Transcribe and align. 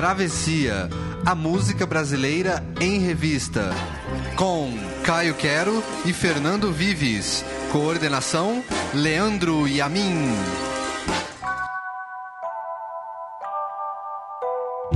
Travessia, 0.00 0.88
a 1.26 1.34
música 1.34 1.84
brasileira 1.84 2.64
em 2.80 3.00
revista. 3.00 3.68
Com 4.34 4.72
Caio 5.04 5.34
Quero 5.34 5.84
e 6.06 6.12
Fernando 6.14 6.72
Vives. 6.72 7.44
Coordenação: 7.70 8.64
Leandro 8.94 9.68
Yamin. 9.68 10.30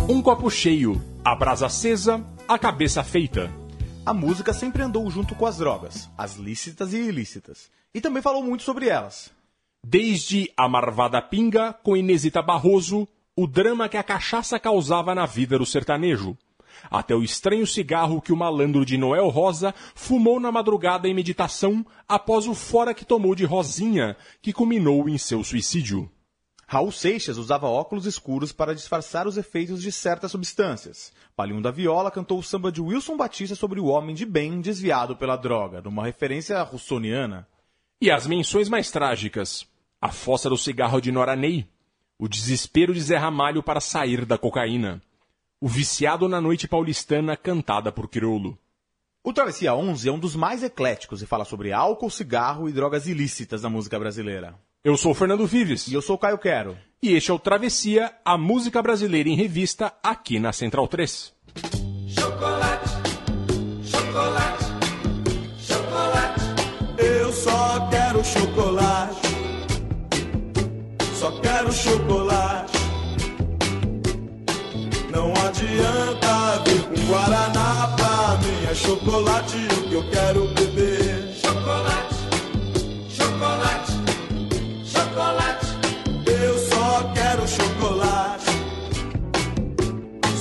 Um 0.08 0.22
copo 0.22 0.48
cheio, 0.48 0.98
a 1.22 1.36
brasa 1.36 1.66
acesa, 1.66 2.24
a 2.48 2.58
cabeça 2.58 3.04
feita. 3.04 3.52
A 4.06 4.14
música 4.14 4.54
sempre 4.54 4.82
andou 4.82 5.10
junto 5.10 5.34
com 5.34 5.44
as 5.44 5.58
drogas, 5.58 6.08
as 6.16 6.36
lícitas 6.36 6.94
e 6.94 6.96
ilícitas, 6.96 7.70
e 7.92 8.00
também 8.00 8.22
falou 8.22 8.42
muito 8.42 8.62
sobre 8.62 8.88
elas. 8.88 9.30
Desde 9.86 10.50
a 10.56 10.66
Marvada 10.66 11.20
Pinga 11.20 11.74
com 11.74 11.94
Inesita 11.94 12.40
Barroso, 12.40 13.06
o 13.36 13.46
drama 13.46 13.88
que 13.88 13.96
a 13.96 14.02
cachaça 14.02 14.58
causava 14.58 15.14
na 15.14 15.26
vida 15.26 15.58
do 15.58 15.66
sertanejo, 15.66 16.36
até 16.90 17.14
o 17.14 17.22
estranho 17.22 17.66
cigarro 17.66 18.20
que 18.20 18.32
o 18.32 18.36
malandro 18.36 18.84
de 18.84 18.96
Noel 18.96 19.28
Rosa 19.28 19.74
fumou 19.94 20.38
na 20.38 20.52
madrugada 20.52 21.08
em 21.08 21.14
meditação 21.14 21.84
após 22.06 22.46
o 22.46 22.54
fora 22.54 22.94
que 22.94 23.04
tomou 23.04 23.34
de 23.34 23.44
Rosinha, 23.44 24.16
que 24.40 24.52
culminou 24.52 25.08
em 25.08 25.18
seu 25.18 25.42
suicídio. 25.42 26.10
Raul 26.66 26.90
Seixas 26.90 27.36
usava 27.36 27.66
óculos 27.66 28.06
escuros 28.06 28.52
para 28.52 28.74
disfarçar 28.74 29.26
os 29.26 29.36
efeitos 29.36 29.82
de 29.82 29.92
certas 29.92 30.30
substâncias. 30.30 31.12
Palinho 31.36 31.60
da 31.60 31.70
Viola 31.70 32.10
cantou 32.10 32.38
o 32.38 32.42
samba 32.42 32.72
de 32.72 32.80
Wilson 32.80 33.16
Batista 33.16 33.54
sobre 33.54 33.80
o 33.80 33.86
homem 33.86 34.14
de 34.14 34.24
bem 34.24 34.60
desviado 34.60 35.14
pela 35.16 35.36
droga, 35.36 35.82
numa 35.82 36.04
referência 36.04 36.60
russoniana. 36.62 37.46
E 38.00 38.10
as 38.10 38.26
menções 38.26 38.68
mais 38.68 38.90
trágicas. 38.90 39.66
A 40.00 40.10
fossa 40.10 40.48
do 40.48 40.56
cigarro 40.56 41.00
de 41.00 41.12
Noranei. 41.12 41.68
O 42.18 42.28
desespero 42.28 42.94
de 42.94 43.00
Zé 43.00 43.16
Ramalho 43.16 43.62
para 43.62 43.80
sair 43.80 44.24
da 44.24 44.38
cocaína. 44.38 45.02
O 45.60 45.66
viciado 45.66 46.28
na 46.28 46.40
noite 46.40 46.68
paulistana 46.68 47.36
cantada 47.36 47.90
por 47.90 48.08
Criolo. 48.08 48.56
O 49.24 49.32
Travessia 49.32 49.74
11 49.74 50.08
é 50.08 50.12
um 50.12 50.18
dos 50.18 50.36
mais 50.36 50.62
ecléticos 50.62 51.22
e 51.22 51.26
fala 51.26 51.44
sobre 51.44 51.72
álcool, 51.72 52.10
cigarro 52.10 52.68
e 52.68 52.72
drogas 52.72 53.08
ilícitas 53.08 53.62
na 53.62 53.68
música 53.68 53.98
brasileira. 53.98 54.54
Eu 54.84 54.96
sou 54.96 55.10
o 55.10 55.14
Fernando 55.14 55.46
Vives. 55.46 55.88
E 55.88 55.94
eu 55.94 56.02
sou 56.02 56.14
o 56.14 56.18
Caio 56.18 56.38
Quero. 56.38 56.76
E 57.02 57.14
este 57.14 57.30
é 57.30 57.34
o 57.34 57.38
Travessia, 57.38 58.14
a 58.24 58.38
música 58.38 58.80
brasileira 58.80 59.28
em 59.28 59.34
revista, 59.34 59.92
aqui 60.02 60.38
na 60.38 60.52
Central 60.52 60.86
3. 60.86 61.32
Chocolate, 62.08 62.90
chocolate, 63.82 64.64
chocolate. 65.58 66.44
Eu 66.98 67.32
só 67.32 67.88
quero 67.90 68.22
chocolate. 68.22 68.83
Quero 71.44 71.70
chocolate. 71.70 72.78
Não 75.10 75.30
adianta 75.46 76.62
vir 76.64 76.82
com 76.84 77.06
Guaraná 77.06 77.94
pra 77.98 78.38
mim. 78.38 78.66
É 78.70 78.74
chocolate 78.74 79.58
o 79.78 79.88
que 79.88 79.92
eu 79.92 80.10
quero 80.10 80.48
beber. 80.54 81.34
Chocolate, 81.44 82.14
chocolate, 83.10 83.92
chocolate. 84.86 85.66
Eu 86.26 86.58
só 86.70 87.12
quero 87.12 87.46
chocolate. 87.46 88.50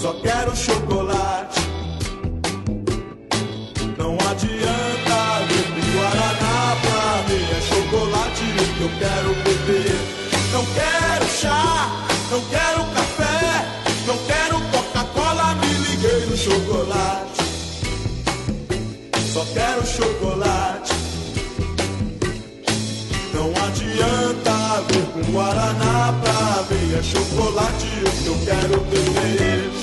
Só 0.01 0.13
quero 0.13 0.55
chocolate. 0.55 1.42
No 16.33 16.37
chocolate. 16.37 17.43
Só 19.31 19.45
quero 19.53 19.85
chocolate. 19.85 20.93
Não 23.33 23.49
adianta 23.65 24.83
vir 24.87 25.05
com 25.13 25.31
Guaraná 25.31 26.13
pra 26.23 26.75
mim. 26.75 26.95
É 26.97 27.03
chocolate 27.03 27.85
o 27.85 28.23
que 28.23 28.27
eu 28.27 28.37
quero 28.45 28.81
beber. 28.81 29.82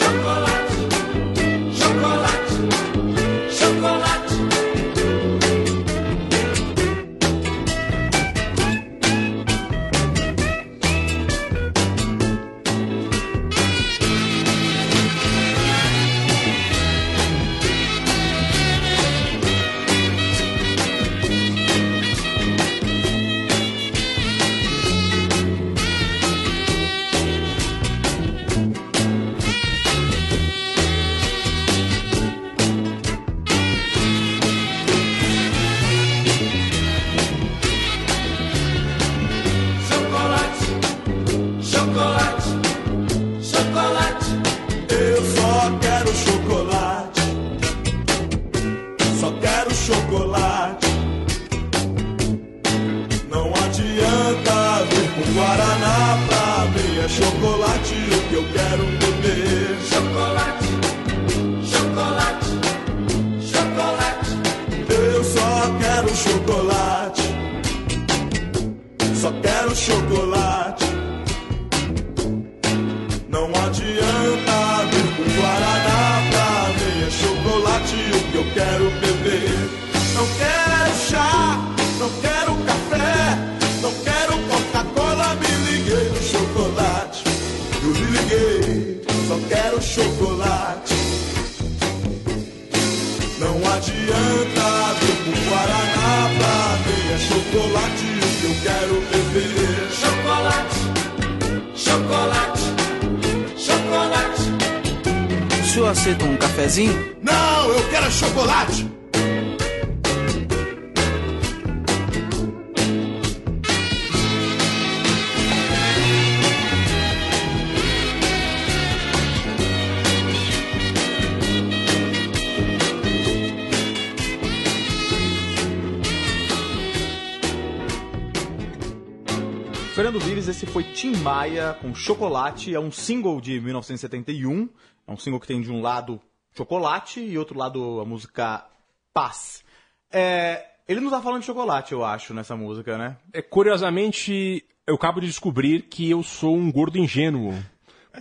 Foi 130.72 130.84
Tim 130.84 131.17
Maia 131.17 131.77
com 131.81 131.93
Chocolate, 131.93 132.72
é 132.72 132.78
um 132.78 132.93
single 132.93 133.41
de 133.41 133.61
1971, 133.61 134.69
é 135.05 135.13
um 135.13 135.17
single 135.17 135.41
que 135.41 135.47
tem 135.47 135.61
de 135.61 135.71
um 135.72 135.81
lado 135.81 136.21
chocolate 136.57 137.21
e 137.21 137.37
outro 137.37 137.59
lado 137.59 138.01
a 138.01 138.05
música 138.05 138.65
Paz. 139.13 139.65
É, 140.13 140.65
ele 140.87 141.01
não 141.01 141.11
tá 141.11 141.21
falando 141.21 141.41
de 141.41 141.47
chocolate, 141.47 141.93
eu 141.93 142.05
acho, 142.05 142.33
nessa 142.33 142.55
música, 142.55 142.97
né? 142.97 143.17
É, 143.33 143.43
curiosamente, 143.43 144.65
eu 144.87 144.95
acabo 144.95 145.21
de 145.21 145.27
descobrir 145.27 145.83
que 145.83 146.09
eu 146.09 146.22
sou 146.22 146.57
um 146.57 146.71
gordo 146.71 146.99
ingênuo. 146.99 147.53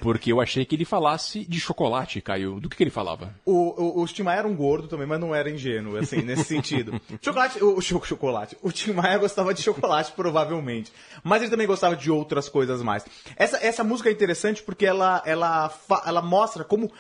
Porque 0.02 0.32
eu 0.32 0.40
achei 0.40 0.66
que 0.66 0.76
ele 0.76 0.86
falasse 0.86 1.44
de 1.46 1.60
chocolate, 1.60 2.22
Caio. 2.22 2.60
Do 2.60 2.70
que, 2.70 2.78
que 2.78 2.84
ele 2.84 2.90
falava? 2.92 3.34
O, 3.46 4.00
o, 4.00 4.02
o 4.04 4.06
Tim 4.08 4.24
Maia 4.24 4.40
era 4.40 4.48
um 4.48 4.56
gordo 4.56 4.88
também, 4.88 5.08
mas 5.08 5.20
não 5.20 5.34
era 5.34 5.50
ingênuo, 5.50 5.98
assim, 5.98 6.22
nesse 6.22 6.44
sentido. 6.50 7.00
Chocolate, 7.22 7.64
o, 7.64 7.78
o 7.78 7.82
cho- 7.82 8.04
chocolate. 8.04 8.58
O 8.62 8.72
Tim 8.72 8.94
Maia 8.94 9.18
gostava 9.18 9.54
de 9.54 9.62
chocolate, 9.62 10.12
provavelmente. 10.12 10.92
Mas 11.24 11.42
ele 11.42 11.52
também 11.52 11.68
gostava 11.68 11.96
de 11.96 12.12
outras 12.12 12.48
coisas 12.48 12.82
mais. 12.82 13.06
Essa, 13.36 13.58
essa 13.66 13.84
música 13.84 14.10
é 14.10 14.12
interessante 14.12 14.62
porque 14.64 14.86
ela, 14.86 15.22
ela, 15.26 15.74
ela 16.06 16.22
mostra 16.22 16.64
como. 16.64 16.92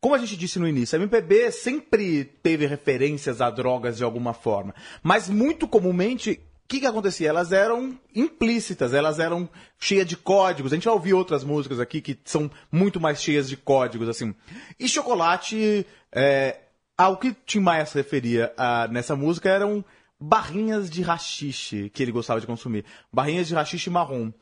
Como 0.00 0.14
a 0.14 0.18
gente 0.18 0.36
disse 0.36 0.58
no 0.58 0.68
início, 0.68 0.98
a 0.98 1.02
MPB 1.02 1.50
sempre 1.50 2.24
teve 2.24 2.66
referências 2.66 3.40
a 3.40 3.48
drogas 3.48 3.96
de 3.96 4.04
alguma 4.04 4.34
forma. 4.34 4.74
Mas 5.02 5.30
muito 5.30 5.66
comumente 5.66 6.40
que, 6.68 6.80
que 6.80 6.86
acontecia? 6.86 7.28
Elas 7.28 7.52
eram 7.52 7.98
implícitas, 8.14 8.94
elas 8.94 9.18
eram 9.18 9.48
cheias 9.78 10.06
de 10.06 10.16
códigos. 10.16 10.72
A 10.72 10.76
gente 10.76 10.84
vai 10.86 10.94
ouvir 10.94 11.14
outras 11.14 11.44
músicas 11.44 11.78
aqui 11.78 12.00
que 12.00 12.18
são 12.24 12.50
muito 12.72 13.00
mais 13.00 13.22
cheias 13.22 13.48
de 13.48 13.56
códigos, 13.56 14.08
assim. 14.08 14.34
E 14.80 14.88
chocolate, 14.88 15.86
é, 16.12 16.56
ao 16.96 17.16
que 17.16 17.34
Tim 17.46 17.60
Maia 17.60 17.84
se 17.86 17.94
referia 17.96 18.52
ah, 18.56 18.88
nessa 18.90 19.14
música 19.14 19.48
eram 19.50 19.84
barrinhas 20.18 20.88
de 20.88 21.02
rachixe 21.02 21.90
que 21.90 22.02
ele 22.02 22.12
gostava 22.12 22.40
de 22.40 22.46
consumir. 22.46 22.84
Barrinhas 23.12 23.46
de 23.48 23.54
rachixe 23.54 23.90
marrom. 23.90 24.32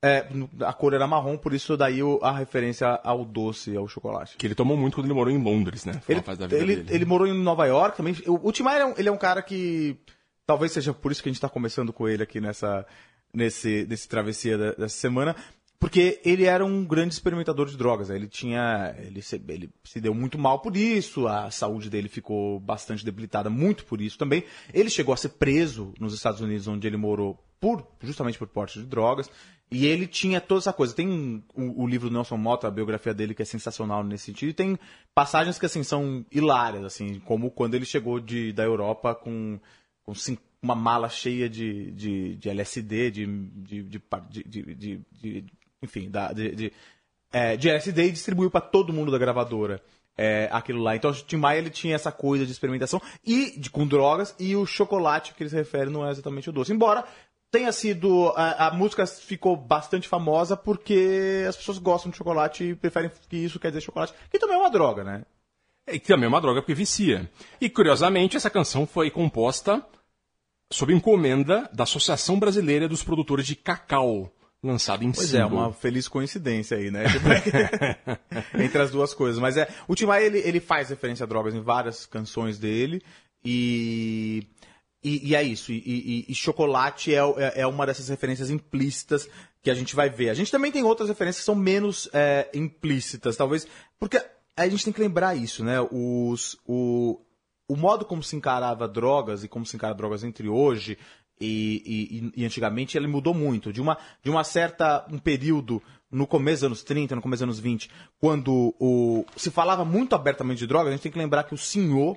É, 0.00 0.26
a 0.64 0.72
cor 0.72 0.94
era 0.94 1.08
marrom, 1.08 1.36
por 1.36 1.52
isso 1.52 1.76
daí 1.76 1.98
a 2.22 2.30
referência 2.30 2.86
ao 3.02 3.24
doce, 3.24 3.76
ao 3.76 3.88
chocolate. 3.88 4.36
Que 4.36 4.46
ele 4.46 4.54
tomou 4.54 4.76
muito 4.76 4.94
quando 4.94 5.06
ele 5.06 5.14
morou 5.14 5.32
em 5.32 5.42
Londres, 5.42 5.84
né? 5.84 5.94
Foi 6.04 6.14
Ele, 6.62 6.72
ele, 6.72 6.86
ele 6.94 7.04
morou 7.04 7.26
em 7.26 7.34
Nova 7.34 7.66
York 7.66 7.96
também. 7.96 8.14
O, 8.26 8.48
o 8.48 8.52
Tim 8.52 8.62
Maia, 8.62 8.76
ele 8.76 8.82
é 8.82 8.86
um- 8.86 8.94
ele 8.96 9.08
é 9.08 9.12
um 9.12 9.16
cara 9.18 9.42
que. 9.42 9.96
Talvez 10.48 10.72
seja 10.72 10.94
por 10.94 11.12
isso 11.12 11.22
que 11.22 11.28
a 11.28 11.32
gente 11.32 11.42
tá 11.42 11.48
começando 11.48 11.92
com 11.92 12.08
ele 12.08 12.22
aqui 12.22 12.40
nessa, 12.40 12.86
nesse, 13.34 13.86
nesse 13.86 14.08
travessia 14.08 14.56
da- 14.56 14.72
dessa 14.72 14.96
semana. 14.96 15.36
Porque 15.78 16.20
ele 16.24 16.44
era 16.44 16.64
um 16.64 16.86
grande 16.86 17.12
experimentador 17.12 17.66
de 17.68 17.76
drogas. 17.76 18.08
né? 18.08 18.16
Ele 18.16 18.26
tinha. 18.26 18.96
Ele 18.98 19.20
se, 19.20 19.36
ele 19.46 19.68
se 19.84 20.00
deu 20.00 20.14
muito 20.14 20.38
mal 20.38 20.58
por 20.60 20.74
isso, 20.74 21.28
a 21.28 21.50
saúde 21.50 21.90
dele 21.90 22.08
ficou 22.08 22.58
bastante 22.60 23.04
debilitada, 23.04 23.50
muito 23.50 23.84
por 23.84 24.00
isso 24.00 24.16
também. 24.16 24.42
Ele 24.72 24.88
chegou 24.88 25.12
a 25.12 25.18
ser 25.18 25.28
preso 25.28 25.92
nos 26.00 26.14
Estados 26.14 26.40
Unidos, 26.40 26.66
onde 26.66 26.86
ele 26.86 26.96
morou, 26.96 27.38
por, 27.60 27.86
justamente 28.00 28.38
por 28.38 28.48
porte 28.48 28.80
de 28.80 28.86
drogas. 28.86 29.30
E 29.70 29.84
ele 29.86 30.06
tinha 30.06 30.40
toda 30.40 30.60
essa 30.60 30.72
coisa. 30.72 30.94
Tem 30.94 31.44
o, 31.54 31.82
o 31.82 31.86
livro 31.86 32.08
do 32.08 32.14
Nelson 32.14 32.38
Mota, 32.38 32.66
a 32.66 32.70
biografia 32.70 33.12
dele, 33.12 33.34
que 33.34 33.42
é 33.42 33.44
sensacional 33.44 34.02
nesse 34.02 34.24
sentido. 34.24 34.48
E 34.48 34.54
tem 34.54 34.78
passagens 35.14 35.58
que, 35.58 35.66
assim, 35.66 35.82
são 35.84 36.24
hilárias, 36.32 36.84
assim, 36.84 37.20
como 37.20 37.50
quando 37.50 37.74
ele 37.74 37.84
chegou 37.84 38.18
de, 38.18 38.50
da 38.54 38.64
Europa 38.64 39.14
com, 39.14 39.60
com 40.14 40.36
uma 40.62 40.74
mala 40.74 41.08
cheia 41.08 41.48
de, 41.48 41.90
de, 41.92 42.34
de 42.36 42.48
LSD, 42.50 43.10
de, 43.10 43.26
de, 43.26 43.82
de, 43.82 45.00
de- 45.12 45.44
enfim, 45.82 46.10
da, 46.10 46.32
de, 46.32 46.72
é, 47.32 47.56
de 47.56 47.68
LSD 47.68 48.04
e 48.06 48.12
distribuiu 48.12 48.50
para 48.50 48.60
todo 48.60 48.92
mundo 48.92 49.10
da 49.12 49.18
gravadora. 49.18 49.80
é, 50.16 50.48
aquilo 50.50 50.82
lá. 50.82 50.96
Então 50.96 51.10
o 51.10 51.14
Tim 51.14 51.36
Maia 51.36 51.58
ele 51.58 51.70
tinha 51.70 51.94
essa 51.94 52.10
coisa 52.10 52.44
de 52.44 52.50
experimentação 52.50 53.00
e 53.24 53.58
de, 53.58 53.70
com 53.70 53.86
drogas 53.86 54.34
e 54.38 54.56
o 54.56 54.66
chocolate 54.66 55.32
que 55.34 55.42
ele 55.44 55.50
se 55.50 55.56
refere 55.56 55.90
não 55.90 56.04
é 56.04 56.10
exatamente 56.10 56.50
o 56.50 56.52
doce. 56.52 56.72
Embora 56.72 57.04
tenha 57.52 57.70
sido. 57.70 58.32
A, 58.34 58.66
a 58.66 58.74
música 58.74 59.06
ficou 59.06 59.56
bastante 59.56 60.08
famosa 60.08 60.56
porque 60.56 61.44
as 61.48 61.56
pessoas 61.56 61.78
gostam 61.78 62.10
de 62.10 62.16
chocolate 62.16 62.64
e 62.64 62.74
preferem 62.74 63.10
que 63.28 63.36
isso 63.36 63.60
quer 63.60 63.68
dizer 63.68 63.80
chocolate, 63.82 64.12
que 64.28 64.38
também 64.40 64.56
é 64.56 64.58
uma 64.58 64.70
droga, 64.70 65.04
né? 65.04 65.22
E 65.86 65.98
que 66.00 66.08
também 66.08 66.24
é 66.26 66.28
uma 66.28 66.40
droga 66.40 66.60
porque 66.60 66.74
vicia. 66.74 67.30
E 67.60 67.70
curiosamente, 67.70 68.36
essa 68.36 68.50
canção 68.50 68.86
foi 68.86 69.10
composta 69.10 69.82
sob 70.72 70.92
encomenda 70.92 71.68
da 71.72 71.84
Associação 71.84 72.38
Brasileira 72.38 72.88
dos 72.88 73.02
Produtores 73.02 73.46
de 73.46 73.56
Cacau, 73.56 74.32
lançada 74.62 75.04
em 75.04 75.12
Pois 75.12 75.32
é, 75.34 75.44
uma 75.44 75.72
feliz 75.72 76.08
coincidência 76.08 76.76
aí, 76.76 76.90
né? 76.90 77.04
Entre 78.58 78.80
as 78.80 78.90
duas 78.90 79.14
coisas. 79.14 79.40
Mas 79.40 79.56
é, 79.56 79.68
o 79.86 79.94
Tim 79.94 80.06
Maia, 80.06 80.24
ele, 80.26 80.38
ele 80.38 80.60
faz 80.60 80.90
referência 80.90 81.24
a 81.24 81.26
drogas 81.26 81.54
em 81.54 81.60
várias 81.60 82.06
canções 82.06 82.58
dele 82.58 83.02
e... 83.44 84.46
E, 85.00 85.28
e 85.28 85.34
é 85.36 85.42
isso, 85.44 85.70
e, 85.70 85.76
e- 85.86 86.24
e 86.28 86.34
chocolate 86.34 87.14
é, 87.14 87.18
é- 87.18 87.60
é 87.60 87.66
uma 87.68 87.86
dessas 87.86 88.08
referências 88.08 88.50
implícitas 88.50 89.28
que 89.62 89.70
a 89.70 89.74
gente 89.74 89.94
vai 89.94 90.10
ver. 90.10 90.28
A 90.28 90.34
gente 90.34 90.50
também 90.50 90.72
tem 90.72 90.82
outras 90.82 91.08
referências 91.08 91.38
que 91.42 91.44
são 91.46 91.54
menos 91.54 92.10
é, 92.12 92.48
implícitas, 92.52 93.36
talvez, 93.36 93.64
porque 93.96 94.20
a 94.56 94.68
gente 94.68 94.82
tem 94.84 94.92
que 94.92 95.00
lembrar 95.00 95.36
isso, 95.36 95.62
né? 95.64 95.76
Os, 95.92 96.58
o, 96.66 97.20
o 97.68 97.76
modo 97.76 98.04
como 98.04 98.22
se 98.22 98.34
encarava 98.34 98.88
drogas 98.88 99.44
e 99.44 99.48
como 99.48 99.66
se 99.66 99.76
encara 99.76 99.94
drogas 99.94 100.24
entre 100.24 100.48
hoje 100.48 100.96
e, 101.40 102.30
e- 102.34 102.42
e 102.42 102.44
antigamente 102.44 102.96
ele 102.96 103.06
mudou 103.06 103.34
muito. 103.34 103.72
De 103.72 103.80
uma, 103.80 103.98
de 104.22 104.30
uma 104.30 104.42
certa 104.42 105.06
um 105.10 105.18
período 105.18 105.82
no 106.10 106.26
começo 106.26 106.60
dos 106.62 106.64
anos 106.66 106.82
30, 106.82 107.14
no 107.16 107.22
começo 107.22 107.40
dos 107.44 107.50
anos 107.54 107.60
20, 107.60 107.90
quando 108.18 108.74
o, 108.80 109.24
se 109.36 109.50
falava 109.50 109.84
muito 109.84 110.14
abertamente 110.14 110.58
de 110.60 110.66
drogas, 110.66 110.88
a 110.88 110.92
gente 110.92 111.02
tem 111.02 111.12
que 111.12 111.18
lembrar 111.18 111.44
que 111.44 111.54
o 111.54 111.58
senhor 111.58 112.16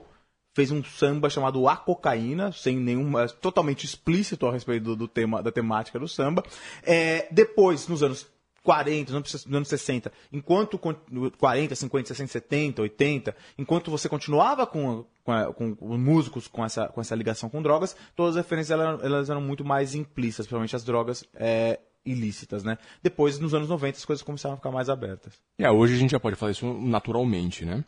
fez 0.53 0.71
um 0.71 0.83
samba 0.83 1.29
chamado 1.29 1.67
A 1.67 1.75
Cocaína, 1.77 2.51
sem 2.51 2.77
nenhum. 2.77 3.17
é, 3.19 3.27
totalmente 3.27 3.85
explícito 3.85 4.47
a 4.47 4.51
respeito 4.51 4.83
do, 4.83 4.95
do 4.95 5.07
tema, 5.07 5.41
da 5.43 5.51
temática 5.51 5.99
do 5.99 6.07
samba. 6.07 6.43
É, 6.83 7.27
depois, 7.31 7.87
nos 7.87 8.01
anos 8.03 8.27
40, 8.63 9.11
nos 9.13 9.45
anos 9.47 9.67
60, 9.67 10.11
enquanto 10.31 10.77
con- 10.77 10.95
40, 11.39 11.75
50, 11.75 12.07
60, 12.09 12.31
70, 12.31 12.81
80, 12.83 13.35
enquanto 13.57 13.89
você 13.89 14.07
continuava 14.07 14.67
com, 14.67 15.05
com, 15.23 15.53
com 15.53 15.75
os 15.81 15.99
músicos 15.99 16.47
com 16.47 16.63
essa, 16.63 16.87
com 16.87 17.01
essa 17.01 17.15
ligação 17.15 17.49
com 17.49 17.61
drogas, 17.61 17.95
todas 18.15 18.35
as 18.37 18.43
referências 18.43 18.79
elas, 18.79 19.03
elas 19.03 19.29
eram 19.29 19.41
muito 19.41 19.65
mais 19.65 19.95
implícitas, 19.95 20.45
principalmente 20.45 20.75
as 20.75 20.83
drogas 20.83 21.23
é, 21.33 21.79
ilícitas, 22.05 22.63
né? 22.63 22.77
Depois, 23.01 23.39
nos 23.39 23.53
anos 23.53 23.67
90, 23.69 23.97
as 23.97 24.05
coisas 24.05 24.23
começaram 24.23 24.53
a 24.53 24.57
ficar 24.57 24.71
mais 24.71 24.89
abertas. 24.89 25.33
É, 25.57 25.69
hoje 25.71 25.95
a 25.95 25.97
gente 25.97 26.11
já 26.11 26.19
pode 26.19 26.35
falar 26.35 26.51
isso 26.51 26.71
naturalmente, 26.73 27.65
né? 27.65 27.83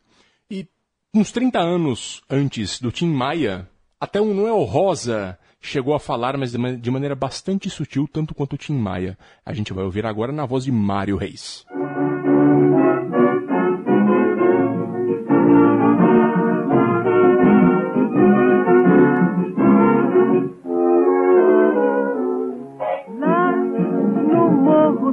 E 0.50 0.68
uns 1.14 1.32
30 1.32 1.60
anos 1.60 2.22
antes 2.30 2.80
do 2.80 2.92
Tim 2.92 3.10
Maia, 3.10 3.70
até 4.00 4.20
o 4.20 4.34
Noel 4.34 4.64
Rosa 4.64 5.38
chegou 5.64 5.96
a 5.96 6.00
falar, 6.00 6.38
mas 6.38 6.52
de 6.52 6.58
ma- 6.58 6.72
de 6.74 6.92
maneira 6.92 7.16
bastante 7.16 7.70
sutil, 7.70 8.08
tanto 8.12 8.36
quanto 8.36 8.58
Tim 8.58 8.76
Maia. 8.78 9.18
A 9.46 9.54
gente 9.54 9.74
vai 9.74 9.84
ouvir 9.84 10.06
agora 10.06 10.32
na 10.32 10.46
voz 10.46 10.64
de 10.66 10.72
Mário 10.72 11.16
Reis. 11.18 11.66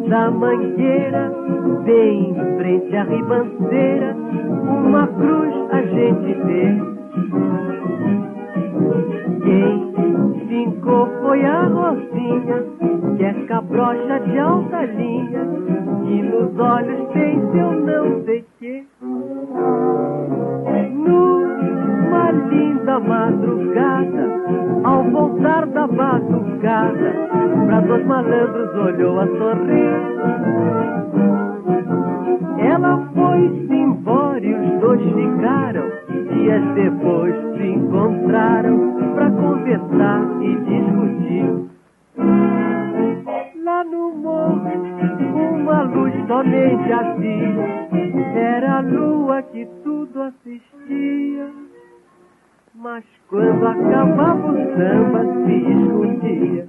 Da 0.08 0.28
Mangueira, 0.28 1.30
bem 1.84 2.30
em 2.30 2.56
frente 2.56 2.96
à 2.96 3.04
ribanceira, 3.04 4.16
uma 4.66 5.06
cruz 5.06 5.54
a 5.70 5.82
gente 5.82 6.34
vê. 6.46 7.69
Cabrocha 13.80 14.20
de 14.20 14.38
alta 14.38 14.84
linha, 14.84 15.40
e 16.06 16.22
nos 16.22 16.58
olhos 16.58 17.08
tem 17.12 17.40
seu 17.52 17.72
não 17.72 18.22
sei 18.24 18.44
quê. 18.58 18.84
Numa 20.92 22.30
linda 22.30 23.00
madrugada, 23.00 24.28
ao 24.84 25.04
voltar 25.04 25.66
da 25.66 25.86
batucada, 25.86 27.14
pra 27.66 27.80
dois 27.80 28.06
malandros 28.06 28.74
olhou 28.76 29.18
a 29.18 29.26
sorrir. 29.26 30.00
Ela 32.58 33.08
foi-se 33.14 33.74
embora 33.74 34.44
e 34.44 34.54
os 34.54 34.80
dois 34.80 35.00
ficaram. 35.00 35.86
Dias 36.34 36.62
depois 36.74 37.34
se 37.56 37.66
encontraram 37.66 38.94
pra 39.14 39.30
conversar 39.30 40.22
e 40.42 40.54
discutir. 40.56 41.79
Somente 46.30 46.92
havia. 46.92 47.88
Era 48.36 48.78
a 48.78 48.80
lua 48.82 49.42
que 49.42 49.66
tudo 49.82 50.22
assistia. 50.22 51.50
Mas 52.72 53.04
quando 53.28 53.66
acabava 53.66 54.52
o 54.52 54.56
samba 54.76 55.24
se 55.44 55.56
escondia. 55.56 56.68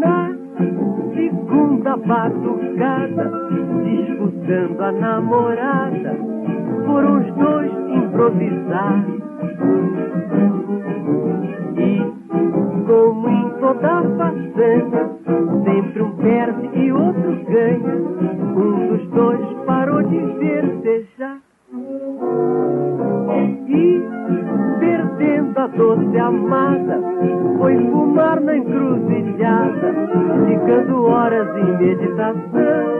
Na 0.00 0.32
segunda 1.14 1.96
batucada, 1.98 3.30
disputando 3.84 4.80
a 4.80 4.92
namorada, 4.92 6.18
foram 6.84 7.20
os 7.20 7.34
dois 7.36 7.72
improvisar. 7.90 9.04
E, 11.78 12.61
como 12.86 13.28
em 13.28 13.50
toda 13.60 14.02
façanha, 14.16 15.10
sempre 15.64 16.02
um 16.02 16.10
perde 16.16 16.70
e 16.78 16.92
outro 16.92 17.44
ganha. 17.48 17.96
Um 18.56 18.88
dos 18.88 19.08
dois 19.10 19.40
parou 19.66 20.02
de 20.02 20.18
verdejar. 20.18 21.38
E, 23.68 24.02
perdendo 24.78 25.58
a 25.58 25.66
doce 25.68 26.18
amada, 26.18 27.00
foi 27.58 27.76
fumar 27.90 28.40
na 28.40 28.56
encruzilhada. 28.56 29.94
ficando 30.46 31.04
horas 31.06 31.48
em 31.56 31.76
meditação. 31.78 32.92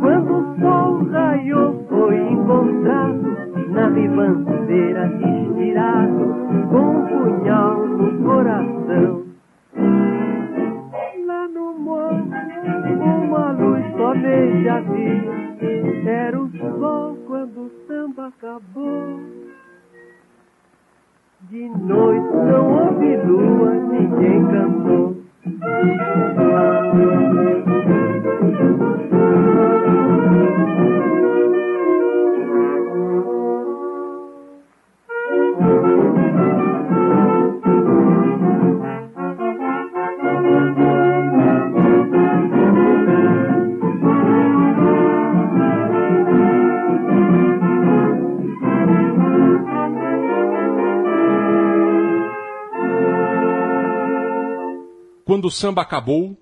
Quando 0.00 0.36
o 0.36 0.60
sol 0.60 1.04
raiou, 1.10 1.84
foi 1.88 2.16
encontrado 2.16 3.45
na 3.76 3.88
ribanceira, 3.88 5.06
estirado, 5.06 6.34
com 6.70 6.80
um 6.80 7.06
punhal 7.06 7.86
no 7.86 8.24
coração. 8.24 9.26
Lá 11.26 11.46
no 11.48 11.74
morro, 11.78 12.26
uma 13.26 13.52
luz 13.52 13.84
somente 13.98 14.66
havia, 14.66 16.10
era 16.10 16.40
o 16.40 16.48
sol 16.80 17.18
quando 17.26 17.66
o 17.66 17.70
samba 17.86 18.28
acabou. 18.28 19.20
De 21.50 21.68
noite 21.68 22.34
não 22.34 22.86
houve 22.86 23.16
lua, 23.18 23.74
ninguém 23.74 24.46
cantou. 24.46 25.16
Quando 55.46 55.52
o 55.52 55.54
samba 55.54 55.82
acabou, 55.82 56.36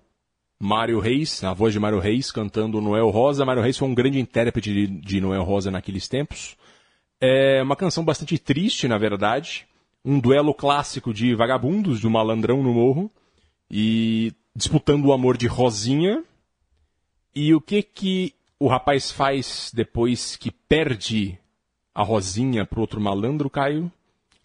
Mário 0.58 0.98
Reis, 0.98 1.44
a 1.44 1.52
voz 1.52 1.74
de 1.74 1.78
Mário 1.78 1.98
Reis 1.98 2.32
cantando 2.32 2.80
Noel 2.80 3.10
Rosa. 3.10 3.44
Mário 3.44 3.62
Reis 3.62 3.76
foi 3.76 3.86
um 3.86 3.94
grande 3.94 4.18
intérprete 4.18 4.72
de, 4.72 4.86
de 4.86 5.20
Noel 5.20 5.42
Rosa 5.42 5.70
naqueles 5.70 6.08
tempos. 6.08 6.56
É 7.20 7.62
uma 7.62 7.76
canção 7.76 8.02
bastante 8.02 8.38
triste, 8.38 8.88
na 8.88 8.96
verdade. 8.96 9.66
Um 10.02 10.18
duelo 10.18 10.54
clássico 10.54 11.12
de 11.12 11.34
vagabundos, 11.34 12.00
do 12.00 12.08
malandrão 12.08 12.62
no 12.62 12.72
morro. 12.72 13.10
E 13.70 14.32
disputando 14.56 15.04
o 15.04 15.12
amor 15.12 15.36
de 15.36 15.48
Rosinha. 15.48 16.24
E 17.34 17.54
o 17.54 17.60
que 17.60 17.82
que 17.82 18.34
o 18.58 18.68
rapaz 18.68 19.10
faz 19.10 19.70
depois 19.74 20.34
que 20.34 20.50
perde 20.50 21.38
a 21.94 22.02
Rosinha 22.02 22.64
pro 22.64 22.80
outro 22.80 23.02
malandro, 23.02 23.50
Caio? 23.50 23.92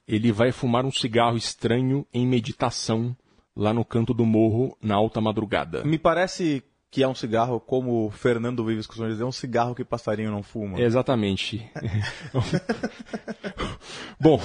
Ele 0.06 0.34
vai 0.34 0.52
fumar 0.52 0.86
um 0.86 0.92
cigarro 0.92 1.38
estranho 1.38 2.06
em 2.14 2.28
meditação 2.28 3.16
lá 3.60 3.74
no 3.74 3.84
canto 3.84 4.14
do 4.14 4.26
morro 4.26 4.78
na 4.82 4.96
alta 4.96 5.20
madrugada. 5.20 5.84
Me 5.84 6.00
parece 6.00 6.64
que 6.90 7.04
é 7.04 7.08
um 7.08 7.14
cigarro, 7.14 7.60
como 7.60 8.06
o 8.06 8.10
Fernando 8.10 8.64
Vives 8.64 8.88
costuma 8.88 9.10
dizer, 9.10 9.26
um 9.26 9.32
cigarro 9.32 9.76
que 9.76 9.84
passarinho 9.84 10.32
não 10.32 10.42
fuma. 10.42 10.80
Exatamente. 10.80 11.70
bom, 14.18 14.42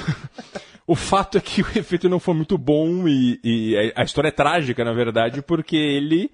o 0.84 0.96
fato 0.96 1.38
é 1.38 1.40
que 1.40 1.62
o 1.62 1.66
efeito 1.78 2.08
não 2.08 2.18
foi 2.18 2.34
muito 2.34 2.58
bom 2.58 3.06
e, 3.08 3.40
e 3.42 3.92
a 3.94 4.02
história 4.02 4.28
é 4.28 4.32
trágica, 4.32 4.84
na 4.84 4.92
verdade, 4.92 5.40
porque 5.40 5.76
ele. 5.76 6.30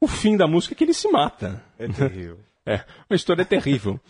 O 0.00 0.06
fim 0.06 0.36
da 0.36 0.46
música 0.46 0.74
é 0.74 0.76
que 0.76 0.84
ele 0.84 0.94
se 0.94 1.08
mata. 1.10 1.62
É 1.78 1.88
terrível. 1.88 2.38
É, 2.66 2.82
uma 3.10 3.14
história 3.14 3.44
terrível. 3.44 4.00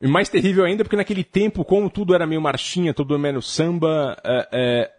E 0.00 0.06
mais 0.06 0.28
terrível 0.28 0.64
ainda 0.64 0.84
porque 0.84 0.94
naquele 0.94 1.24
tempo, 1.24 1.64
como 1.64 1.90
tudo 1.90 2.14
era 2.14 2.24
meio 2.24 2.40
marchinha, 2.40 2.94
tudo 2.94 3.18
menos 3.18 3.52
samba, 3.52 4.16
é, 4.22 4.48
é, 4.52 4.95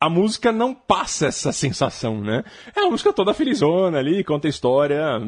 a 0.00 0.08
música 0.08 0.50
não 0.50 0.74
passa 0.74 1.26
essa 1.26 1.52
sensação, 1.52 2.22
né? 2.22 2.42
É 2.74 2.80
uma 2.80 2.92
música 2.92 3.12
toda 3.12 3.34
felizona 3.34 3.98
ali, 3.98 4.24
conta 4.24 4.48
história, 4.48 5.20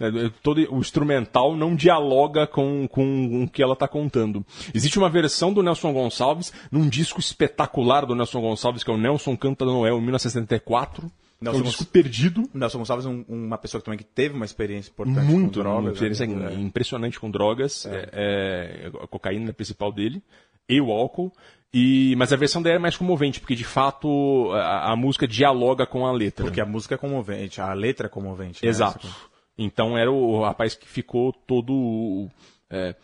é, 0.00 0.30
todo 0.42 0.60
o 0.72 0.80
instrumental 0.80 1.56
não 1.56 1.76
dialoga 1.76 2.44
com, 2.44 2.88
com 2.88 3.44
o 3.44 3.48
que 3.48 3.62
ela 3.62 3.74
está 3.74 3.86
contando. 3.86 4.44
Existe 4.74 4.98
uma 4.98 5.08
versão 5.08 5.52
do 5.52 5.62
Nelson 5.62 5.92
Gonçalves, 5.92 6.52
num 6.72 6.88
disco 6.88 7.20
espetacular 7.20 8.04
do 8.04 8.16
Nelson 8.16 8.40
Gonçalves, 8.40 8.82
que 8.82 8.90
é 8.90 8.94
o 8.94 8.98
Nelson 8.98 9.36
Canta 9.36 9.64
Noel, 9.64 9.98
em 9.98 10.02
1964. 10.02 11.08
Nelson 11.40 11.58
é 11.58 11.62
um 11.62 11.64
disco 11.64 11.84
perdido. 11.86 12.50
Nelson 12.52 12.78
Gonçalves 12.78 13.06
é 13.06 13.08
um, 13.08 13.24
uma 13.28 13.58
pessoa 13.58 13.80
que 13.80 13.84
também 13.84 13.98
que 13.98 14.04
teve 14.04 14.34
uma 14.34 14.44
experiência 14.44 14.90
importante 14.90 15.24
Muito, 15.24 15.58
com 15.58 15.62
drogas. 15.62 15.84
uma 15.84 15.92
experiência 15.92 16.26
né? 16.26 16.52
impressionante 16.54 17.20
com 17.20 17.30
drogas. 17.30 17.86
É. 17.86 18.08
É, 18.12 18.90
a 19.00 19.06
cocaína 19.06 19.46
é 19.46 19.50
a 19.50 19.54
principal 19.54 19.92
dele. 19.92 20.20
E 20.68 20.80
o 20.80 20.90
álcool. 20.90 21.32
E, 21.72 22.14
mas 22.16 22.32
a 22.32 22.36
versão 22.36 22.60
dela 22.60 22.76
é 22.76 22.78
mais 22.80 22.96
comovente, 22.96 23.38
porque 23.38 23.54
de 23.54 23.64
fato 23.64 24.50
a, 24.52 24.92
a 24.92 24.96
música 24.96 25.26
dialoga 25.26 25.86
com 25.86 26.04
a 26.06 26.12
letra. 26.12 26.44
Porque 26.44 26.60
a 26.60 26.66
música 26.66 26.96
é 26.96 26.98
comovente, 26.98 27.60
a 27.60 27.72
letra 27.72 28.06
é 28.06 28.10
comovente. 28.10 28.64
né? 28.64 28.68
Exato. 28.68 29.08
Então 29.56 29.96
era 29.96 30.10
o 30.10 30.42
rapaz 30.42 30.74
que 30.74 30.88
ficou 30.88 31.32
todo. 31.32 32.28
É, 32.68 32.96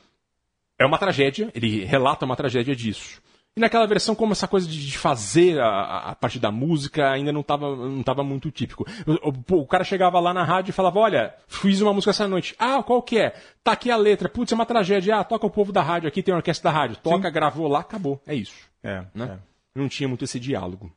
é 0.78 0.86
uma 0.86 0.98
tragédia, 0.98 1.50
ele 1.54 1.84
relata 1.84 2.24
uma 2.24 2.34
tragédia 2.36 2.74
disso. 2.74 3.22
E 3.56 3.60
naquela 3.60 3.86
versão, 3.86 4.14
como 4.14 4.32
essa 4.32 4.46
coisa 4.46 4.68
de 4.68 4.98
fazer 4.98 5.58
a, 5.58 6.10
a 6.10 6.14
parte 6.14 6.38
da 6.38 6.50
música 6.52 7.10
ainda 7.10 7.32
não 7.32 7.40
estava 7.40 7.74
não 7.74 8.02
tava 8.02 8.22
muito 8.22 8.50
típico. 8.50 8.84
O, 9.06 9.30
o- 9.56 9.60
o 9.62 9.66
cara 9.66 9.82
chegava 9.82 10.20
lá 10.20 10.34
na 10.34 10.44
rádio 10.44 10.70
e 10.70 10.74
falava, 10.74 10.98
olha, 10.98 11.34
fiz 11.48 11.80
uma 11.80 11.94
música 11.94 12.10
essa 12.10 12.28
noite. 12.28 12.54
Ah, 12.58 12.82
qual 12.82 13.00
que 13.00 13.18
é? 13.18 13.30
Tá 13.64 13.72
aqui 13.72 13.90
a 13.90 13.96
letra. 13.96 14.28
Putz, 14.28 14.52
é 14.52 14.54
uma 14.54 14.66
tragédia. 14.66 15.16
Ah, 15.16 15.24
toca 15.24 15.46
o 15.46 15.50
povo 15.50 15.72
da 15.72 15.82
rádio 15.82 16.06
aqui, 16.06 16.22
tem 16.22 16.34
uma 16.34 16.38
orquestra 16.40 16.70
da 16.70 16.78
rádio. 16.78 16.96
Toca, 16.98 17.30
gravou 17.30 17.66
lá, 17.66 17.80
acabou. 17.80 18.20
É 18.26 18.34
isso 18.34 18.54
É, 18.82 19.04
né? 19.14 19.38
é. 19.74 19.78
Não 19.80 19.88
tinha 19.88 20.06
muito 20.08 20.24
esse 20.24 20.38
diálogo. 20.38 20.92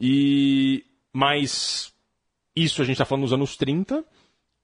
E 0.00 0.84
mas 1.12 1.92
isso 2.56 2.82
a 2.82 2.84
gente 2.84 2.94
está 2.94 3.04
falando 3.04 3.22
nos 3.22 3.32
anos 3.32 3.56
30, 3.56 4.04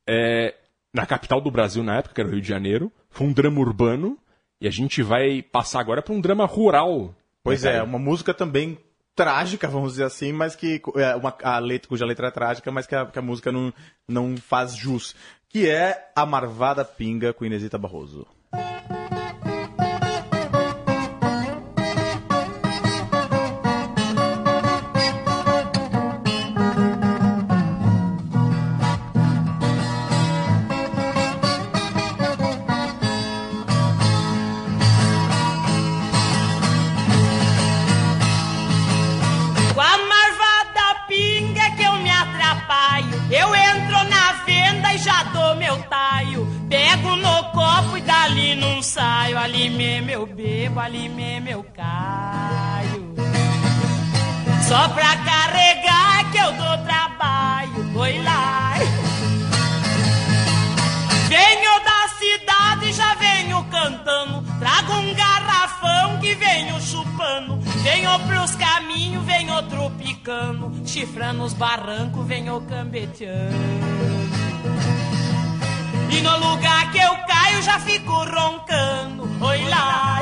é, 0.09 0.53
na 0.93 1.07
capital 1.07 1.41
do 1.41 1.51
Brasil 1.51 1.85
na 1.85 1.97
época, 1.99 2.15
que 2.15 2.21
era 2.21 2.29
o 2.29 2.33
Rio 2.33 2.41
de 2.41 2.49
Janeiro, 2.49 2.91
foi 3.11 3.25
um 3.27 3.33
drama 3.33 3.61
urbano 3.61 4.19
e 4.61 4.67
a 4.67 4.71
gente 4.71 5.01
vai 5.03 5.43
passar 5.43 5.79
agora 5.81 6.03
para 6.03 6.13
um 6.15 6.21
drama 6.21 6.45
rural. 6.45 7.15
Pois 7.47 7.65
é, 7.65 7.81
uma 7.81 7.97
música 7.97 8.35
também 8.35 8.77
trágica, 9.15 9.69
vamos 9.69 9.93
dizer 9.93 10.03
assim, 10.03 10.33
mas 10.33 10.57
que 10.57 10.83
é 10.97 11.15
uma 11.15 11.33
a 11.45 11.61
letra, 11.61 11.89
cuja 11.89 12.05
letra 12.05 12.27
é 12.27 12.31
trágica, 12.33 12.73
mas 12.73 12.89
que 12.89 12.95
a, 12.97 13.07
que 13.07 13.21
a 13.21 13.23
música 13.23 13.53
não, 13.53 13.73
não 14.09 14.37
faz 14.37 14.75
jus. 14.75 15.15
Que 15.49 15.71
é 15.71 16.11
a 16.17 16.27
Marvada 16.27 16.85
Pinga 16.85 17.33
com 17.33 17.45
Inesita 17.45 17.79
Barroso. 17.79 18.27
Bebo, 50.67 50.81
ali 50.81 51.09
mesmo 51.09 51.49
eu 51.49 51.65
caio. 51.75 53.15
Só 54.67 54.89
pra 54.89 55.17
carregar 55.19 56.31
que 56.31 56.39
eu 56.39 56.53
dou 56.53 56.79
trabalho. 56.85 57.99
Oi 57.99 58.23
lá. 58.23 58.75
Venho 61.29 61.85
da 61.85 62.09
cidade, 62.19 62.93
já 62.93 63.15
venho 63.15 63.65
cantando. 63.65 64.45
Trago 64.59 64.93
um 64.95 65.15
garrafão 65.15 66.19
que 66.19 66.35
venho 66.35 66.81
chupando. 66.81 67.59
Venho 67.83 68.19
pros 68.21 68.57
caminhos, 68.57 69.25
venho 69.25 69.63
tropicando. 69.65 70.87
Chifrando 70.87 71.45
os 71.45 71.53
barrancos, 71.53 72.27
venho 72.27 72.61
cambeteando. 72.63 74.36
E 76.17 76.21
no 76.23 76.35
lugar 76.39 76.91
que 76.93 76.99
eu 76.99 77.15
caio, 77.29 77.63
já 77.63 77.79
fico 77.81 78.11
roncando. 78.11 79.29
Oi 79.45 79.69
lá. 79.69 80.21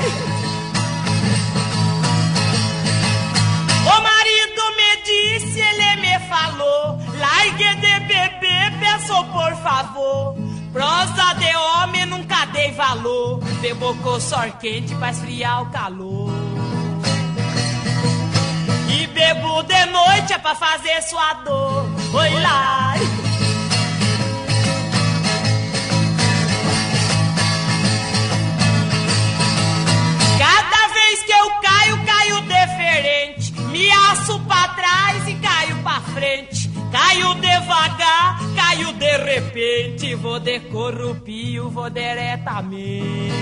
O 3.86 4.02
marido 4.02 4.62
me 4.76 4.96
disse, 5.04 5.60
ele 5.60 6.00
me 6.00 6.18
falou. 6.26 6.98
Largue 7.16 7.74
de 7.76 8.00
beber, 8.00 8.78
peço 8.80 9.24
por 9.26 9.54
favor. 9.62 10.36
Prosa 10.72 11.34
de 11.34 11.56
homem 11.56 12.06
nunca 12.06 12.44
dei 12.46 12.72
valor. 12.72 13.38
Bebo 13.60 13.94
com 14.02 14.18
sor 14.18 14.50
quente 14.58 14.96
pra 14.96 15.10
esfriar 15.10 15.62
o 15.62 15.70
calor. 15.70 16.28
E 18.90 19.06
bebo 19.06 19.62
de 19.62 19.86
noite 19.86 20.32
é 20.32 20.38
pra 20.38 20.56
fazer 20.56 21.00
sua 21.02 21.34
dor. 21.34 21.86
Oi 22.14 22.30
lá. 22.42 22.94
Caio 38.84 38.92
de 38.92 39.16
repente, 39.16 40.14
vou 40.16 40.38
de 40.38 40.60
corrupio, 40.60 41.70
vou 41.70 41.88
diretamente. 41.88 43.32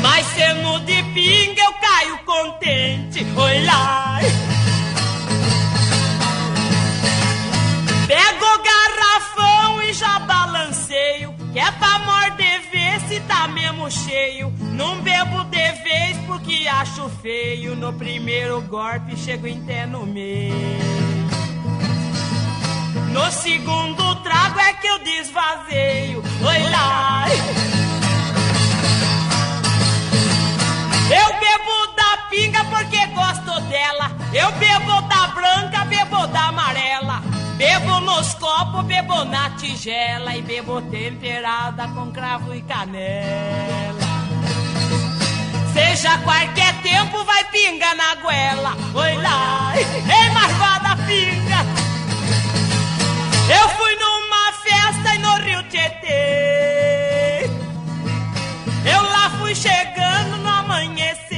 Mas 0.00 0.26
sendo 0.26 0.78
de 0.80 1.02
pinga 1.14 1.62
eu 1.62 1.72
caio 1.74 2.18
contente, 2.24 3.26
oi 3.36 3.64
lá. 3.64 4.20
Pego 8.06 8.44
o 8.44 8.62
garrafão 8.62 9.82
e 9.82 9.92
já 9.92 10.18
balanceio, 10.20 11.34
que 11.52 11.58
é 11.58 11.70
pra 11.72 11.98
morder 12.00 12.60
ver 12.70 13.00
se 13.08 13.20
tá 13.20 13.48
mesmo 13.48 13.90
cheio. 13.90 14.52
Não 14.60 15.00
bebo 15.00 15.44
de 15.44 15.72
vez 15.82 16.18
porque 16.26 16.68
acho 16.68 17.08
feio, 17.22 17.74
no 17.74 17.92
primeiro 17.94 18.60
golpe 18.62 19.16
chego 19.16 19.48
até 19.48 19.86
no 19.86 20.06
meio. 20.06 20.93
No 23.14 23.30
segundo 23.30 24.16
trago 24.16 24.58
é 24.58 24.72
que 24.72 24.88
eu 24.88 24.98
desvazeio. 24.98 26.20
Oi 26.20 26.62
lá. 26.68 27.26
Eu 31.08 31.28
bebo 31.38 31.94
da 31.96 32.16
pinga 32.28 32.64
porque 32.64 33.06
gosto 33.14 33.60
dela. 33.68 34.10
Eu 34.32 34.50
bebo 34.54 35.00
da 35.02 35.28
branca, 35.28 35.84
bebo 35.84 36.26
da 36.26 36.46
amarela. 36.46 37.22
Bebo 37.56 38.00
nos 38.00 38.34
copos, 38.34 38.84
bebo 38.84 39.24
na 39.26 39.48
tigela. 39.50 40.34
E 40.34 40.42
bebo 40.42 40.82
temperada 40.82 41.86
com 41.94 42.10
cravo 42.10 42.52
e 42.52 42.62
canela. 42.62 43.94
Seja 45.72 46.18
qualquer 46.18 46.74
tempo, 46.82 47.22
vai 47.22 47.44
pinga 47.44 47.94
na 47.94 48.16
goela. 48.16 48.76
Oi 48.92 49.14
lá. 49.18 49.72
Ei, 49.76 50.30
marvada 50.30 50.96
pinga. 51.06 51.83
Eu 53.48 53.68
fui 53.68 53.94
numa 53.96 54.52
festa 54.52 55.18
no 55.18 55.34
Rio 55.44 55.62
Tietê. 55.64 57.50
Eu 58.86 59.02
lá 59.02 59.30
fui 59.38 59.54
chegando 59.54 60.38
no 60.38 60.48
amanhecer. 60.48 61.36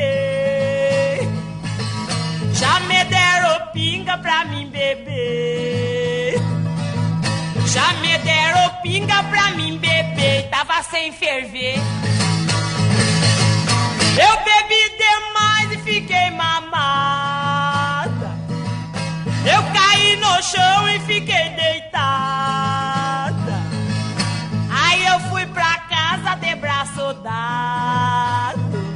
Já 2.53 2.79
me 2.81 3.03
deram 3.05 3.67
pinga 3.73 4.17
pra 4.19 4.45
mim 4.45 4.69
beber. 4.69 6.37
Já 7.67 7.93
me 7.95 8.17
deram 8.19 8.71
pinga 8.83 9.25
pra 9.25 9.51
mim 9.51 9.77
beber. 9.77 10.49
Tava 10.49 10.85
sem 10.85 11.11
ferver. 11.13 11.81
Eu 14.19 14.37
bebi 14.45 14.97
demais 14.97 15.73
e 15.73 15.79
fiquei 15.79 16.31
mamada. 16.31 18.39
Eu 19.45 19.63
caí 19.75 19.96
no 20.27 20.43
chão 20.43 20.89
e 20.89 21.01
fiquei 21.01 21.51
deitada. 21.51 23.37
Aí 24.71 25.07
eu 25.07 25.21
fui 25.31 25.47
pra 25.47 25.79
casa 25.81 26.35
de 26.37 26.55
braço 26.57 27.15
dado. 27.23 28.87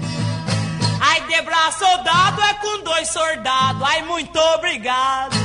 Ai, 1.01 1.27
de 1.27 1.43
braço 1.43 1.85
dado 2.05 2.43
é 2.43 2.55
com 2.55 2.83
dois 2.83 3.09
soldados. 3.09 3.83
Ai, 3.83 4.03
muito 4.03 4.39
obrigado. 4.39 5.37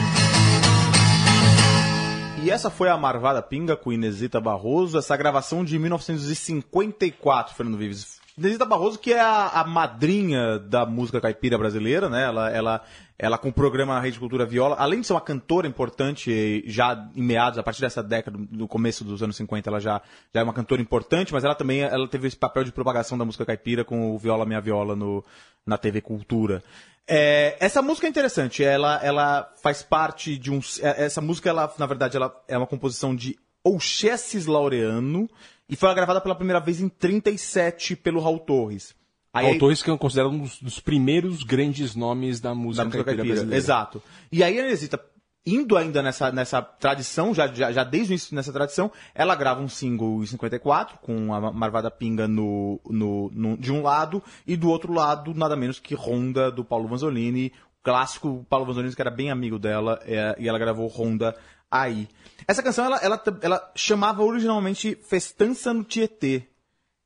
E 2.43 2.51
essa 2.51 2.69
foi 2.69 2.89
a 2.89 2.97
Marvada 2.97 3.41
Pinga 3.41 3.75
com 3.75 3.91
Inesita 3.91 4.39
Barroso, 4.39 4.99
essa 4.99 5.17
gravação 5.17 5.63
de 5.65 5.79
1954, 5.79 7.55
Fernando 7.55 7.77
Vives. 7.77 8.19
Inesita 8.37 8.65
Barroso, 8.65 8.99
que 8.99 9.13
é 9.13 9.19
a, 9.19 9.47
a 9.47 9.63
madrinha 9.63 10.59
da 10.59 10.85
música 10.85 11.21
caipira 11.21 11.57
brasileira, 11.57 12.09
né? 12.09 12.23
Ela, 12.23 12.49
ela, 12.49 12.81
ela 13.17 13.37
com 13.37 13.47
o 13.47 13.53
programa 13.53 13.93
na 13.93 14.01
Rede 14.01 14.19
Cultura 14.19 14.45
Viola, 14.45 14.75
além 14.77 14.99
de 14.99 15.07
ser 15.07 15.13
uma 15.13 15.21
cantora 15.21 15.65
importante, 15.65 16.61
já 16.67 17.09
em 17.15 17.23
meados, 17.23 17.57
a 17.57 17.63
partir 17.63 17.79
dessa 17.79 18.03
década, 18.03 18.37
no 18.51 18.67
começo 18.67 19.05
dos 19.05 19.23
anos 19.23 19.37
50, 19.37 19.69
ela 19.69 19.79
já, 19.79 20.01
já 20.33 20.41
é 20.41 20.43
uma 20.43 20.53
cantora 20.53 20.81
importante, 20.81 21.31
mas 21.31 21.45
ela 21.45 21.55
também 21.55 21.81
ela 21.81 22.07
teve 22.09 22.27
esse 22.27 22.35
papel 22.35 22.65
de 22.65 22.73
propagação 22.73 23.17
da 23.17 23.23
música 23.23 23.45
caipira 23.45 23.85
com 23.85 24.13
o 24.13 24.17
Viola 24.17 24.45
Minha 24.45 24.59
Viola 24.59 24.97
no, 24.97 25.23
na 25.65 25.77
TV 25.77 26.01
Cultura. 26.01 26.61
É, 27.07 27.55
essa 27.59 27.81
música 27.81 28.05
é 28.05 28.09
interessante, 28.09 28.63
ela, 28.63 28.99
ela 29.01 29.49
faz 29.61 29.81
parte 29.81 30.37
de 30.37 30.51
um. 30.51 30.59
é, 30.81 31.05
Essa 31.05 31.21
música, 31.21 31.49
ela, 31.49 31.73
na 31.77 31.85
verdade, 31.85 32.17
ela 32.17 32.35
é 32.49 32.57
uma 32.57 32.67
composição 32.67 33.15
de 33.15 33.37
Oxesses 33.63 34.45
Laureano 34.45 35.29
e 35.69 35.75
foi 35.75 35.93
gravada 35.95 36.21
pela 36.21 36.35
primeira 36.35 36.59
vez 36.59 36.79
em 36.81 36.89
37 36.89 37.95
pelo 37.95 38.19
Raul 38.19 38.39
Torres. 38.39 38.95
Aí- 39.33 39.45
Raul 39.47 39.59
Torres, 39.59 39.81
que 39.83 39.91
é 39.91 39.97
considerado 39.97 40.31
um 40.31 40.39
dos, 40.61 40.79
primeiros 40.79 41.43
grandes 41.43 41.95
nomes 41.95 42.39
da 42.39 42.53
música, 42.55 42.83
da 42.83 42.85
música 42.85 43.03
caipira 43.03 43.17
caipira. 43.17 43.35
brasileira. 43.35 43.57
Exato. 43.57 44.01
E 44.31 44.43
aí 44.43 44.57
a 44.59 44.61
Inesita, 44.65 44.99
indo 45.45 45.75
ainda 45.75 46.01
nessa, 46.01 46.31
nessa 46.31 46.61
tradição, 46.61 47.33
já, 47.33 47.47
já, 47.47 47.71
já 47.71 47.83
desde 47.83 48.11
o 48.11 48.13
início 48.13 48.33
nessa 48.35 48.53
tradição, 48.53 48.89
ela 49.13 49.35
grava 49.35 49.61
um 49.61 49.67
single 49.67 50.23
em 50.23 50.25
54, 50.25 50.99
com 50.99 51.33
a 51.33 51.51
Marvada 51.51 51.91
Pinga 51.91 52.27
no, 52.27 52.79
no, 52.89 53.29
no- 53.33 53.57
de 53.57 53.71
um 53.73 53.81
lado, 53.81 54.23
e 54.47 54.55
do 54.55 54.69
outro 54.69 54.93
lado, 54.93 55.33
nada 55.33 55.55
menos 55.55 55.79
que 55.79 55.95
Honda, 55.95 56.49
do 56.49 56.63
Paulo 56.63 56.87
Vanzolini, 56.87 57.51
o 57.79 57.83
clássico 57.83 58.45
Paulo 58.49 58.65
Vanzolini, 58.65 58.95
que 58.95 59.01
era 59.01 59.11
bem 59.11 59.29
amigo 59.29 59.59
dela, 59.59 59.99
é, 60.05 60.35
e 60.39 60.47
ela 60.47 60.57
gravou 60.57 60.87
Honda 60.87 61.35
aí. 61.83 62.07
Essa 62.47 62.61
canção, 62.61 62.85
ela, 62.85 62.97
ela, 62.97 63.23
ela 63.41 63.71
chamava 63.75 64.23
originalmente 64.23 64.95
Festança 64.95 65.73
no 65.73 65.83
Tietê, 65.83 66.47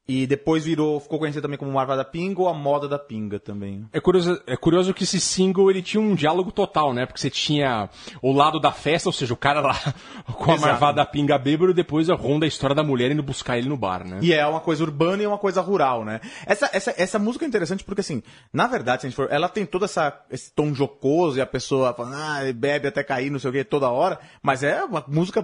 e 0.10 0.26
depois 0.26 0.66
virou, 0.66 1.00
ficou 1.00 1.20
conhecida 1.20 1.44
também 1.44 1.60
como 1.60 1.72
Marvada 1.72 2.04
Pinga 2.04 2.42
ou 2.42 2.50
a 2.50 2.54
Moda 2.54 2.88
da 2.88 2.98
Pinga 2.98 3.40
também. 3.40 3.86
É 3.94 4.00
curioso, 4.00 4.42
é 4.48 4.58
curioso 4.58 4.92
que 4.92 5.04
esse 5.04 5.22
single 5.22 5.70
ele 5.70 5.84
tinha 5.84 6.02
um 6.02 6.16
diálogo 6.16 6.52
total, 6.52 6.96
né? 6.96 7.06
Porque 7.06 7.22
você 7.22 7.30
tinha 7.30 7.88
o 8.20 8.32
lado 8.32 8.60
da 8.60 8.72
festa, 8.72 9.08
ou 9.08 9.14
seja, 9.14 9.36
o 9.36 9.38
cara 9.38 9.62
lá 9.62 9.76
com 10.34 10.50
a 10.50 10.56
Exato. 10.56 10.72
marvada 10.72 11.06
pinga 11.06 11.38
bêbado 11.38 11.70
e 11.70 11.76
depois 11.76 12.10
a 12.10 12.16
ronda 12.16 12.48
a 12.48 12.48
história 12.48 12.76
da 12.76 12.82
mulher 12.82 13.12
indo 13.12 13.22
buscar 13.22 13.60
ele 13.60 13.70
no 13.70 13.78
bar, 13.78 14.04
né? 14.04 14.18
E 14.24 14.34
é 14.34 14.44
uma 14.48 14.60
coisa 14.60 14.84
urbana 14.84 15.22
e 15.22 15.28
uma 15.28 15.38
coisa 15.38 15.62
rural, 15.62 16.04
né? 16.04 16.22
Essa, 16.44 16.68
essa, 16.74 16.92
essa 16.98 17.20
música 17.20 17.46
é 17.46 17.48
interessante 17.48 17.84
porque, 17.84 18.02
assim, 18.02 18.24
na 18.52 18.66
verdade, 18.66 19.02
se 19.02 19.06
a 19.06 19.10
gente 19.12 19.16
for, 19.16 19.28
ela 19.30 19.48
tem 19.48 19.64
todo 19.64 19.86
essa, 19.86 20.20
esse 20.32 20.52
tom 20.52 20.74
jocoso 20.74 21.38
e 21.38 21.42
a 21.42 21.46
pessoa 21.46 21.94
falando, 21.94 22.16
ah, 22.16 22.40
bebe 22.52 22.88
até 22.88 23.04
cair, 23.04 23.30
não 23.30 23.38
sei 23.38 23.52
o 23.52 23.54
que, 23.54 23.64
toda 23.64 23.88
hora, 23.92 24.20
mas 24.42 24.64
é 24.64 24.84
uma 24.84 25.06
música 25.08 25.40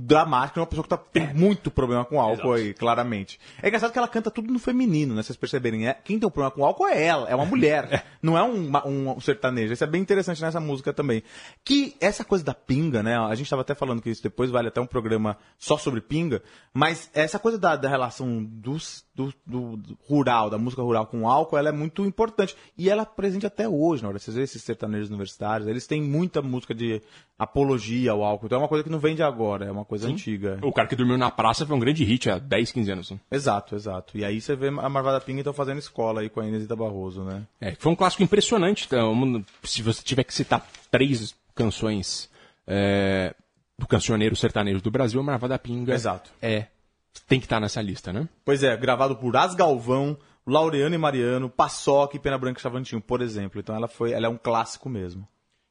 dramática, 0.00 0.60
uma 0.60 0.66
pessoa 0.68 0.84
que 0.84 0.90
tá, 0.90 0.96
tem 0.96 1.34
muito 1.34 1.68
problema 1.68 2.04
com 2.04 2.20
álcool 2.20 2.52
aí, 2.52 2.72
claramente. 2.72 3.40
É 3.60 3.66
engraçado 3.66 3.90
que 3.90 3.98
ela 3.98 4.03
canta 4.08 4.30
tudo 4.30 4.52
no 4.52 4.58
feminino, 4.58 5.14
né? 5.14 5.22
Vocês 5.22 5.36
perceberem, 5.36 5.88
é, 5.88 5.94
quem 5.94 6.18
tem 6.18 6.26
um 6.26 6.30
problema 6.30 6.50
com 6.50 6.64
álcool 6.64 6.86
é 6.86 7.04
ela, 7.04 7.28
é 7.28 7.34
uma 7.34 7.44
mulher, 7.44 8.04
não 8.22 8.36
é 8.36 8.42
um, 8.42 8.70
um 8.86 9.20
sertanejo. 9.20 9.72
Isso 9.72 9.84
é 9.84 9.86
bem 9.86 10.00
interessante 10.00 10.40
nessa 10.42 10.60
música 10.60 10.92
também. 10.92 11.22
Que 11.64 11.96
essa 12.00 12.24
coisa 12.24 12.44
da 12.44 12.54
pinga, 12.54 13.02
né? 13.02 13.16
A 13.18 13.34
gente 13.34 13.48
tava 13.48 13.62
até 13.62 13.74
falando 13.74 14.02
que 14.02 14.10
isso 14.10 14.22
depois 14.22 14.50
vale 14.50 14.68
até 14.68 14.80
um 14.80 14.86
programa 14.86 15.36
só 15.58 15.76
sobre 15.76 16.00
pinga, 16.00 16.42
mas 16.72 17.10
essa 17.14 17.38
coisa 17.38 17.58
da, 17.58 17.76
da 17.76 17.88
relação 17.88 18.42
dos, 18.42 19.04
do, 19.14 19.32
do- 19.46 19.76
do 19.76 19.98
rural, 20.08 20.50
da 20.50 20.58
música 20.58 20.82
rural 20.82 21.06
com 21.06 21.28
álcool, 21.28 21.56
ela 21.56 21.68
é 21.68 21.72
muito 21.72 22.04
importante. 22.04 22.56
E 22.76 22.90
ela 22.90 23.02
é 23.02 23.04
presente 23.04 23.46
até 23.46 23.68
hoje, 23.68 24.02
na 24.02 24.08
hora. 24.08 24.18
Vocês 24.18 24.34
veem 24.34 24.44
esses 24.44 24.62
sertanejos 24.62 25.08
universitários, 25.08 25.68
eles 25.68 25.86
têm 25.86 26.02
muita 26.02 26.42
música 26.42 26.74
de 26.74 27.00
apologia 27.38 28.12
ao 28.12 28.22
álcool. 28.24 28.46
Então 28.46 28.58
é 28.58 28.62
uma 28.62 28.68
coisa 28.68 28.82
que 28.84 28.90
não 28.90 28.98
vem 28.98 29.14
de 29.14 29.22
agora, 29.22 29.66
é 29.66 29.70
uma 29.70 29.84
coisa 29.84 30.08
antiga. 30.08 30.58
O 30.62 30.72
cara 30.72 30.88
que 30.88 30.96
dormiu 30.96 31.16
na 31.18 31.30
praça 31.30 31.66
foi 31.66 31.76
um 31.76 31.80
grande 31.80 32.04
hit 32.04 32.28
há 32.30 32.38
10, 32.38 32.72
15 32.72 32.90
anos. 32.90 33.10
né? 33.10 33.20
Exato, 33.30 33.74
exato. 33.74 34.16
E 34.18 34.24
aí 34.24 34.40
você 34.40 34.54
vê 34.56 34.68
a 34.68 34.88
Marvada 34.88 35.20
Pinga 35.20 35.40
então 35.40 35.52
fazendo 35.52 35.78
escola 35.78 36.20
aí 36.20 36.28
com 36.28 36.40
a 36.40 36.46
Inesita 36.46 36.74
Barroso, 36.76 37.22
né? 37.24 37.42
É, 37.60 37.74
foi 37.78 37.92
um 37.92 37.96
clássico 37.96 38.22
impressionante. 38.22 38.84
Então, 38.86 39.44
se 39.62 39.82
você 39.82 40.02
tiver 40.02 40.24
que 40.24 40.34
citar 40.34 40.66
três 40.90 41.34
canções 41.54 42.28
é, 42.66 43.34
do 43.78 43.86
cancioneiro 43.86 44.34
sertanejo 44.36 44.80
do 44.80 44.90
Brasil, 44.90 45.20
a 45.20 45.22
Marvada 45.22 45.58
Pinga 45.58 45.94
Exato. 45.94 46.30
é 46.40 46.66
tem 47.26 47.38
que 47.38 47.46
estar 47.46 47.60
nessa 47.60 47.80
lista, 47.80 48.12
né? 48.12 48.28
Pois 48.44 48.62
é, 48.62 48.76
gravado 48.76 49.16
por 49.16 49.36
As 49.36 49.54
Galvão, 49.54 50.16
Laureano 50.46 50.94
e 50.94 50.98
Mariano, 50.98 51.48
Paçoca 51.48 52.16
e 52.16 52.20
Pena 52.20 52.38
Branca 52.38 52.58
e 52.58 52.62
Chavantinho, 52.62 53.00
por 53.00 53.22
exemplo. 53.22 53.60
Então 53.60 53.74
ela 53.74 53.88
foi, 53.88 54.12
ela 54.12 54.26
é 54.26 54.28
um 54.28 54.36
clássico 54.36 54.88
mesmo. 54.88 55.26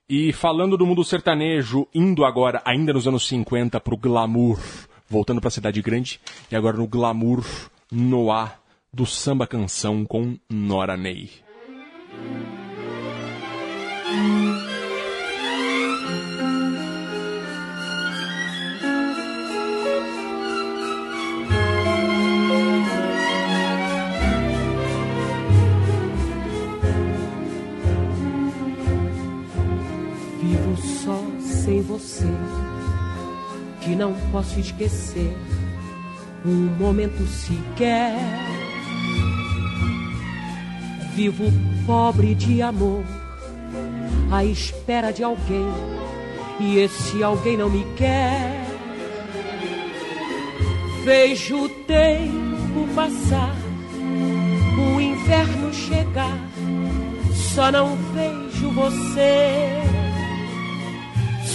E 0.10 0.34
falando 0.34 0.77
do 0.77 0.86
mundo 0.86 1.03
sertanejo, 1.03 1.88
indo 1.93 2.25
agora, 2.25 2.62
ainda 2.65 2.93
nos 2.93 3.08
anos 3.08 3.27
50, 3.27 3.79
pro 3.79 3.97
glamour, 3.97 4.60
voltando 5.08 5.39
pra 5.39 5.49
cidade 5.49 5.82
grande, 5.82 6.19
e 6.51 6.56
agora 6.56 6.77
no 6.77 6.88
glamour 6.88 7.43
noir 7.91 8.60
do 8.91 9.06
samba 9.06 9.47
canção 9.47 10.06
com 10.06 10.38
Nora 10.49 10.97
Ney. 10.97 11.29
Sem 31.63 31.82
você, 31.82 32.28
que 33.80 33.95
não 33.95 34.13
posso 34.32 34.60
esquecer 34.60 35.34
um 36.45 36.67
momento 36.78 37.26
sequer. 37.26 38.17
Vivo 41.15 41.45
pobre 41.86 42.36
de 42.36 42.62
amor, 42.62 43.04
à 44.32 44.43
espera 44.43 45.12
de 45.12 45.23
alguém 45.23 45.67
e 46.60 46.80
esse 46.80 47.23
alguém 47.23 47.56
não 47.56 47.69
me 47.69 47.86
quer. 47.95 48.62
Vejo 51.06 51.63
o 51.63 51.69
tempo 51.69 52.88
passar, 52.93 53.56
o 54.95 54.99
inverno 54.99 55.73
chegar, 55.73 56.38
só 57.34 57.71
não 57.71 57.95
vejo 58.13 58.69
você. 58.71 60.02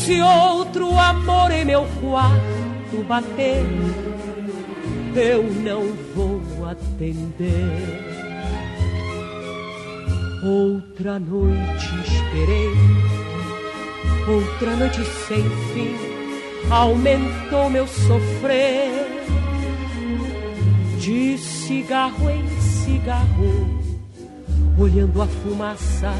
Se 0.08 0.22
outro 0.22 0.98
amor 0.98 1.50
em 1.50 1.66
meu 1.66 1.86
quarto 2.00 3.04
bater, 3.06 3.62
eu 5.14 5.42
não 5.42 5.84
vou 6.14 6.40
atender. 6.66 7.44
Outra 10.42 11.18
noite 11.18 11.90
esperei, 12.06 12.70
outra 14.26 14.76
noite 14.76 15.04
sem 15.04 15.42
fim, 15.74 15.94
aumentou 16.70 17.68
meu 17.68 17.86
sofrer. 17.86 18.88
De 20.98 21.36
cigarro 21.36 22.30
em 22.30 22.48
cigarro, 22.62 23.78
olhando 24.78 25.20
a 25.20 25.26
fumaça 25.26 26.14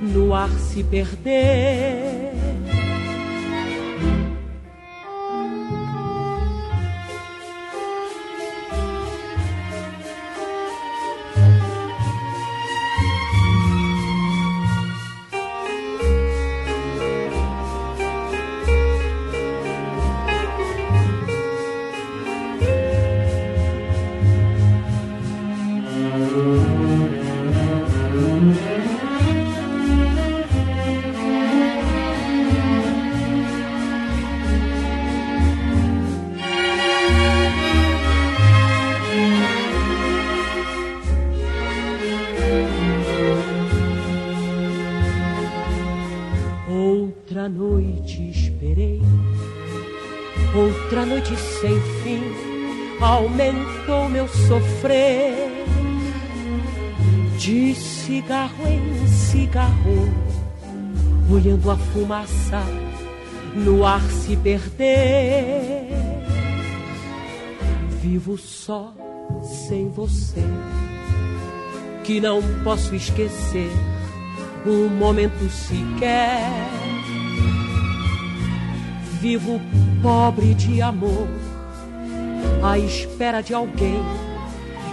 no 0.00 0.32
ar 0.32 0.48
se 0.48 0.82
perder. 0.82 2.32
Olhando 61.34 61.68
a 61.68 61.76
fumaça 61.76 62.62
no 63.56 63.84
ar 63.84 64.02
se 64.02 64.36
perder. 64.36 65.88
Vivo 68.00 68.38
só 68.38 68.94
sem 69.42 69.88
você, 69.88 70.44
que 72.04 72.20
não 72.20 72.40
posso 72.62 72.94
esquecer 72.94 73.70
um 74.64 74.88
momento 74.88 75.48
sequer. 75.50 76.50
Vivo 79.20 79.60
pobre 80.02 80.54
de 80.54 80.80
amor, 80.82 81.26
à 82.62 82.78
espera 82.78 83.40
de 83.40 83.54
alguém, 83.54 84.00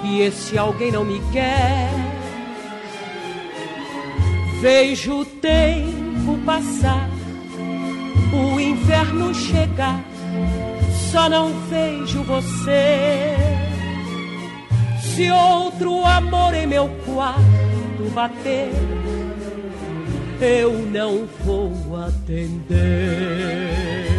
e 0.05 0.21
esse 0.21 0.57
alguém 0.57 0.91
não 0.91 1.03
me 1.03 1.21
quer. 1.31 1.91
Vejo 4.61 5.19
o 5.19 5.25
tempo 5.25 6.00
passar, 6.45 7.09
o 8.33 8.59
inverno 8.59 9.33
chegar, 9.33 10.03
só 11.11 11.29
não 11.29 11.51
vejo 11.69 12.23
você. 12.23 13.35
Se 15.01 15.29
outro 15.29 16.05
amor 16.05 16.53
em 16.53 16.67
meu 16.67 16.89
quarto 17.05 18.09
bater, 18.13 18.71
eu 20.39 20.73
não 20.91 21.27
vou 21.43 21.97
atender. 21.97 24.10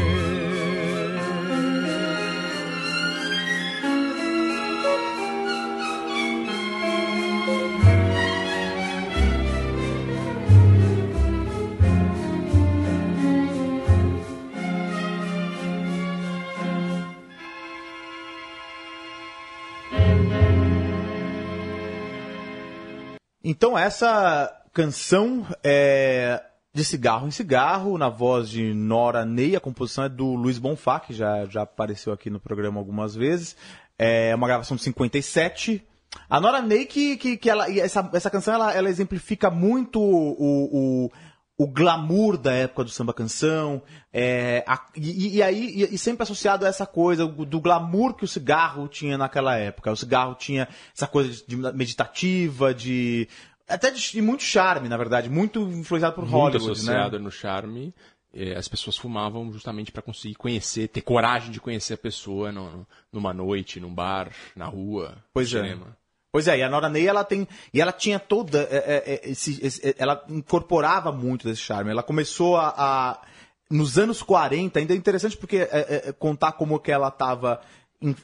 Então 23.62 23.78
essa 23.78 24.52
canção 24.72 25.46
é 25.62 26.42
de 26.74 26.84
cigarro 26.84 27.28
em 27.28 27.30
cigarro, 27.30 27.96
na 27.96 28.08
voz 28.08 28.48
de 28.48 28.74
Nora 28.74 29.24
Ney, 29.24 29.54
a 29.54 29.60
composição 29.60 30.02
é 30.02 30.08
do 30.08 30.34
Luiz 30.34 30.58
Bonfá, 30.58 30.98
que 30.98 31.14
já, 31.14 31.46
já 31.46 31.62
apareceu 31.62 32.12
aqui 32.12 32.28
no 32.28 32.40
programa 32.40 32.80
algumas 32.80 33.14
vezes. 33.14 33.54
É 33.96 34.34
uma 34.34 34.48
gravação 34.48 34.76
de 34.76 34.82
57. 34.82 35.80
A 36.28 36.40
Nora 36.40 36.60
Ney, 36.60 36.86
que, 36.86 37.16
que, 37.16 37.36
que 37.36 37.48
ela, 37.48 37.70
essa, 37.72 38.10
essa 38.12 38.28
canção 38.28 38.52
ela, 38.52 38.72
ela 38.74 38.90
exemplifica 38.90 39.48
muito 39.48 40.00
o, 40.00 41.04
o, 41.06 41.10
o 41.56 41.66
glamour 41.68 42.36
da 42.36 42.52
época 42.52 42.84
do 42.84 42.90
samba 42.90 43.14
canção, 43.14 43.82
é, 44.12 44.64
a- 44.66 44.86
e, 44.96 45.36
e 45.36 45.42
aí 45.42 45.82
e, 45.82 45.94
e 45.94 45.98
sempre 45.98 46.24
associado 46.24 46.64
a 46.64 46.68
essa 46.68 46.86
coisa 46.86 47.26
do 47.26 47.60
glamour 47.60 48.14
que 48.14 48.24
o 48.24 48.28
cigarro 48.28 48.88
tinha 48.88 49.16
naquela 49.16 49.56
época. 49.56 49.92
O 49.92 49.96
cigarro 49.96 50.34
tinha 50.34 50.68
essa 50.94 51.06
coisa 51.06 51.30
de, 51.30 51.44
de 51.46 51.56
meditativa, 51.56 52.74
de 52.74 53.28
até 53.74 53.90
de, 53.90 54.20
muito 54.22 54.42
charme, 54.42 54.88
na 54.88 54.96
verdade, 54.96 55.28
muito 55.28 55.60
influenciado 55.62 56.14
por 56.14 56.22
muito 56.22 56.34
Hollywood, 56.36 56.72
associada 56.72 57.18
né? 57.18 57.24
no 57.24 57.30
charme. 57.30 57.94
eh, 58.34 58.54
As 58.56 58.68
pessoas 58.68 58.96
fumavam 58.96 59.52
justamente 59.52 59.90
para 59.92 60.02
conseguir 60.02 60.34
conhecer, 60.36 60.88
ter 60.88 61.00
coragem 61.02 61.50
de 61.50 61.60
conhecer 61.60 61.94
a 61.94 61.98
pessoa 61.98 62.50
no- 62.52 62.86
numa 63.12 63.32
noite, 63.32 63.78
num 63.80 63.92
bar, 63.94 64.30
na 64.56 64.66
rua, 64.66 65.16
Pois 65.34 65.52
no 65.52 65.58
é. 65.58 65.62
cinema. 65.62 65.96
Pois 66.32 66.48
é, 66.48 66.56
e 66.58 66.62
a 66.62 66.68
Nora 66.70 66.88
Ney, 66.88 67.06
ela 67.06 67.24
tem. 67.24 67.46
E 67.74 67.78
ela 67.80 67.92
tinha 67.92 68.18
toda. 68.18 68.62
é, 68.70 68.76
é, 68.76 69.14
é, 69.26 69.30
esse- 69.30 69.62
esse- 69.62 69.94
ela 69.98 70.24
incorporava 70.30 71.12
muito 71.12 71.46
desse 71.46 71.60
charme. 71.60 71.90
Ela 71.90 72.02
começou 72.02 72.56
a. 72.56 72.68
a- 72.74 73.22
nos 73.70 73.98
anos 73.98 74.22
40, 74.22 74.78
ainda 74.78 74.94
é 74.94 74.96
interessante 74.96 75.36
porque 75.36 75.56
é, 75.58 75.68
é, 75.70 76.08
é, 76.08 76.12
contar 76.12 76.52
como 76.52 76.78
que 76.80 76.90
ela 76.90 77.08
estava. 77.08 77.60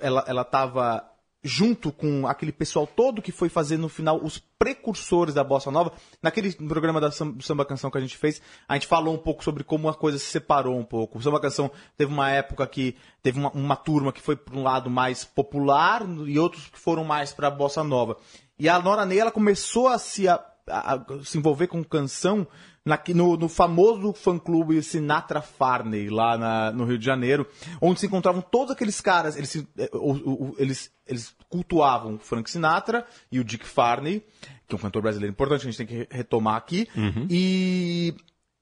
Ela, 0.01 0.25
ela 0.27 0.43
tava 0.45 1.05
junto 1.43 1.93
com 1.93 2.27
aquele 2.27 2.51
pessoal 2.53 2.87
todo 2.87 3.23
que 3.23 3.31
foi 3.31 3.49
fazer 3.49 3.77
no 3.77 3.89
final 3.89 4.21
os 4.23 4.39
precursores 4.39 5.35
da 5.35 5.45
bossa 5.45 5.71
nova. 5.71 5.93
Naquele 6.23 6.53
programa 6.53 7.01
da 7.01 7.11
sam- 7.11 7.31
do 7.31 7.43
samba 7.43 7.65
canção 7.65 7.91
que 7.91 7.99
a 7.99 8.01
gente 8.01 8.17
fez, 8.17 8.43
a 8.69 8.75
gente 8.75 8.87
falou 8.87 9.15
um 9.15 9.19
pouco 9.19 9.45
sobre 9.45 9.63
como 9.63 9.89
a 9.89 9.95
coisa 9.95 10.19
se 10.19 10.27
separou 10.27 10.77
um 10.77 10.85
pouco. 10.85 11.19
O 11.19 11.23
samba 11.23 11.41
canção 11.41 11.71
teve 11.97 12.13
uma 12.13 12.31
época 12.31 12.67
que 12.67 12.97
teve 13.23 13.39
uma, 13.39 13.51
uma 13.53 13.77
turma 13.77 14.13
que 14.13 14.21
foi 14.21 14.35
para 14.37 14.57
um 14.57 14.63
lado 14.63 14.91
mais 14.91 15.25
popular 15.25 16.03
e 16.27 16.39
outros 16.39 16.67
que 16.69 16.79
foram 16.79 17.05
mais 17.05 17.33
para 17.33 17.47
a 17.49 17.51
bossa 17.53 17.85
nova. 17.85 18.17
E 18.59 18.69
a 18.69 18.79
Nora 18.81 19.07
Ney 19.07 19.21
ela 19.21 19.31
começou 19.31 19.87
a 19.87 19.99
se 19.99 20.27
a- 20.27 20.45
a- 20.69 20.95
a 20.95 21.25
se 21.25 21.39
envolver 21.39 21.69
com 21.69 21.83
canção 21.85 22.47
na- 22.89 23.01
no, 23.15 23.37
no 23.37 23.49
famoso 23.49 24.13
fã-clube 24.13 24.83
Sinatra 24.83 25.41
Farney, 25.43 26.09
lá 26.09 26.37
na- 26.39 26.73
no 26.73 26.85
Rio 26.85 26.99
de 26.99 27.05
Janeiro, 27.05 27.47
onde 27.81 28.01
se 28.01 28.07
encontravam 28.07 28.41
todos 28.41 28.73
aqueles 28.73 29.01
caras, 29.01 29.37
eles, 29.37 29.51
se- 29.51 29.69
eh, 29.79 29.91
o- 29.93 30.13
o- 30.13 30.45
o- 30.51 30.55
eles, 30.59 30.91
eles 31.07 31.35
cultuavam 31.49 32.15
o 32.17 32.19
Frank 32.19 32.51
Sinatra 32.51 33.07
e 33.31 33.39
o 33.39 33.45
Dick 33.45 33.65
Farney, 33.67 34.23
que 34.67 34.75
é 34.75 34.77
um 34.77 34.81
cantor 34.81 35.03
brasileiro 35.03 35.33
importante, 35.33 35.63
a 35.63 35.71
gente 35.71 35.77
tem 35.79 35.87
que 35.87 35.95
re- 35.95 36.09
retomar 36.11 36.57
aqui, 36.57 36.89
e... 37.31 38.15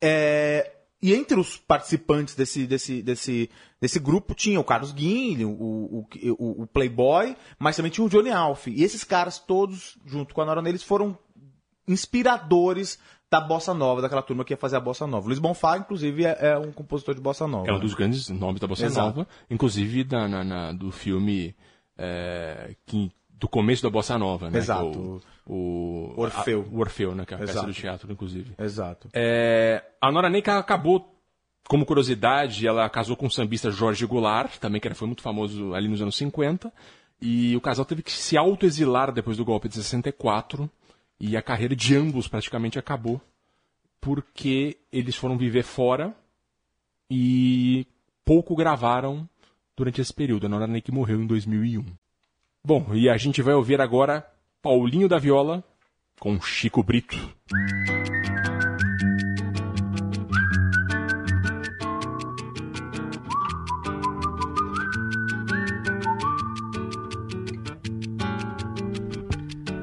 é, 0.02 0.72
e 1.02 1.12
entre 1.14 1.38
os 1.38 1.56
participantes 1.58 2.34
desse, 2.34 2.66
desse, 2.66 3.02
desse, 3.02 3.50
desse 3.80 3.98
grupo 3.98 4.34
tinha 4.34 4.58
o 4.58 4.64
Carlos 4.64 4.92
Guinle, 4.92 5.44
o, 5.44 5.50
o, 5.50 6.06
o- 6.38 6.62
o 6.62 6.66
Playboy, 6.66 7.36
mas 7.58 7.76
também 7.76 7.92
tinha 7.92 8.04
o 8.04 8.08
Johnny 8.08 8.30
Alf. 8.30 8.66
E 8.68 8.82
esses 8.82 9.04
caras 9.04 9.38
todos, 9.38 9.98
junto 10.06 10.34
com 10.34 10.40
a 10.40 10.46
Nora 10.46 10.62
Ney, 10.62 10.70
eles 10.72 10.82
foram 10.82 11.16
inspiradores 11.86 12.98
da 13.30 13.40
bossa 13.40 13.74
nova, 13.74 14.00
daquela 14.00 14.22
turma 14.22 14.44
que 14.44 14.52
ia 14.52 14.56
fazer 14.56 14.76
a 14.76 14.80
bossa 14.80 15.06
nova. 15.06 15.26
Luiz 15.26 15.38
Bonfá, 15.38 15.76
inclusive, 15.78 16.24
é, 16.24 16.36
é 16.52 16.58
um 16.58 16.70
compositor 16.70 17.14
de 17.14 17.20
bossa 17.20 17.46
nova. 17.46 17.68
É 17.68 17.72
um 17.72 17.80
dos 17.80 17.94
grandes 17.94 18.28
nomes 18.28 18.60
da 18.60 18.66
Bossa 18.66 18.86
Exato. 18.86 19.18
Nova, 19.18 19.28
inclusive 19.50 20.04
da, 20.04 20.28
na- 20.28 20.44
na- 20.44 20.72
do 20.72 20.92
filme 20.92 21.54
é, 21.98 22.74
que, 22.86 23.10
do 23.30 23.48
começo 23.48 23.82
da 23.82 23.90
Bossa 23.90 24.16
Nova, 24.18 24.48
né? 24.48 24.58
Exato. 24.58 25.20
é 25.46 25.50
o, 25.50 26.12
o, 26.14 26.14
Orfeu. 26.20 26.66
a- 26.70 26.74
o 26.74 26.78
Orfeu, 26.80 27.14
né? 27.14 27.24
Que 27.26 27.34
é 27.34 27.36
a 27.36 27.40
peça 27.40 27.52
Exato. 27.52 27.66
do 27.66 27.72
teatro, 27.74 28.12
inclusive. 28.12 28.52
Exato. 28.58 29.08
É, 29.12 29.82
a 30.00 30.10
Nora 30.12 30.30
Neika 30.30 30.58
acabou 30.58 31.12
como 31.68 31.84
curiosidade, 31.84 32.64
ela 32.66 32.88
casou 32.88 33.16
com 33.16 33.26
o 33.26 33.30
sambista 33.30 33.70
Jorge 33.72 34.06
Goulart, 34.06 34.58
também 34.58 34.80
que 34.80 34.86
era- 34.86 34.94
foi 34.94 35.06
muito 35.08 35.22
famoso 35.22 35.74
ali 35.74 35.88
nos 35.88 36.00
anos 36.00 36.16
50. 36.16 36.72
E 37.20 37.56
o 37.56 37.60
casal 37.60 37.84
teve 37.84 38.02
que 38.02 38.12
se 38.12 38.36
autoexilar 38.36 39.10
depois 39.10 39.36
do 39.36 39.44
golpe 39.44 39.68
de 39.68 39.74
64. 39.74 40.70
E 41.18 41.36
a 41.36 41.42
carreira 41.42 41.74
de 41.74 41.96
ambos 41.96 42.28
praticamente 42.28 42.78
acabou. 42.78 43.20
Porque 44.00 44.76
eles 44.92 45.16
foram 45.16 45.36
viver 45.36 45.62
fora 45.62 46.14
e 47.10 47.86
pouco 48.24 48.54
gravaram 48.54 49.28
durante 49.76 50.00
esse 50.00 50.12
período. 50.12 50.46
A 50.46 50.48
Nora 50.48 50.80
que 50.80 50.92
morreu 50.92 51.20
em 51.20 51.26
2001. 51.26 51.84
Bom, 52.64 52.94
e 52.94 53.08
a 53.08 53.16
gente 53.16 53.42
vai 53.42 53.54
ouvir 53.54 53.80
agora 53.80 54.26
Paulinho 54.60 55.08
da 55.08 55.18
Viola 55.18 55.62
com 56.18 56.40
Chico 56.40 56.82
Brito. 56.82 57.16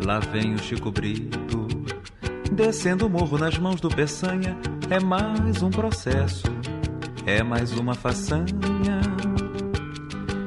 Lá 0.05 0.19
vem 0.19 0.53
o 0.53 0.57
Chico 0.59 0.91
Brito, 0.91 1.65
descendo 2.51 3.07
o 3.07 3.09
morro 3.09 3.37
nas 3.37 3.57
mãos 3.57 3.79
do 3.79 3.87
Peçanha. 3.87 4.57
É 4.89 4.99
mais 4.99 5.63
um 5.63 5.69
processo, 5.69 6.43
é 7.25 7.41
mais 7.41 7.71
uma 7.71 7.93
façanha. 7.93 8.99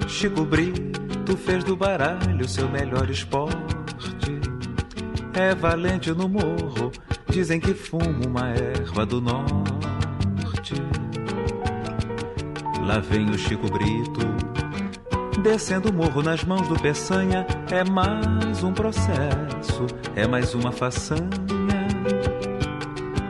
Chico 0.07 0.45
Brito 0.45 1.37
fez 1.39 1.65
do 1.65 1.75
baralho 1.75 2.47
seu 2.47 2.69
melhor 2.69 3.09
esporte. 3.09 3.57
É 5.33 5.55
valente 5.55 6.11
no 6.13 6.29
morro, 6.29 6.93
dizem 7.31 7.59
que 7.59 7.73
fuma 7.73 8.27
uma 8.27 8.51
erva 8.51 9.07
do 9.07 9.23
norte. 9.23 10.75
Lá 12.87 12.99
vem 12.99 13.31
o 13.31 13.39
Chico 13.39 13.67
Brito, 13.73 14.36
Descendo 15.47 15.91
o 15.91 15.93
morro 15.93 16.25
nas 16.25 16.43
mãos 16.43 16.67
do 16.67 16.75
Peçanha 16.75 17.47
é 17.71 17.89
mais 17.89 18.65
um 18.65 18.73
processo, 18.73 19.87
é 20.17 20.27
mais 20.27 20.53
uma 20.55 20.73
façanha. 20.73 21.31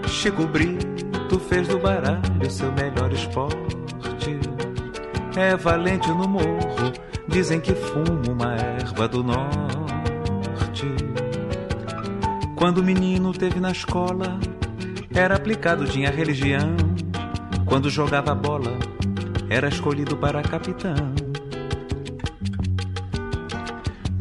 Chico 0.08 0.46
Brito 0.46 1.38
fez 1.38 1.68
do 1.68 1.78
baralho 1.78 2.50
seu 2.50 2.72
melhor 2.72 3.12
esporte. 3.12 4.40
É 5.36 5.54
valente 5.56 6.08
no 6.08 6.26
morro, 6.26 6.90
dizem 7.28 7.60
que 7.60 7.74
fuma 7.74 8.22
uma 8.30 8.54
erva 8.54 9.06
do 9.06 9.22
norte. 9.22 10.86
Quando 12.56 12.78
o 12.78 12.82
menino 12.82 13.30
teve 13.34 13.60
na 13.60 13.72
escola, 13.72 14.40
era 15.14 15.36
aplicado, 15.36 15.84
tinha 15.84 16.10
religião. 16.10 16.74
Quando 17.66 17.90
jogava 17.90 18.34
bola, 18.34 18.72
era 19.50 19.68
escolhido 19.68 20.16
para 20.16 20.40
capitão. 20.40 21.25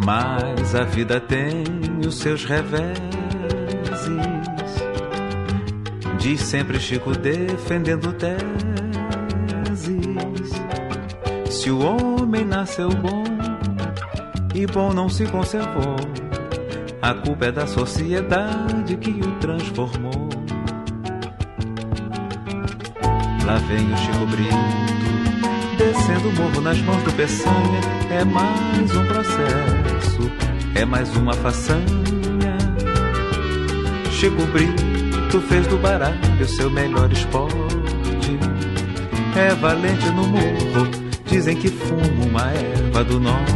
Mas 0.06 0.76
a 0.76 0.84
vida 0.84 1.20
tem 1.20 1.64
os 2.06 2.20
seus 2.20 2.46
reveses. 2.46 2.96
Diz 6.20 6.42
sempre 6.42 6.80
Chico 6.80 7.12
defendendo 7.12 8.14
teses. 8.14 8.46
Se 11.50 11.72
o 11.72 11.80
homem 11.80 12.46
nasceu 12.46 12.90
bom 12.90 13.24
e 14.54 14.68
bom 14.68 14.94
não 14.94 15.10
se 15.10 15.26
conservou, 15.26 15.96
a 17.02 17.14
culpa 17.14 17.46
é 17.46 17.52
da 17.52 17.66
sociedade 17.66 18.98
que 18.98 19.10
o 19.10 19.32
transformou. 19.40 20.30
Lá 23.44 23.56
vem 23.68 23.92
o 23.92 23.98
Chico 23.98 24.26
Brito, 24.28 24.56
descendo 25.78 26.30
o 26.30 26.34
morro 26.34 26.62
nas 26.62 26.80
mãos 26.82 27.02
do 27.04 27.12
Peçanha. 27.14 27.82
É 28.12 28.24
mais 28.24 28.96
um 28.96 29.06
processo, 29.06 29.85
é 30.76 30.86
mais 30.86 31.16
uma 31.16 31.34
façanha. 31.34 31.86
Chico 34.12 34.46
Brito 34.48 35.42
fez 35.48 35.66
do 35.68 35.78
baralho 35.78 36.46
seu 36.46 36.70
melhor 36.70 37.12
esporte. 37.12 37.56
É 39.36 39.54
valente 39.56 40.10
no 40.12 40.28
morro, 40.28 40.88
dizem 41.26 41.56
que 41.58 41.70
fuma 41.70 42.26
uma 42.26 42.52
erva 42.52 43.04
do 43.04 43.20
norte. 43.20 43.56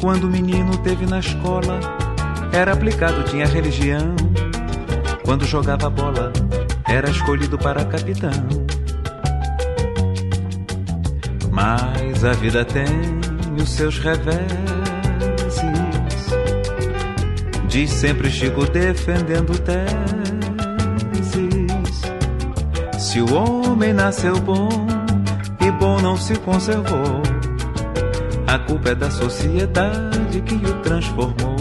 Quando 0.00 0.24
o 0.24 0.30
menino 0.30 0.76
teve 0.78 1.04
na 1.06 1.18
escola, 1.18 1.80
era 2.52 2.72
aplicado, 2.72 3.22
tinha 3.24 3.46
religião. 3.46 4.14
Quando 5.24 5.44
jogava 5.44 5.90
bola, 5.90 6.32
era 6.88 7.10
escolhido 7.10 7.58
para 7.58 7.84
capitão. 7.84 8.30
Mas 11.50 12.24
a 12.24 12.32
vida 12.32 12.64
tem 12.64 13.19
os 13.60 13.70
seus 13.70 13.98
reveses. 13.98 14.40
Diz 17.68 17.90
sempre 17.90 18.30
Chico 18.30 18.64
defendendo 18.66 19.58
teses. 19.58 20.00
Se 22.98 23.20
o 23.20 23.34
homem 23.34 23.92
nasceu 23.92 24.38
bom 24.40 24.68
e 25.60 25.70
bom 25.72 26.00
não 26.00 26.16
se 26.16 26.36
conservou, 26.38 27.22
a 28.46 28.58
culpa 28.58 28.90
é 28.90 28.94
da 28.94 29.10
sociedade 29.10 30.40
que 30.42 30.54
o 30.54 30.74
transformou. 30.82 31.59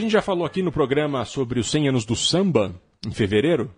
Gente 0.00 0.12
já 0.12 0.22
falou 0.22 0.44
aqui 0.44 0.62
no 0.62 0.72
programa 0.72 1.24
sobre 1.24 1.60
os 1.60 1.70
100 1.70 1.88
anos 1.88 2.04
do 2.04 2.16
samba, 2.16 2.74
em 3.06 3.10
fevereiro, 3.10 3.70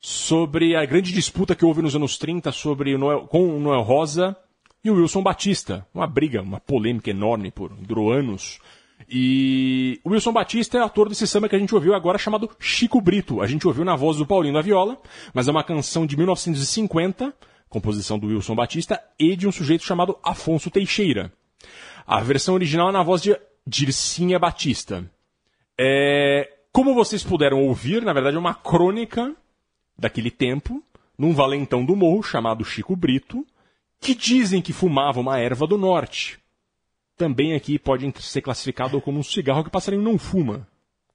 sobre 0.00 0.76
a 0.76 0.84
grande 0.84 1.12
disputa 1.12 1.54
que 1.54 1.64
houve 1.64 1.82
nos 1.82 1.94
anos 1.94 2.18
30 2.18 2.52
sobre 2.52 2.94
o 2.94 2.98
Noel, 2.98 3.20
com 3.22 3.56
o 3.56 3.60
Noel 3.60 3.82
Rosa 3.82 4.36
e 4.84 4.90
o 4.90 4.94
Wilson 4.94 5.22
Batista. 5.22 5.86
Uma 5.94 6.06
briga, 6.06 6.42
uma 6.42 6.60
polêmica 6.60 7.10
enorme 7.10 7.50
por 7.50 7.70
durou 7.74 8.12
anos. 8.12 8.60
E 9.08 10.00
o 10.04 10.10
Wilson 10.10 10.32
Batista 10.32 10.78
é 10.78 10.82
ator 10.82 11.08
desse 11.08 11.26
samba 11.26 11.48
que 11.48 11.56
a 11.56 11.58
gente 11.58 11.74
ouviu 11.74 11.94
agora 11.94 12.18
chamado 12.18 12.50
Chico 12.58 13.00
Brito. 13.00 13.40
A 13.40 13.46
gente 13.46 13.66
ouviu 13.66 13.84
na 13.84 13.96
voz 13.96 14.16
do 14.16 14.26
Paulinho 14.26 14.54
da 14.54 14.62
Viola, 14.62 14.98
mas 15.32 15.48
é 15.48 15.50
uma 15.50 15.64
canção 15.64 16.06
de 16.06 16.16
1950, 16.16 17.34
composição 17.68 18.18
do 18.18 18.28
Wilson 18.28 18.54
Batista 18.54 19.02
e 19.18 19.36
de 19.36 19.46
um 19.46 19.52
sujeito 19.52 19.84
chamado 19.84 20.18
Afonso 20.22 20.70
Teixeira. 20.70 21.32
A 22.06 22.20
versão 22.20 22.54
original 22.54 22.88
é 22.88 22.92
na 22.92 23.02
voz 23.02 23.22
de 23.22 23.36
Dircinha 23.66 24.38
Batista. 24.38 25.08
É, 25.78 26.50
como 26.72 26.94
vocês 26.94 27.22
puderam 27.22 27.62
ouvir, 27.62 28.02
na 28.02 28.12
verdade 28.12 28.36
é 28.36 28.40
uma 28.40 28.54
crônica 28.54 29.34
daquele 29.98 30.30
tempo, 30.30 30.82
num 31.16 31.32
valentão 31.32 31.84
do 31.84 31.94
morro 31.96 32.22
chamado 32.22 32.64
Chico 32.64 32.94
Brito, 32.96 33.46
que 34.00 34.14
dizem 34.14 34.60
que 34.62 34.72
fumava 34.72 35.20
uma 35.20 35.38
erva 35.38 35.66
do 35.66 35.76
norte. 35.78 36.38
Também 37.16 37.54
aqui 37.54 37.78
pode 37.78 38.12
ser 38.22 38.42
classificado 38.42 39.00
como 39.00 39.18
um 39.18 39.22
cigarro 39.24 39.62
que 39.62 39.68
o 39.68 39.72
passarinho 39.72 40.02
não 40.02 40.16
fuma, 40.18 40.66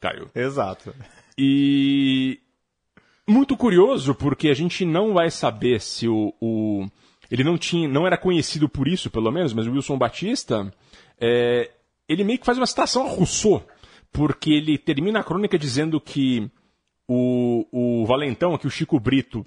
Caio. 0.01 0.29
Exato. 0.35 0.93
E 1.37 2.39
muito 3.27 3.55
curioso 3.55 4.13
porque 4.13 4.49
a 4.49 4.53
gente 4.53 4.83
não 4.85 5.13
vai 5.13 5.31
saber 5.31 5.79
se 5.79 6.07
o, 6.09 6.33
o- 6.41 6.85
ele 7.31 7.43
não 7.43 7.57
tinha, 7.57 7.87
não 7.87 8.05
era 8.05 8.17
conhecido 8.17 8.67
por 8.67 8.85
isso, 8.87 9.09
pelo 9.09 9.31
menos, 9.31 9.53
mas 9.53 9.65
o 9.65 9.71
Wilson 9.71 9.97
Batista, 9.97 10.73
é, 11.19 11.71
ele 12.07 12.25
meio 12.25 12.37
que 12.37 12.45
faz 12.45 12.57
uma 12.57 12.67
citação 12.67 13.05
a 13.07 13.09
Rousseau, 13.09 13.65
porque 14.13 14.51
ele 14.51 14.77
termina 14.77 15.19
a 15.19 15.23
crônica 15.23 15.57
dizendo 15.57 15.99
que 15.99 16.49
o, 17.07 17.65
o 17.71 18.05
Valentão, 18.05 18.53
aqui 18.53 18.67
o 18.67 18.71
Chico 18.71 18.99
Brito, 18.99 19.45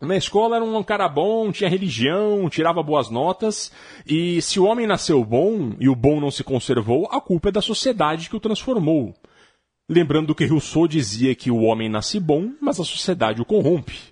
na 0.00 0.16
escola 0.16 0.56
era 0.56 0.64
um 0.64 0.82
cara 0.82 1.08
bom, 1.08 1.52
tinha 1.52 1.70
religião, 1.70 2.48
tirava 2.48 2.82
boas 2.82 3.10
notas, 3.10 3.70
e 4.06 4.40
se 4.42 4.58
o 4.58 4.64
homem 4.64 4.86
nasceu 4.86 5.24
bom 5.24 5.74
e 5.78 5.88
o 5.88 5.94
bom 5.94 6.20
não 6.20 6.30
se 6.30 6.42
conservou, 6.42 7.06
a 7.10 7.20
culpa 7.20 7.50
é 7.50 7.52
da 7.52 7.62
sociedade 7.62 8.28
que 8.28 8.36
o 8.36 8.40
transformou. 8.40 9.14
Lembrando 9.88 10.34
que 10.34 10.46
Rousseau 10.46 10.88
dizia 10.88 11.34
que 11.34 11.50
o 11.50 11.62
homem 11.62 11.88
nasce 11.88 12.18
bom, 12.18 12.52
mas 12.60 12.80
a 12.80 12.84
sociedade 12.84 13.42
o 13.42 13.44
corrompe. 13.44 14.09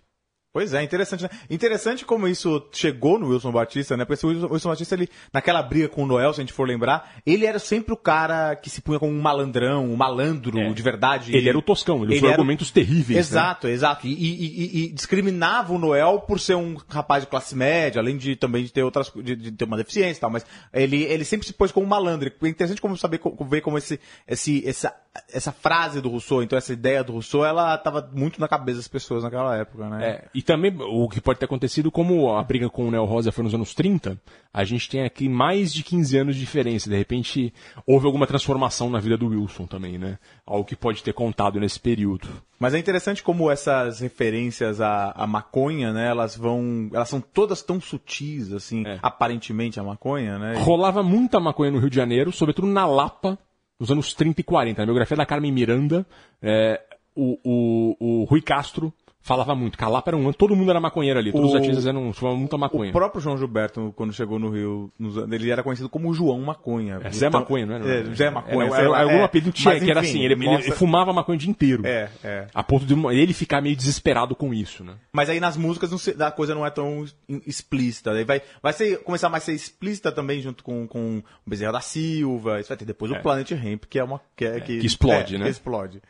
Pois 0.59 0.75
é, 0.75 0.83
interessante, 0.83 1.23
né? 1.23 1.31
Interessante 1.49 2.05
como 2.05 2.27
isso 2.27 2.67
chegou 2.73 3.17
no 3.17 3.29
Wilson 3.29 3.53
Batista, 3.53 3.97
né? 3.97 4.05
Porque 4.05 4.27
o 4.27 4.31
Wilson, 4.53 4.69
Batista, 4.71 4.97
ele, 4.97 5.09
naquela 5.33 5.63
briga 5.63 5.89
com 5.89 6.03
o 6.03 6.07
Noel, 6.07 6.33
se 6.33 6.41
a 6.41 6.43
gente 6.43 6.53
for 6.53 6.67
lembrar, 6.67 7.13
ele 7.25 7.47
era 7.47 7.61
sempre 7.61 7.93
o 7.93 7.97
cara 7.97 8.57
que 8.57 8.69
se 8.69 8.81
punha 8.81 8.99
como 8.99 9.13
um 9.13 9.21
malandrão, 9.21 9.85
um 9.89 9.95
malandro 9.95 10.59
É. 10.59 10.73
de 10.73 10.83
verdade. 10.83 11.37
Ele 11.37 11.49
era 11.49 11.57
o 11.57 11.63
toscão, 11.63 12.03
ele 12.03 12.17
usou 12.17 12.29
era 12.29 12.37
o- 12.39 12.41
argumentos 12.41 12.73
terríveis. 12.73 13.11
né? 13.15 13.21
Exato, 13.21 13.69
exato. 13.69 14.05
E, 14.09 14.13
e- 14.13 14.47
e- 14.47 14.85
e 14.87 14.93
discriminava 14.93 15.73
o 15.73 15.79
Noel 15.79 16.19
por 16.27 16.41
ser 16.41 16.57
um 16.57 16.77
rapaz 16.89 17.23
de 17.23 17.31
classe 17.31 17.55
média, 17.55 18.01
além 18.01 18.17
de 18.17 18.35
também 18.35 18.65
de 18.65 18.73
ter 18.73 18.83
outras 18.83 19.13
de, 19.15 19.37
de 19.37 19.53
ter 19.53 19.65
uma 19.65 19.77
deficiência 19.77 20.19
e 20.19 20.21
tal, 20.21 20.31
mas 20.31 20.45
ele, 20.73 21.05
ele 21.05 21.25
sempre 21.25 21.47
se 21.47 21.53
pôs 21.53 21.71
como 21.71 21.87
um 21.87 21.89
malandro. 21.89 22.33
É 22.43 22.49
interessante 22.49 22.81
como 22.81 22.97
saber 22.97 23.19
co- 23.19 23.37
ver 23.45 23.61
como 23.61 23.79
esse, 23.79 24.01
esse, 24.27 24.67
essa, 24.69 24.93
essa 25.33 25.53
frase 25.53 26.01
do 26.01 26.09
Rousseau, 26.09 26.43
então 26.43 26.57
essa 26.59 26.73
ideia 26.73 27.05
do 27.05 27.13
Rousseau, 27.13 27.45
ela 27.45 27.77
estava 27.77 28.11
muito 28.13 28.41
na 28.41 28.49
cabeça 28.49 28.79
das 28.79 28.89
pessoas 28.89 29.23
naquela 29.23 29.57
época, 29.57 29.89
né? 29.89 30.07
É, 30.09 30.25
e 30.35 30.43
também 30.49 30.75
o 30.81 31.07
que 31.11 31.21
pode 31.21 31.39
ter 31.39 31.45
acontecido, 31.45 31.91
como 31.91 32.35
a 32.35 32.43
briga 32.43 32.71
com 32.71 32.89
o 32.89 32.91
Neo 32.91 33.05
Rosa 33.05 33.31
foi 33.31 33.45
nos 33.45 33.53
anos 33.53 33.75
30, 33.75 34.19
a 34.51 34.65
gente 34.65 34.89
tem 34.89 35.03
aqui 35.05 35.29
mais 35.29 35.75
de 35.75 35.83
15 35.83 36.17
anos 36.17 36.35
de 36.37 36.41
diferença. 36.41 36.89
De 36.89 36.97
repente, 36.97 37.53
houve 37.87 38.07
alguma 38.07 38.27
transformação 38.27 38.89
na 38.89 38.99
vida 38.99 39.19
do 39.19 39.29
Wilson 39.29 39.67
também, 39.67 39.99
né? 39.99 40.19
Algo 40.47 40.65
que 40.65 40.75
pode 40.75 41.03
ter 41.03 41.13
contado 41.13 41.61
nesse 41.61 41.79
período. 41.79 42.27
Mas 42.59 42.73
é 42.73 42.79
interessante 42.79 43.23
como 43.23 43.51
essas 43.51 44.01
referências 44.01 44.81
à, 44.81 45.13
à 45.15 45.27
maconha, 45.27 45.93
né, 45.93 46.09
elas 46.09 46.35
vão, 46.35 46.89
elas 46.95 47.11
são 47.11 47.21
todas 47.21 47.61
tão 47.63 47.79
sutis, 47.79 48.51
assim, 48.51 48.85
É. 48.87 48.99
aparentemente 49.03 49.79
a 49.79 49.83
maconha, 49.85 50.39
né? 50.39 50.55
Rolava 50.61 51.03
muita 51.03 51.39
maconha 51.39 51.71
no 51.71 51.79
Rio 51.79 51.91
de 51.91 51.97
Janeiro, 51.97 52.33
sobretudo 52.33 52.69
na 52.69 52.87
Lapa, 52.87 53.39
nos 53.79 53.91
anos 53.91 54.15
30 54.15 54.41
e 54.41 54.45
40. 54.45 54.81
Na 54.81 54.87
biografia 54.87 55.17
da 55.17 55.27
Carmen 55.27 55.53
Miranda, 55.53 56.07
é, 56.41 56.81
o, 57.15 57.39
o, 57.45 58.23
o 58.23 58.25
Rui 58.25 58.41
Castro 58.41 58.91
falava 59.21 59.55
muito 59.55 59.77
que 59.77 59.85
a 59.85 59.89
Lapa 59.89 60.11
era 60.11 60.17
um... 60.17 60.33
Todo 60.33 60.57
mundo 60.57 60.71
era 60.71 60.81
maconheiro 60.81 61.19
ali, 61.19 61.31
todos 61.33 61.49
O- 61.49 61.51
os 61.51 61.57
artistas 61.57 61.87
eram, 61.87 62.13
fumavam 62.13 62.39
muita 62.39 62.57
maconha. 62.57 62.91
O 62.91 62.93
próprio 62.95 63.21
João 63.21 63.37
Gilberto, 63.37 63.93
quando 63.97 64.13
chegou 64.13 64.39
no 64.39 64.49
Rio, 64.49 64.91
ele 65.31 65.51
era 65.51 65.63
conhecido 65.63 65.89
como 65.89 66.15
João 66.15 66.41
Maconha. 66.41 67.01
É, 67.03 67.11
Zé 67.11 67.27
Então- 67.27 67.41
Maconha, 67.41 67.67
não 67.67 67.75
era? 67.75 67.85
É, 67.89 68.05
Zé 68.15 68.31
Maconha. 68.31 68.67
Era, 68.69 68.77
era, 68.81 68.89
lá, 68.91 69.03
algum 69.03 69.15
é. 69.17 69.23
apelido 69.25 69.53
tinha, 69.53 69.79
que 69.79 69.91
era 69.91 70.01
enfim, 70.01 70.09
assim, 70.11 70.25
ele, 70.25 70.35
ele 70.35 70.45
mostra- 70.47 70.75
fumava 70.77 71.13
maconha 71.13 71.37
o 71.37 71.39
dia 71.39 71.51
inteiro. 71.51 71.87
É, 71.87 72.09
é. 72.25 72.47
A 72.55 72.63
ponto 72.63 72.87
de 72.87 72.95
ele 73.15 73.33
ficar 73.35 73.61
meio 73.61 73.77
desesperado 73.77 74.35
com 74.35 74.55
isso, 74.55 74.83
né? 74.83 74.95
Mas 75.13 75.29
aí 75.29 75.41
nas 75.41 75.57
músicas 75.57 75.91
não 75.91 75.99
se- 75.99 76.17
a 76.19 76.31
coisa 76.31 76.55
não 76.55 76.65
é 76.65 76.71
tão 76.71 77.05
explícita. 77.47 78.13
Aí 78.13 78.25
vai, 78.25 78.41
vai 78.63 78.73
ser, 78.73 78.99
começar 79.03 79.29
mais 79.29 79.43
a 79.43 79.47
ser 79.47 79.53
explícita 79.55 80.11
também 80.13 80.41
junto 80.41 80.63
com, 80.65 80.87
com 80.87 81.19
o 81.19 81.51
Bezerra 81.51 81.73
da 81.73 81.81
Silva. 81.81 82.61
Isso 82.61 82.69
vai 82.69 82.77
ter 82.79 82.85
depois 82.85 83.13
É. 83.13 83.19
o 83.19 83.23
Planet 83.23 83.51
Ramp, 83.53 83.85
que 83.89 83.99
é 83.99 84.05
uma. 84.05 84.21
Que, 84.37 84.45
é, 84.45 84.61
que, 84.61 84.79
que 84.79 84.87
explode, 84.87 85.35
é, 85.35 85.39
né? 85.39 85.45
Que 85.45 85.51
explode. 85.51 86.01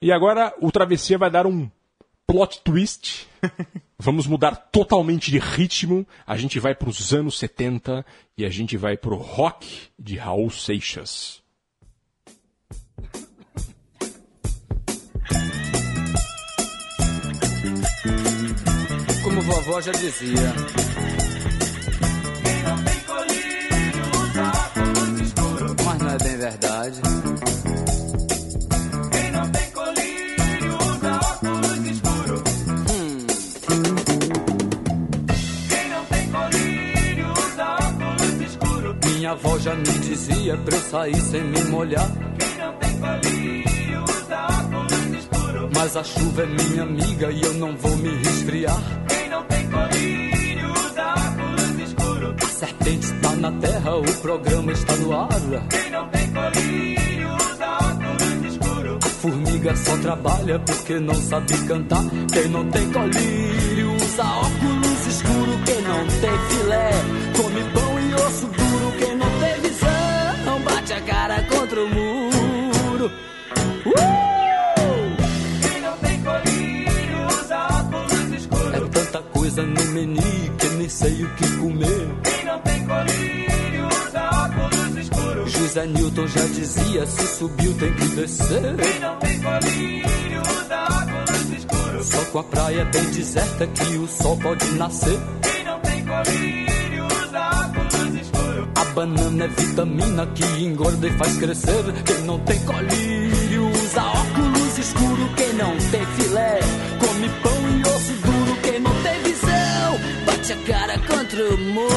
E 0.00 0.12
agora 0.12 0.52
o 0.60 0.70
Travessia 0.70 1.16
vai 1.16 1.30
dar 1.30 1.46
um 1.46 1.70
plot 2.26 2.60
twist. 2.62 3.28
Vamos 3.98 4.26
mudar 4.26 4.56
totalmente 4.56 5.30
de 5.30 5.38
ritmo. 5.38 6.06
A 6.26 6.36
gente 6.36 6.60
vai 6.60 6.74
para 6.74 6.88
os 6.88 7.14
anos 7.14 7.38
70 7.38 8.04
e 8.36 8.44
a 8.44 8.50
gente 8.50 8.76
vai 8.76 8.96
pro 8.96 9.16
rock 9.16 9.66
de 9.98 10.16
Raul 10.16 10.50
Seixas. 10.50 11.42
Como 19.22 19.40
vovó 19.40 19.80
já 19.80 19.92
dizia. 19.92 20.54
Mas 25.84 25.98
não 25.98 26.10
é 26.10 26.18
bem 26.18 26.36
verdade. 26.36 27.00
Já 39.66 39.74
me 39.74 39.98
dizia 39.98 40.56
pra 40.58 40.76
eu 40.76 40.80
sair 40.80 41.16
sem 41.16 41.42
me 41.42 41.60
molhar. 41.64 42.08
Mas 45.74 45.96
a 45.96 46.04
chuva 46.04 46.42
é 46.44 46.46
minha 46.46 46.84
amiga 46.84 47.32
e 47.32 47.42
eu 47.42 47.52
não 47.54 47.76
vou 47.76 47.96
me 47.96 48.10
resfriar. 48.10 48.80
A 52.40 52.46
serpente 52.46 53.06
está 53.06 53.30
na 53.32 53.50
terra, 53.58 53.96
o 53.96 54.14
programa 54.22 54.70
está 54.70 54.96
no 54.98 55.12
ar. 55.12 55.28
A 59.02 59.08
formiga 59.08 59.74
só 59.74 59.96
trabalha 59.96 60.60
porque 60.60 61.00
não 61.00 61.14
sabe 61.16 61.58
cantar. 61.66 62.04
Quem 62.32 62.48
não 62.50 62.70
tem 62.70 62.88
colírio 62.92 63.96
usa 63.96 64.22
óculos 64.22 65.06
escuro. 65.08 65.58
Quem 65.66 65.82
não 65.82 66.06
tem 66.06 66.38
filé 66.50 66.90
come 67.36 67.64
pão 67.74 67.95
sei 81.06 81.22
o 81.22 81.28
que 81.34 81.56
comer. 81.58 82.08
José 85.46 85.86
Newton 85.86 86.26
já 86.26 86.44
dizia: 86.46 87.06
se 87.06 87.38
subiu 87.38 87.74
tem 87.74 87.92
que 87.94 88.08
descer. 88.08 88.76
Só 92.02 92.24
com 92.32 92.38
a 92.38 92.44
praia 92.44 92.84
bem 92.86 93.04
deserta 93.10 93.66
que 93.66 93.96
o 93.96 94.08
sol 94.08 94.36
pode 94.38 94.66
nascer. 94.72 95.18
A 98.74 98.84
banana 98.94 99.44
é 99.44 99.48
vitamina 99.48 100.26
que 100.26 100.44
engorda 100.64 101.06
e 101.06 101.12
faz 101.12 101.36
crescer. 101.36 101.84
Quem 102.04 102.18
não 102.24 102.38
tem 102.40 102.58
colírio 102.60 103.68
usa 103.70 104.02
óculos 104.02 104.78
escuro. 104.78 105.28
Quem 105.36 105.52
não 105.54 105.76
tem 105.90 106.05
cara 111.46 111.56
contra 111.56 111.95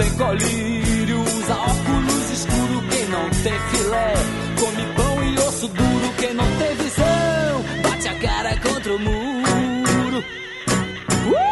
tem 0.00 0.10
colírio 0.12 1.20
usa 1.20 1.54
óculos 1.54 2.30
escuro. 2.30 2.82
Quem 2.90 3.06
não 3.08 3.30
tem 3.30 3.60
filé 3.70 4.14
come 4.58 4.86
pão 4.96 5.24
e 5.24 5.38
osso 5.38 5.68
duro. 5.68 6.14
Quem 6.18 6.34
não 6.34 6.46
tem 6.56 6.74
visão 6.76 7.64
bate 7.82 8.08
a 8.08 8.14
cara 8.14 8.56
contra 8.60 8.94
o 8.94 8.98
muro. 8.98 10.24
Uh! 11.26 11.50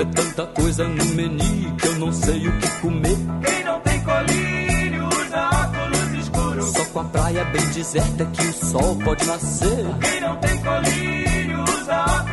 É 0.00 0.04
tanta 0.04 0.46
coisa 0.46 0.88
no 0.88 1.04
menu 1.14 1.76
que 1.76 1.86
eu 1.86 1.94
não 1.96 2.12
sei 2.12 2.48
o 2.48 2.58
que 2.58 2.68
comer. 2.80 3.16
Quem 3.44 3.64
não 3.64 3.80
tem 3.80 4.00
colírio 4.02 5.08
usa 5.08 5.50
óculos 5.52 6.14
escuros. 6.18 6.72
Só 6.72 6.84
com 6.86 7.00
a 7.00 7.04
praia 7.04 7.44
bem 7.44 7.66
deserta 7.66 8.24
que 8.24 8.42
o 8.42 8.52
sol 8.52 8.96
pode 9.04 9.26
nascer. 9.26 9.86
Quem 10.00 10.20
não 10.20 10.36
tem 10.36 10.58
colírio 10.58 11.62
usa 11.62 12.00
óculos 12.00 12.29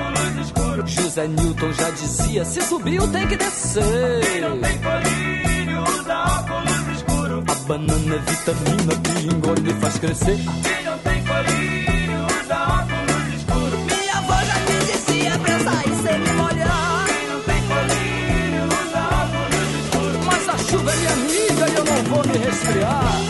escuros. 0.48 0.92
José 0.92 1.28
Newton 1.28 1.74
já 1.74 1.90
dizia: 1.92 2.46
se 2.46 2.62
subiu 2.62 3.08
tem 3.10 3.28
que 3.28 3.36
descer. 3.36 3.84
Quem 4.22 4.42
não 4.42 4.58
tem 4.60 4.78
colírio 4.80 5.84
usa 5.84 6.18
óculos 6.18 6.98
escuros. 6.98 7.44
A 7.48 7.56
banana 7.68 8.16
é 8.16 8.20
vitamina 8.20 8.96
que 9.04 9.28
engorda 9.28 9.70
e 9.70 9.74
faz 9.76 10.00
crescer. 10.00 10.38
Quem 10.38 10.84
não 10.86 10.98
tem 11.00 11.24
colírio 11.24 12.26
usa 12.26 12.56
óculos 12.56 13.34
escuros. 13.36 13.80
Minha 14.00 14.18
avó 14.18 14.38
já 14.44 14.60
me 14.60 14.78
dizia 14.92 15.40
pra 15.40 15.54
eu 15.54 15.60
sair 15.64 15.96
sem 16.04 16.20
me 16.20 16.32
molhar. 16.34 17.06
Quem 17.08 17.28
não 17.28 17.42
tem 17.42 17.62
colírio 17.68 18.64
usa 18.66 19.02
óculos 19.22 19.72
escuros. 19.84 20.26
Mas 20.26 20.50
a 20.50 20.58
chuva 20.58 20.92
é 20.92 20.96
minha 20.96 21.14
amiga 21.14 21.70
e 21.70 21.76
eu 21.76 21.86
não 21.86 22.04
vou 22.04 22.24
me 22.28 22.38
resfriar. 22.38 23.27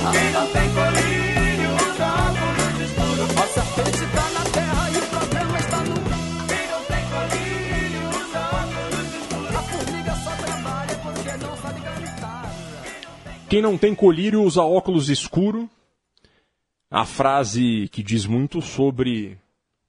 Quem 13.49 13.61
não 13.61 13.77
tem 13.77 13.95
colírio 13.95 14.43
usa 14.43 14.61
óculos 14.61 15.09
escuro. 15.09 15.69
A 16.91 17.05
frase 17.05 17.87
que 17.91 18.03
diz 18.03 18.25
muito 18.25 18.61
sobre 18.61 19.37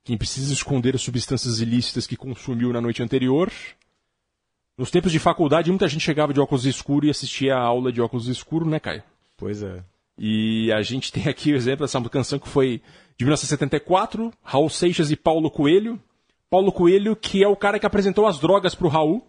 quem 0.04 0.16
precisa 0.16 0.52
esconder 0.52 0.94
as 0.94 1.02
substâncias 1.02 1.60
ilícitas 1.60 2.06
que 2.06 2.16
consumiu 2.16 2.72
na 2.72 2.80
noite 2.80 3.02
anterior. 3.02 3.50
Nos 4.76 4.92
tempos 4.92 5.10
de 5.10 5.18
faculdade, 5.18 5.70
muita 5.70 5.88
gente 5.88 6.04
chegava 6.04 6.32
de 6.32 6.40
óculos 6.40 6.66
escuros 6.66 7.08
e 7.08 7.10
assistia 7.10 7.56
a 7.56 7.60
aula 7.60 7.90
de 7.90 8.00
óculos 8.00 8.28
escuros, 8.28 8.68
né, 8.68 8.78
Caio? 8.78 9.02
Pois 9.36 9.60
é. 9.60 9.82
E 10.16 10.72
a 10.72 10.80
gente 10.82 11.10
tem 11.12 11.26
aqui 11.28 11.52
o 11.52 11.56
exemplo 11.56 11.84
dessa 11.84 12.00
canção 12.08 12.38
que 12.38 12.48
foi 12.48 12.80
de 13.16 13.24
1974, 13.24 14.32
Raul 14.40 14.70
Seixas 14.70 15.10
e 15.10 15.16
Paulo 15.16 15.50
Coelho. 15.50 16.00
Paulo 16.48 16.70
Coelho, 16.70 17.16
que 17.16 17.42
é 17.42 17.48
o 17.48 17.56
cara 17.56 17.78
que 17.80 17.86
apresentou 17.86 18.26
as 18.26 18.38
drogas 18.38 18.76
pro 18.76 18.88
Raul. 18.88 19.26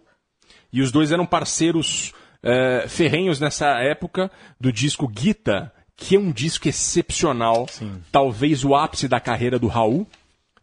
E 0.72 0.80
os 0.80 0.92
dois 0.92 1.10
eram 1.10 1.26
parceiros 1.26 2.14
eh, 2.42 2.86
ferrenhos 2.88 3.38
nessa 3.38 3.80
época 3.80 4.30
do 4.58 4.72
disco 4.72 5.06
Guita, 5.06 5.72
que 5.96 6.16
é 6.16 6.18
um 6.18 6.32
disco 6.32 6.68
excepcional. 6.68 7.66
Talvez 8.10 8.64
o 8.64 8.74
ápice 8.74 9.06
da 9.06 9.20
carreira 9.20 9.58
do 9.58 9.68
Raul. 9.68 10.06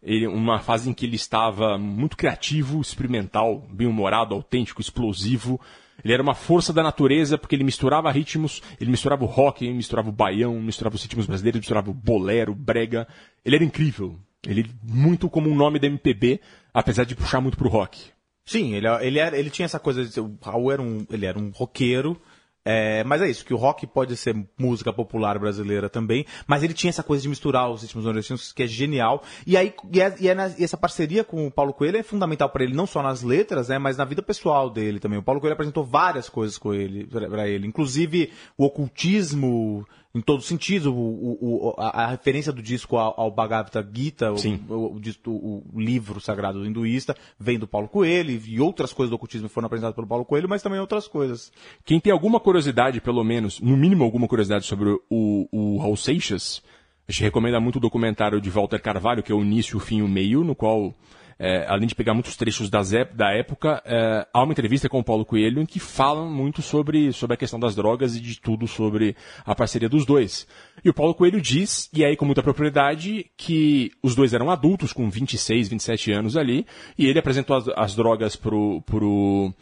Ele, 0.02 0.26
uma 0.26 0.60
fase 0.60 0.88
em 0.88 0.94
que 0.94 1.04
ele 1.04 1.16
estava 1.16 1.76
muito 1.76 2.16
criativo, 2.16 2.80
experimental, 2.80 3.66
bem-humorado, 3.70 4.34
autêntico, 4.34 4.80
explosivo. 4.80 5.60
Ele 6.04 6.12
era 6.12 6.22
uma 6.22 6.34
força 6.34 6.72
da 6.72 6.82
natureza 6.82 7.36
porque 7.36 7.56
ele 7.56 7.64
misturava 7.64 8.10
ritmos, 8.10 8.62
ele 8.80 8.90
misturava 8.90 9.24
o 9.24 9.26
rock, 9.26 9.64
ele 9.64 9.74
misturava 9.74 10.08
o 10.08 10.12
baião, 10.12 10.60
misturava 10.60 10.94
os 10.94 11.02
ritmos 11.02 11.26
brasileiros, 11.26 11.60
misturava 11.60 11.90
o 11.90 11.94
bolero, 11.94 12.54
brega. 12.54 13.08
Ele 13.44 13.56
era 13.56 13.64
incrível. 13.64 14.16
Ele 14.46 14.70
muito 14.82 15.28
como 15.28 15.50
um 15.50 15.54
nome 15.54 15.78
da 15.80 15.88
MPB, 15.88 16.40
apesar 16.72 17.04
de 17.04 17.16
puxar 17.16 17.40
muito 17.40 17.56
pro 17.56 17.68
rock. 17.68 18.12
Sim, 18.48 18.72
ele, 18.74 18.86
ele, 19.02 19.18
era, 19.18 19.38
ele 19.38 19.50
tinha 19.50 19.66
essa 19.66 19.78
coisa 19.78 20.02
de 20.02 20.18
o 20.18 20.38
Raul 20.42 20.72
era 20.72 20.80
um, 20.80 21.04
ele 21.10 21.26
era 21.26 21.38
um 21.38 21.50
roqueiro, 21.50 22.18
é, 22.64 23.04
mas 23.04 23.20
é 23.20 23.28
isso, 23.28 23.44
que 23.44 23.52
o 23.52 23.58
rock 23.58 23.86
pode 23.86 24.16
ser 24.16 24.34
música 24.58 24.90
popular 24.90 25.38
brasileira 25.38 25.88
também, 25.90 26.24
mas 26.46 26.62
ele 26.62 26.72
tinha 26.72 26.88
essa 26.88 27.02
coisa 27.02 27.22
de 27.22 27.28
misturar 27.28 27.70
os 27.70 27.82
ritmos 27.82 28.06
nordestinos, 28.06 28.50
que 28.52 28.62
é 28.62 28.66
genial. 28.66 29.22
E 29.46 29.54
aí, 29.54 29.74
e, 29.92 30.00
é- 30.00 30.14
e 30.18 30.28
é 30.28 30.34
na- 30.34 30.48
e 30.58 30.64
essa 30.64 30.78
parceria 30.78 31.22
com 31.24 31.46
o 31.46 31.50
Paulo 31.50 31.74
Coelho 31.74 31.98
é 31.98 32.02
fundamental 32.02 32.48
para 32.48 32.64
ele, 32.64 32.74
não 32.74 32.86
só 32.86 33.02
nas 33.02 33.22
letras, 33.22 33.68
né, 33.68 33.78
mas 33.78 33.98
na 33.98 34.04
vida 34.06 34.22
pessoal 34.22 34.70
dele 34.70 34.98
também. 34.98 35.18
O 35.18 35.22
Paulo 35.22 35.40
Coelho 35.42 35.52
apresentou 35.54 35.84
várias 35.84 36.30
coisas 36.30 36.56
com 36.56 36.72
ele, 36.72 37.06
para 37.06 37.46
ele, 37.46 37.66
inclusive 37.66 38.32
o 38.56 38.64
ocultismo 38.64 39.86
em 40.18 40.20
todo 40.20 40.42
sentido, 40.42 40.92
o, 40.92 40.98
o- 40.98 41.68
o- 41.68 41.74
a, 41.78 42.04
a 42.04 42.06
referência 42.08 42.52
do 42.52 42.60
disco 42.62 42.96
ao, 42.96 43.14
ao 43.20 43.30
Bhagavad 43.30 43.70
Gita, 43.94 44.32
o- 44.68 45.00
o, 45.26 45.62
o 45.72 45.80
livro 45.80 46.20
sagrado 46.20 46.64
hinduísta, 46.66 47.16
vem 47.38 47.58
do 47.58 47.66
Paulo 47.66 47.88
Coelho, 47.88 48.30
e 48.46 48.60
outras 48.60 48.92
coisas 48.92 49.10
do 49.10 49.16
ocultismo 49.16 49.48
foram 49.48 49.66
apresentadas 49.66 49.94
pelo 49.94 50.06
Paulo 50.06 50.24
Coelho, 50.24 50.48
mas 50.48 50.62
também 50.62 50.80
outras 50.80 51.06
coisas. 51.06 51.52
Quem 51.84 52.00
tem 52.00 52.12
alguma 52.12 52.40
curiosidade, 52.40 53.00
pelo 53.00 53.22
menos, 53.24 53.60
no 53.60 53.76
mínimo 53.76 54.04
alguma 54.04 54.26
curiosidade 54.28 54.66
sobre 54.66 54.90
o, 55.10 55.48
o 55.52 55.78
Raul 55.78 55.96
Seixas, 55.96 56.62
a 57.08 57.12
gente 57.12 57.22
recomenda 57.22 57.58
muito 57.60 57.76
o 57.76 57.80
documentário 57.80 58.40
de 58.40 58.50
Walter 58.50 58.80
Carvalho, 58.82 59.22
que 59.22 59.32
é 59.32 59.34
o 59.34 59.40
Início, 59.42 59.76
o 59.78 59.80
Fim 59.80 59.98
e 59.98 60.02
o 60.02 60.08
Meio, 60.08 60.44
no 60.44 60.54
qual, 60.54 60.92
é, 61.38 61.64
além 61.68 61.86
de 61.86 61.94
pegar 61.94 62.14
muitos 62.14 62.36
trechos 62.36 62.68
das 62.68 62.90
da 63.14 63.30
época, 63.30 63.80
é, 63.84 64.26
há 64.32 64.42
uma 64.42 64.52
entrevista 64.52 64.88
com 64.88 64.98
o 64.98 65.04
Paulo 65.04 65.24
Coelho 65.24 65.62
em 65.62 65.66
que 65.66 65.78
falam 65.78 66.28
muito 66.28 66.60
sobre, 66.62 67.12
sobre 67.12 67.34
a 67.34 67.36
questão 67.36 67.60
das 67.60 67.76
drogas 67.76 68.16
e 68.16 68.20
de 68.20 68.40
tudo 68.40 68.66
sobre 68.66 69.14
a 69.44 69.54
parceria 69.54 69.88
dos 69.88 70.04
dois. 70.04 70.46
E 70.84 70.90
o 70.90 70.94
Paulo 70.94 71.14
Coelho 71.14 71.40
diz, 71.40 71.88
e 71.92 72.04
aí 72.04 72.16
com 72.16 72.24
muita 72.24 72.42
propriedade, 72.42 73.30
que 73.36 73.92
os 74.02 74.14
dois 74.14 74.34
eram 74.34 74.50
adultos, 74.50 74.92
com 74.92 75.08
26, 75.08 75.68
27 75.68 76.12
anos 76.12 76.36
ali, 76.36 76.66
e 76.98 77.06
ele 77.06 77.18
apresentou 77.18 77.56
as, 77.56 77.68
as 77.76 77.94
drogas 77.94 78.34
pro, 78.34 78.82
pro, 78.82 79.54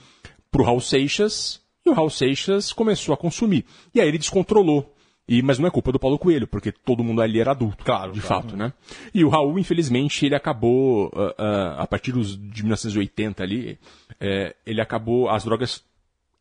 pro 0.51 0.65
Raul 0.65 0.81
Seixas, 0.81 1.61
e 1.85 1.91
o 1.91 1.93
Raul 1.93 2.11
Seixas 2.11 2.73
começou 2.73 3.13
a 3.13 3.19
consumir. 3.19 3.65
E 3.95 4.01
aí 4.01 4.09
ele 4.09 4.19
descontrolou. 4.19 4.96
E, 5.29 5.43
mas 5.43 5.59
não 5.59 5.67
é 5.67 5.71
culpa 5.71 5.91
do 5.91 5.99
Paulo 5.99 6.19
Coelho, 6.19 6.47
porque 6.47 6.71
todo 6.71 7.03
mundo 7.03 7.21
ali 7.21 7.41
era 7.41 7.51
adulto, 7.51 7.85
Claro, 7.85 8.13
de 8.13 8.21
claro. 8.21 8.43
fato, 8.45 8.57
né? 8.57 8.73
E 9.13 9.25
o 9.25 9.29
Raul, 9.29 9.59
infelizmente, 9.59 10.25
ele 10.25 10.37
acabou, 10.37 11.11
ah, 11.17 11.35
ah, 11.37 11.83
a 11.83 11.87
partir 11.87 12.13
dos, 12.13 12.37
de 12.39 12.63
1980 12.63 13.43
ali, 13.43 13.79
eh, 14.21 14.55
ele 14.65 14.81
acabou, 14.81 15.29
as 15.29 15.43
drogas 15.45 15.83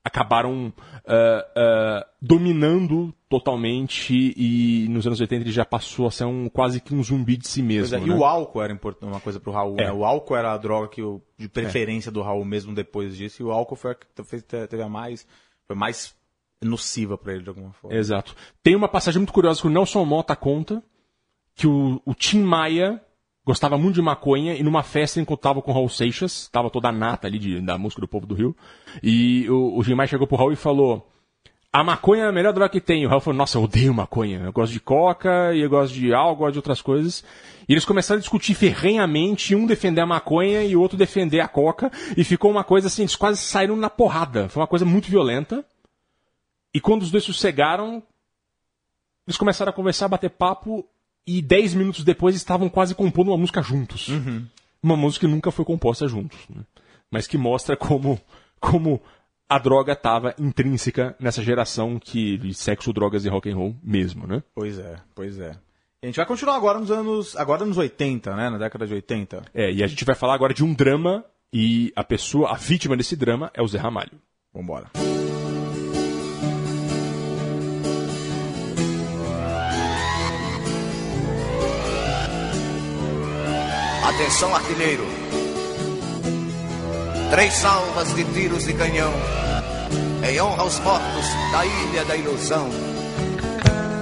acabaram 0.03 0.71
ah, 1.07 2.05
dominando 2.21 3.11
totalmente 3.27 4.33
e 4.37 4.87
nos 4.89 5.05
anos 5.07 5.19
80 5.19 5.43
ele 5.43 5.51
já 5.51 5.65
passou 5.65 6.07
a 6.07 6.11
ser 6.11 6.25
um, 6.25 6.47
quase 6.47 6.79
que 6.79 6.93
um 6.93 7.03
zumbi 7.03 7.37
de 7.37 7.47
si 7.47 7.61
Pois 7.61 7.67
mesmo. 7.91 7.97
é, 7.97 7.99
né? 7.99 8.07
E 8.07 8.11
o 8.11 8.23
álcool 8.23 8.61
era 8.61 8.71
importante, 8.71 9.09
uma 9.11 9.19
coisa 9.19 9.39
pro 9.39 9.51
Raul, 9.51 9.75
É. 9.79 9.85
né? 9.85 9.91
O 9.91 10.05
álcool 10.05 10.35
era 10.35 10.53
a 10.53 10.57
droga 10.57 10.87
que 10.89 11.01
o- 11.01 11.21
de 11.37 11.49
preferência 11.49 12.11
do 12.11 12.21
Raul 12.21 12.45
mesmo 12.45 12.73
depois 12.73 13.17
disso, 13.17 13.41
e 13.41 13.45
o 13.45 13.51
álcool 13.51 13.75
foi 13.75 13.91
a 13.91 13.95
que 13.95 14.05
fez, 14.23 14.43
teve 14.43 14.81
a 14.83 14.87
mais, 14.89 15.25
foi 15.67 15.75
mais 15.75 16.13
nociva 16.63 17.17
pra 17.17 17.33
ele 17.33 17.43
de 17.43 17.49
alguma 17.49 17.71
forma. 17.73 17.95
Exato. 17.97 18.35
Tem 18.63 18.75
uma 18.75 18.87
passagem 18.87 19.19
muito 19.19 19.33
curiosa 19.33 19.61
que 19.61 19.67
o 19.67 19.69
Nelson 19.69 20.03
Mota 20.05 20.35
conta 20.35 20.81
que 21.55 21.67
o, 21.67 22.01
o 22.05 22.13
Tim 22.13 22.41
Maia 22.41 23.01
gostava 23.45 23.77
muito 23.77 23.95
de 23.95 24.01
maconha 24.01 24.55
e 24.55 24.63
numa 24.63 24.83
festa 24.83 25.21
encontrava 25.21 25.61
com 25.61 25.71
o 25.71 25.73
Raul 25.73 25.87
Seixas, 25.87 26.49
tava 26.51 26.69
toda 26.69 26.89
a 26.89 26.91
nata 26.91 27.27
ali 27.27 27.37
de- 27.39 27.61
da 27.61 27.77
música 27.77 28.01
do 28.01 28.07
povo 28.07 28.25
do 28.25 28.33
Rio, 28.35 28.55
e 29.03 29.47
o, 29.49 29.77
o 29.77 29.83
Tim 29.83 29.93
Maia 29.93 30.07
chegou 30.07 30.27
pro 30.27 30.35
Raul 30.35 30.51
e 30.51 30.55
falou 30.55 31.07
a 31.71 31.83
maconha 31.83 32.23
é 32.23 32.27
a 32.29 32.31
melhor 32.31 32.53
droga 32.53 32.69
que 32.69 32.79
tem. 32.79 33.05
O 33.05 33.09
Raul 33.09 33.19
falou, 33.19 33.37
nossa, 33.37 33.57
eu 33.57 33.63
odeio 33.63 33.93
maconha. 33.93 34.39
Eu 34.45 34.53
gosto 34.53 34.71
de 34.71 34.79
coca 34.79 35.53
e 35.53 35.59
eu 35.59 35.69
gosto 35.69 35.93
de 35.93 36.13
álcool, 36.13 36.37
gosto 36.43 36.53
de 36.53 36.59
outras 36.59 36.81
coisas. 36.81 37.21
E 37.67 37.73
eles 37.73 37.83
começaram 37.83 38.17
a 38.17 38.21
discutir 38.21 38.53
ferrenhamente, 38.53 39.53
um 39.53 39.65
defender 39.65 39.99
a 39.99 40.05
maconha 40.05 40.63
e 40.63 40.73
o 40.73 40.79
outro 40.81 40.97
defender 40.97 41.41
a 41.41 41.49
coca. 41.49 41.91
E 42.15 42.23
ficou 42.23 42.49
uma 42.49 42.63
coisa 42.63 42.87
assim, 42.87 43.01
eles 43.01 43.17
quase 43.17 43.41
saíram 43.41 43.75
na 43.75 43.89
porrada. 43.89 44.47
Foi 44.47 44.61
uma 44.61 44.67
coisa 44.67 44.85
muito 44.85 45.09
violenta. 45.11 45.65
E 46.75 46.81
quando 46.81 47.03
os 47.03 47.09
dois 47.09 47.23
sossegaram, 47.23 48.03
eles 49.25 49.37
começaram 49.37 49.69
a 49.69 49.73
conversar, 49.73 50.09
bater 50.09 50.29
papo, 50.29 50.85
e 51.25 51.41
dez 51.41 51.73
minutos 51.73 52.03
depois 52.03 52.35
estavam 52.35 52.67
quase 52.67 52.93
compondo 52.93 53.29
uma 53.31 53.37
música 53.37 53.61
juntos. 53.61 54.09
Uma 54.83 54.97
música 54.97 55.25
que 55.25 55.31
nunca 55.31 55.51
foi 55.51 55.63
composta 55.63 56.05
juntos. 56.05 56.37
né? 56.49 56.63
Mas 57.09 57.27
que 57.27 57.37
mostra 57.37 57.77
como, 57.77 58.19
como 58.59 59.01
a 59.47 59.57
droga 59.57 59.93
estava 59.93 60.35
intrínseca 60.37 61.15
nessa 61.17 61.41
geração 61.41 61.97
que 61.97 62.37
de 62.37 62.53
sexo, 62.53 62.91
drogas 62.91 63.23
e 63.23 63.29
rock 63.29 63.49
and 63.49 63.55
roll 63.55 63.75
mesmo, 63.81 64.27
né? 64.27 64.43
Pois 64.53 64.77
é, 64.77 64.97
pois 65.15 65.39
é. 65.39 65.57
E 66.03 66.05
a 66.05 66.07
gente 66.07 66.17
vai 66.17 66.25
continuar 66.25 66.57
agora 66.57 66.77
nos 66.77 66.91
anos, 66.91 67.37
agora 67.37 67.65
nos 67.65 67.77
80, 67.77 68.35
né? 68.35 68.49
Na 68.49 68.57
década 68.57 68.85
de 68.85 68.93
80. 68.93 69.45
É, 69.53 69.71
e 69.71 69.81
a 69.81 69.87
gente 69.87 70.03
vai 70.03 70.13
falar 70.13 70.33
agora 70.33 70.53
de 70.53 70.61
um 70.61 70.73
drama, 70.73 71.23
e 71.53 71.93
a 71.95 72.03
pessoa, 72.03 72.51
a 72.51 72.55
vítima 72.55 72.97
desse 72.97 73.15
drama 73.15 73.49
é 73.53 73.61
o 73.61 73.67
Zé 73.67 73.77
Ramalho. 73.77 74.19
Vambora. 74.53 74.91
Atenção, 84.15 84.55
artilheiro. 84.55 85.05
Três 87.29 87.53
salvas 87.53 88.15
de 88.15 88.23
tiros 88.23 88.63
de 88.63 88.73
canhão 88.73 89.11
em 90.23 90.39
honra 90.39 90.61
aos 90.61 90.79
mortos 90.79 91.25
da 91.51 91.65
Ilha 91.65 92.05
da 92.05 92.15
Ilusão. 92.15 92.69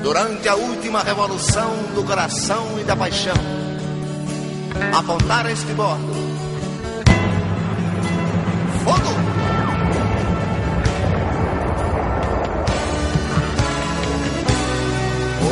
Durante 0.04 0.48
a 0.48 0.54
última 0.54 1.02
revolução 1.02 1.72
do 1.96 2.04
coração 2.04 2.80
e 2.80 2.84
da 2.84 2.96
paixão, 2.96 3.34
apontaram 4.96 5.50
este 5.50 5.74
bordo. 5.74 6.14
Fogo! 8.84 9.16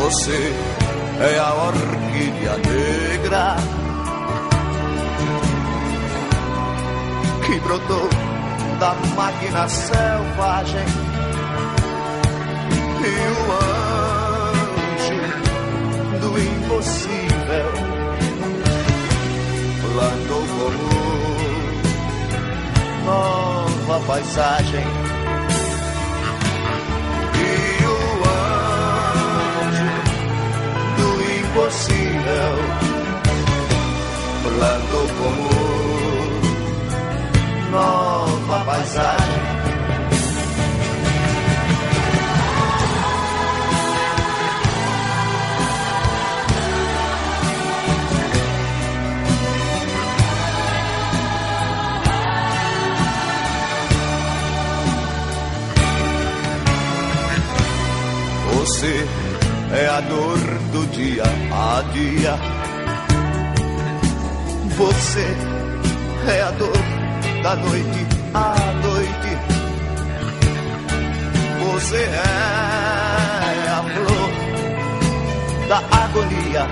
Você 0.03 0.53
é 1.20 1.39
a 1.39 1.53
orquídea 1.55 2.57
negra 2.57 3.80
que 7.51 7.59
brotou 7.59 8.07
da 8.79 8.93
máquina 9.17 9.67
selvagem. 9.67 10.85
E 13.03 13.13
o 13.27 13.51
anjo 14.95 15.19
do 16.21 16.29
impossível 16.39 17.71
plantou 19.81 20.43
como 20.57 20.87
nova 23.05 23.99
paisagem. 24.07 24.87
E 27.35 27.49
o 27.83 27.97
anjo 29.67 29.91
do 30.95 31.09
impossível 31.39 32.55
plantou 34.41 35.07
como 35.17 35.50
nova 37.72 38.65
paisagem. 38.65 39.61
Você 58.53 59.07
é 59.74 59.88
a 59.88 60.01
dor 60.01 60.38
do 60.72 60.86
dia 60.91 61.24
a 61.24 61.82
dia. 61.93 62.36
Você 64.78 65.28
é 66.28 66.41
a 66.41 66.51
dor 66.51 67.00
da 67.43 67.55
noite 67.55 68.07
à 68.33 68.55
noite. 68.83 69.31
Você 71.59 72.03
é 72.03 73.67
a 73.69 73.83
flor 73.93 74.31
da 75.67 75.77
agonia. 76.03 76.67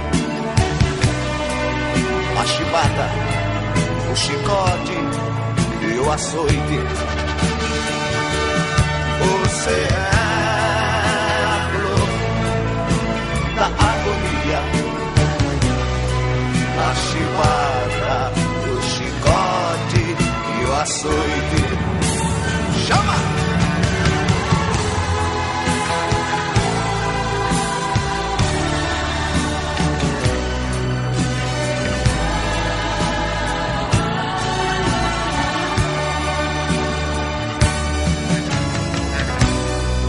A 2.39 2.45
chibata, 2.45 3.07
o 4.11 4.15
chicote 4.15 4.97
e 5.81 5.99
o 5.99 6.11
açoite. 6.11 6.79
Você 9.19 9.71
é 9.71 10.09
a 11.45 11.69
flor 11.71 12.09
da 13.55 13.65
agonia. 13.65 14.61
A 16.79 16.95
chibata, 16.95 17.48
açoite. 20.99 21.61
Chama! 22.85 23.15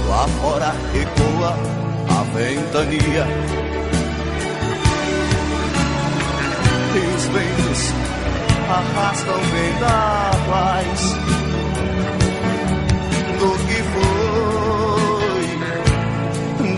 Lá 0.09 0.28
fora 0.41 0.74
ecoa 0.95 1.57
a 2.09 2.22
ventania 2.34 3.26
E 6.93 7.16
os 7.16 7.24
ventos 7.26 8.09
arrastam 8.70 9.40
vendavais 9.52 11.02
Do 13.38 13.50
que 13.66 13.80
foi, 13.92 15.48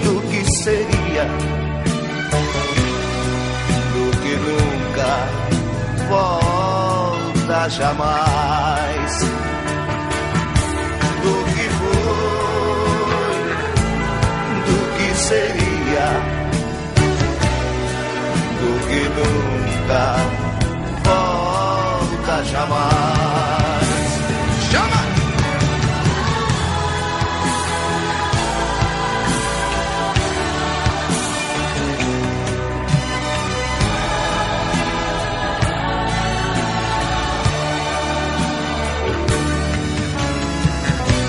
do 0.05 0.15
que 0.29 0.41
seria 0.51 1.27
Do 3.93 4.05
que 4.23 4.35
nunca 4.37 5.13
volta 6.09 7.69
jamais. 7.69 9.15
Do 11.23 11.35
que 11.53 11.67
foi 11.69 12.03
do 14.67 14.79
que 14.97 15.09
seria, 15.17 16.09
do 18.61 18.71
que 18.89 19.01
nunca 19.17 20.42
jamais. 22.53 23.83
Chama! 24.71 25.03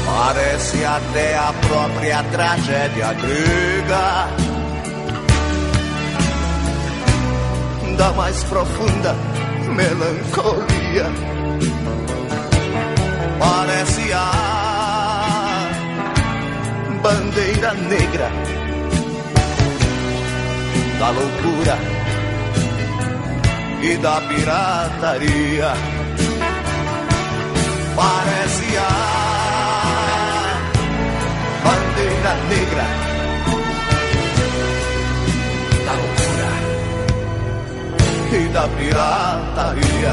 Parece 0.06 0.86
até 0.86 1.38
a 1.38 1.54
própria 1.68 2.24
tragédia 2.24 3.14
grega 3.14 4.28
Da 7.98 8.12
mais 8.14 8.44
profunda 8.46 9.33
melancolia. 9.70 11.11
Parece 13.39 14.14
a 14.14 15.70
bandeira 17.01 17.74
negra. 17.74 18.32
Da 20.99 21.09
loucura 21.09 21.78
e 23.82 23.97
da 23.97 24.22
pirataria. 24.22 25.74
Parece 27.95 28.78
a 28.78 28.82
bandeira 31.64 32.34
negra 32.49 33.12
e 38.36 38.48
da 38.48 38.68
pirataria. 38.68 40.12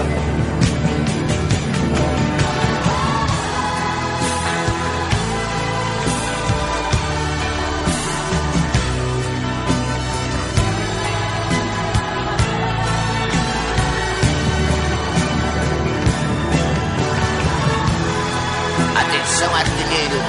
Atenção, 18.96 19.54
artilheiro. 19.54 20.20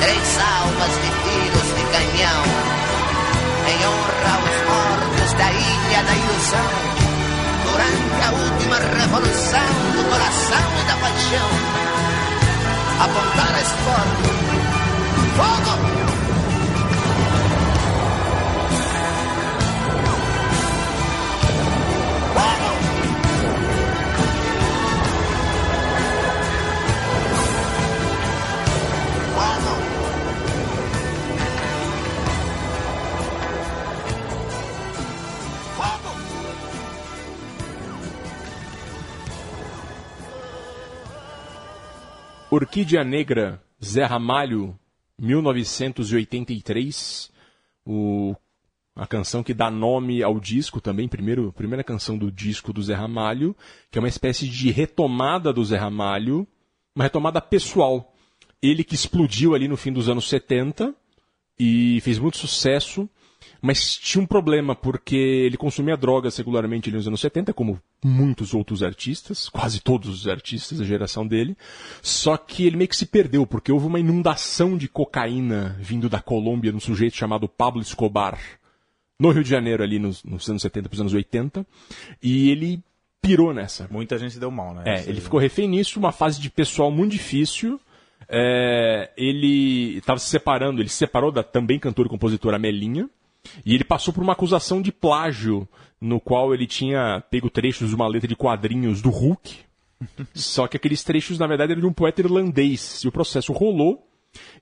Três 0.00 0.38
alvas 0.38 0.92
de 0.94 1.10
tiros 1.24 1.68
de 1.74 1.84
canhão. 1.90 2.55
Da 5.38 5.50
ilha 5.52 6.02
da 6.02 6.14
ilusão. 6.14 6.70
Durante 7.64 8.22
a 8.24 8.30
última 8.32 8.78
revolução 8.78 9.68
do 9.94 10.04
coração 10.08 10.64
e 10.80 10.84
da 10.86 10.96
paixão. 10.96 11.50
Apontar 13.00 13.54
a 13.54 13.60
esporte. 13.60 14.46
Fogo! 15.36 16.05
Orquídea 42.56 43.04
Negra, 43.04 43.62
Zé 43.84 44.04
Ramalho, 44.04 44.74
1983. 45.18 47.30
O, 47.84 48.34
a 48.94 49.06
canção 49.06 49.42
que 49.42 49.52
dá 49.52 49.70
nome 49.70 50.22
ao 50.22 50.40
disco 50.40 50.80
também, 50.80 51.06
primeiro, 51.06 51.52
primeira 51.52 51.84
canção 51.84 52.16
do 52.16 52.32
disco 52.32 52.72
do 52.72 52.82
Zé 52.82 52.94
Ramalho, 52.94 53.54
que 53.90 53.98
é 53.98 54.00
uma 54.00 54.08
espécie 54.08 54.48
de 54.48 54.70
retomada 54.70 55.52
do 55.52 55.62
Zé 55.62 55.76
Ramalho, 55.76 56.48
uma 56.94 57.04
retomada 57.04 57.42
pessoal. 57.42 58.14
Ele 58.62 58.82
que 58.82 58.94
explodiu 58.94 59.54
ali 59.54 59.68
no 59.68 59.76
fim 59.76 59.92
dos 59.92 60.08
anos 60.08 60.26
70 60.26 60.94
e 61.58 62.00
fez 62.00 62.18
muito 62.18 62.38
sucesso, 62.38 63.06
mas 63.66 63.96
tinha 63.96 64.22
um 64.22 64.26
problema, 64.26 64.76
porque 64.76 65.16
ele 65.16 65.56
consumia 65.56 65.96
drogas 65.96 66.36
regularmente 66.36 66.88
nos 66.92 67.08
anos 67.08 67.20
70, 67.20 67.52
como 67.52 67.82
muitos 68.04 68.54
outros 68.54 68.80
artistas, 68.80 69.48
quase 69.48 69.80
todos 69.80 70.08
os 70.08 70.28
artistas 70.28 70.78
da 70.78 70.84
geração 70.84 71.26
dele. 71.26 71.56
Só 72.00 72.36
que 72.36 72.64
ele 72.64 72.76
meio 72.76 72.86
que 72.88 72.94
se 72.94 73.06
perdeu, 73.06 73.44
porque 73.44 73.72
houve 73.72 73.86
uma 73.86 73.98
inundação 73.98 74.78
de 74.78 74.86
cocaína 74.86 75.76
vindo 75.80 76.08
da 76.08 76.20
Colômbia 76.20 76.70
de 76.70 76.76
um 76.76 76.80
sujeito 76.80 77.16
chamado 77.16 77.48
Pablo 77.48 77.82
Escobar, 77.82 78.38
no 79.18 79.32
Rio 79.32 79.42
de 79.42 79.50
Janeiro, 79.50 79.82
ali 79.82 79.98
nos, 79.98 80.22
nos 80.22 80.48
anos 80.48 80.62
70 80.62 80.88
para 80.88 80.94
os 80.94 81.00
anos 81.00 81.12
80, 81.12 81.66
e 82.22 82.50
ele 82.50 82.80
pirou 83.20 83.52
nessa. 83.52 83.88
Muita 83.90 84.16
gente 84.16 84.34
se 84.34 84.38
deu 84.38 84.50
mal, 84.52 84.74
né? 84.74 84.84
É, 84.86 85.08
ele 85.08 85.20
ficou 85.20 85.40
refém 85.40 85.66
nisso, 85.66 85.98
uma 85.98 86.12
fase 86.12 86.40
de 86.40 86.48
pessoal 86.50 86.92
muito 86.92 87.10
difícil. 87.10 87.80
É, 88.28 89.10
ele 89.16 89.96
estava 89.96 90.20
se 90.20 90.28
separando, 90.28 90.80
ele 90.80 90.88
se 90.88 90.96
separou 90.96 91.32
da 91.32 91.42
também 91.42 91.80
cantora 91.80 92.06
e 92.06 92.10
compositora 92.10 92.60
Melinha, 92.60 93.10
e 93.64 93.74
ele 93.74 93.84
passou 93.84 94.12
por 94.12 94.22
uma 94.22 94.32
acusação 94.32 94.80
de 94.80 94.92
plágio, 94.92 95.68
no 96.00 96.20
qual 96.20 96.54
ele 96.54 96.66
tinha 96.66 97.22
pego 97.30 97.50
trechos 97.50 97.88
de 97.88 97.94
uma 97.94 98.08
letra 98.08 98.28
de 98.28 98.36
quadrinhos 98.36 99.00
do 99.00 99.10
Hulk. 99.10 99.56
Só 100.34 100.66
que 100.66 100.76
aqueles 100.76 101.02
trechos, 101.02 101.38
na 101.38 101.46
verdade, 101.46 101.72
eram 101.72 101.80
de 101.80 101.86
um 101.86 101.92
poeta 101.92 102.20
irlandês. 102.20 103.02
E 103.02 103.08
o 103.08 103.12
processo 103.12 103.52
rolou. 103.52 104.06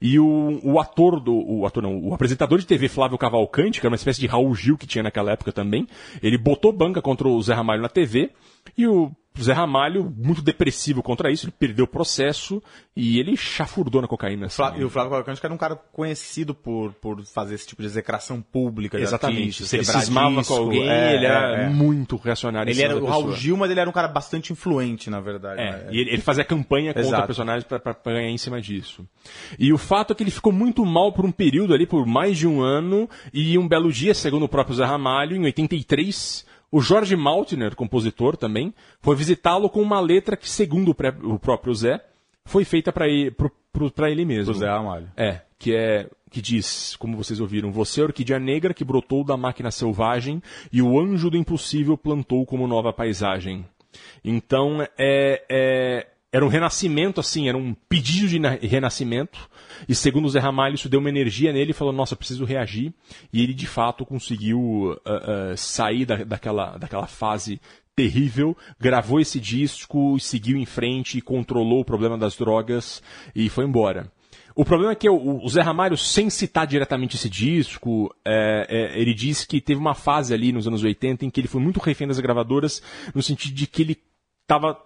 E 0.01 0.21
o, 0.21 0.61
o 0.63 0.79
ator 0.79 1.19
do. 1.19 1.35
O 1.35 1.67
ator 1.67 1.83
não, 1.83 1.99
o 1.99 2.15
apresentador 2.15 2.61
de 2.61 2.67
TV 2.67 2.89
Flávio 2.89 3.19
Cavalcante, 3.19 3.81
que 3.81 3.87
era 3.87 3.91
uma 3.91 3.97
espécie 3.97 4.21
de 4.21 4.27
Raul 4.29 4.55
Gil 4.55 4.79
que 4.79 4.87
tinha 4.87 5.03
naquela 5.03 5.33
época 5.33 5.51
também, 5.51 5.89
ele 6.23 6.39
botou 6.39 6.73
banca 6.73 7.03
contra 7.03 7.27
o 7.27 7.43
Zé 7.43 7.55
Ramalho 7.55 7.83
na 7.83 7.89
TV. 7.89 8.31
E 8.79 8.87
o 8.87 9.11
Zé 9.43 9.53
Ramalho, 9.53 10.15
muito 10.17 10.41
depressivo 10.41 11.03
contra 11.03 11.31
isso, 11.31 11.47
ele 11.47 11.55
perdeu 11.59 11.85
o 11.87 11.89
processo 11.89 12.63
e 12.97 13.19
ele 13.19 13.37
chafurdou 13.37 14.01
na 14.01 14.07
cocaína. 14.07 14.47
assim. 14.47 14.63
E 14.77 14.85
o 14.85 14.89
Flávio 14.89 15.11
Cavalcante 15.11 15.41
era 15.43 15.53
um 15.53 15.57
cara 15.57 15.75
conhecido 15.75 16.55
por, 16.55 16.93
por 16.95 17.25
fazer 17.25 17.57
esse 17.57 17.67
tipo 17.67 17.83
de 17.83 17.89
execração 17.89 18.41
pública. 18.41 18.99
Exatamente. 18.99 19.67
Se 19.67 19.77
ele 19.77 19.85
cismava 19.85 20.45
com 20.45 20.55
alguém, 20.55 20.89
é, 20.89 21.17
ele 21.17 21.27
era 21.27 21.63
é, 21.63 21.65
é. 21.65 21.69
muito 21.69 22.17
reacionário. 22.17 22.71
Ele 22.71 22.81
era 22.81 22.97
o 22.97 23.05
Raul. 23.05 23.35
Gil, 23.35 23.57
mas 23.57 23.71
ele 23.71 23.81
era 23.81 23.91
um 23.91 23.93
cara 23.93 24.07
bastante 24.07 24.53
influente, 24.53 25.11
na 25.11 25.21
verdade. 25.21 25.61
É, 25.61 25.71
né? 25.71 25.89
e 25.91 26.01
ele, 26.01 26.11
ele 26.11 26.23
fazia 26.23 26.45
campanha 26.45 26.95
contra 26.95 27.09
Exato. 27.09 27.27
personagens 27.27 27.65
pra 27.65 27.97
ganhar 28.05 28.31
em 28.31 28.39
cima 28.39 28.61
disso. 28.61 29.05
E 29.59 29.73
o 29.73 29.79
fato 29.79 30.13
é 30.13 30.17
que 30.17 30.23
ele 30.23 30.31
ficou 30.31 30.53
muito 30.53 30.85
mal 30.87 31.13
por 31.13 31.25
um 31.25 31.33
período 31.33 31.75
ali, 31.75 31.87
por 31.87 32.07
mais 32.07 32.39
de 32.39 32.47
um 32.47 32.63
ano, 32.63 33.09
e 33.33 33.59
um 33.59 33.67
belo 33.67 33.93
dia, 33.93 34.15
segundo 34.15 34.45
o 34.45 34.49
próprio 34.49 34.77
Zé 34.77 34.85
Ramalho, 34.85 35.37
em 35.37 35.45
83, 35.45 36.47
o 36.71 36.81
Jorge 36.81 37.15
Maltner, 37.17 37.75
compositor 37.77 38.37
também, 38.37 38.75
foi 39.01 39.15
visitá-lo 39.17 39.69
com 39.69 39.81
uma 39.81 40.01
letra 40.01 40.37
que, 40.37 40.49
segundo 40.51 40.91
o, 40.91 40.95
pré- 40.95 41.15
o 41.23 41.39
próprio 41.39 41.75
Zé, 41.75 42.05
foi 42.45 42.65
feita 42.65 42.93
pra 42.93 43.09
ele, 43.09 43.33
mesmo. 44.25 44.53
Pro 44.53 44.61
Zé 44.61 44.69
Ramalho. 44.69 45.11
É, 45.17 45.41
que 45.59 45.75
é 45.75 46.09
que 46.31 46.43
diz, 46.43 46.97
como 46.97 47.17
vocês 47.17 47.39
ouviram, 47.39 47.71
você 47.71 48.01
é 48.01 48.03
a 48.03 48.07
orquídea 48.09 48.41
negra 48.41 48.75
que 48.75 48.85
brotou 48.85 49.23
da 49.23 49.37
máquina 49.37 49.71
selvagem 49.71 50.43
e 50.73 50.83
o 50.83 50.99
anjo 50.99 51.31
do 51.31 51.37
impossível 51.37 51.97
plantou 51.97 52.45
como 52.45 52.67
nova 52.67 52.93
paisagem. 52.93 53.65
Então, 54.25 54.83
é, 54.99 55.45
é, 55.49 56.07
era 56.35 56.45
um 56.45 56.49
renascimento, 56.49 57.21
assim, 57.21 57.49
era 57.49 57.57
um 57.57 57.73
pedido 57.89 58.27
de 58.27 58.41
na- 58.41 58.59
renascimento. 58.61 59.49
E 59.89 59.95
segundo 59.95 60.25
o 60.25 60.29
Zé 60.29 60.41
Ramalho, 60.41 60.75
isso 60.75 60.89
deu 60.89 60.99
uma 60.99 61.09
energia 61.09 61.53
nele 61.53 61.71
e 61.71 61.75
falou, 61.75 61.93
nossa, 61.93 62.17
preciso 62.17 62.45
reagir. 62.45 62.93
E 63.33 63.41
ele, 63.41 63.55
de 63.55 63.69
fato, 63.69 64.05
conseguiu 64.05 65.01
ah, 65.05 65.53
ah, 65.53 65.57
sair 65.57 66.05
da, 66.05 66.25
daquela, 66.25 66.77
daquela 66.77 67.07
fase 67.07 67.61
terrível, 67.95 68.57
gravou 68.81 69.21
esse 69.21 69.39
disco, 69.39 70.19
seguiu 70.19 70.57
em 70.57 70.67
frente, 70.67 71.21
controlou 71.21 71.83
o 71.83 71.85
problema 71.85 72.19
das 72.19 72.35
drogas 72.35 73.01
e 73.33 73.49
foi 73.49 73.65
embora. 73.65 74.11
O 74.57 74.65
problema 74.65 74.91
é 74.91 74.97
que 74.97 75.09
o, 75.09 75.41
o 75.41 75.49
Zé 75.49 75.61
Ramalho, 75.61 75.97
sem 75.97 76.29
citar 76.31 76.67
diretamente 76.67 77.15
esse 77.15 77.31
disco, 77.31 78.13
é, 78.25 78.67
é, 78.69 79.01
ele 79.01 79.15
diz 79.15 79.45
que 79.45 79.61
teve 79.61 79.79
uma 79.79 79.95
fase 79.95 80.35
ali 80.35 80.51
nos 80.51 80.67
anos 80.67 80.83
80 80.83 81.27
em 81.27 81.31
que 81.31 81.41
ele 81.41 81.47
foi 81.47 81.61
muito 81.61 81.79
refém 81.79 82.09
das 82.09 82.19
gravadoras, 82.19 82.83
no 83.15 83.23
sentido 83.23 83.55
de 83.55 83.69
que 83.69 83.83
ele 83.83 84.03
estava 84.43 84.77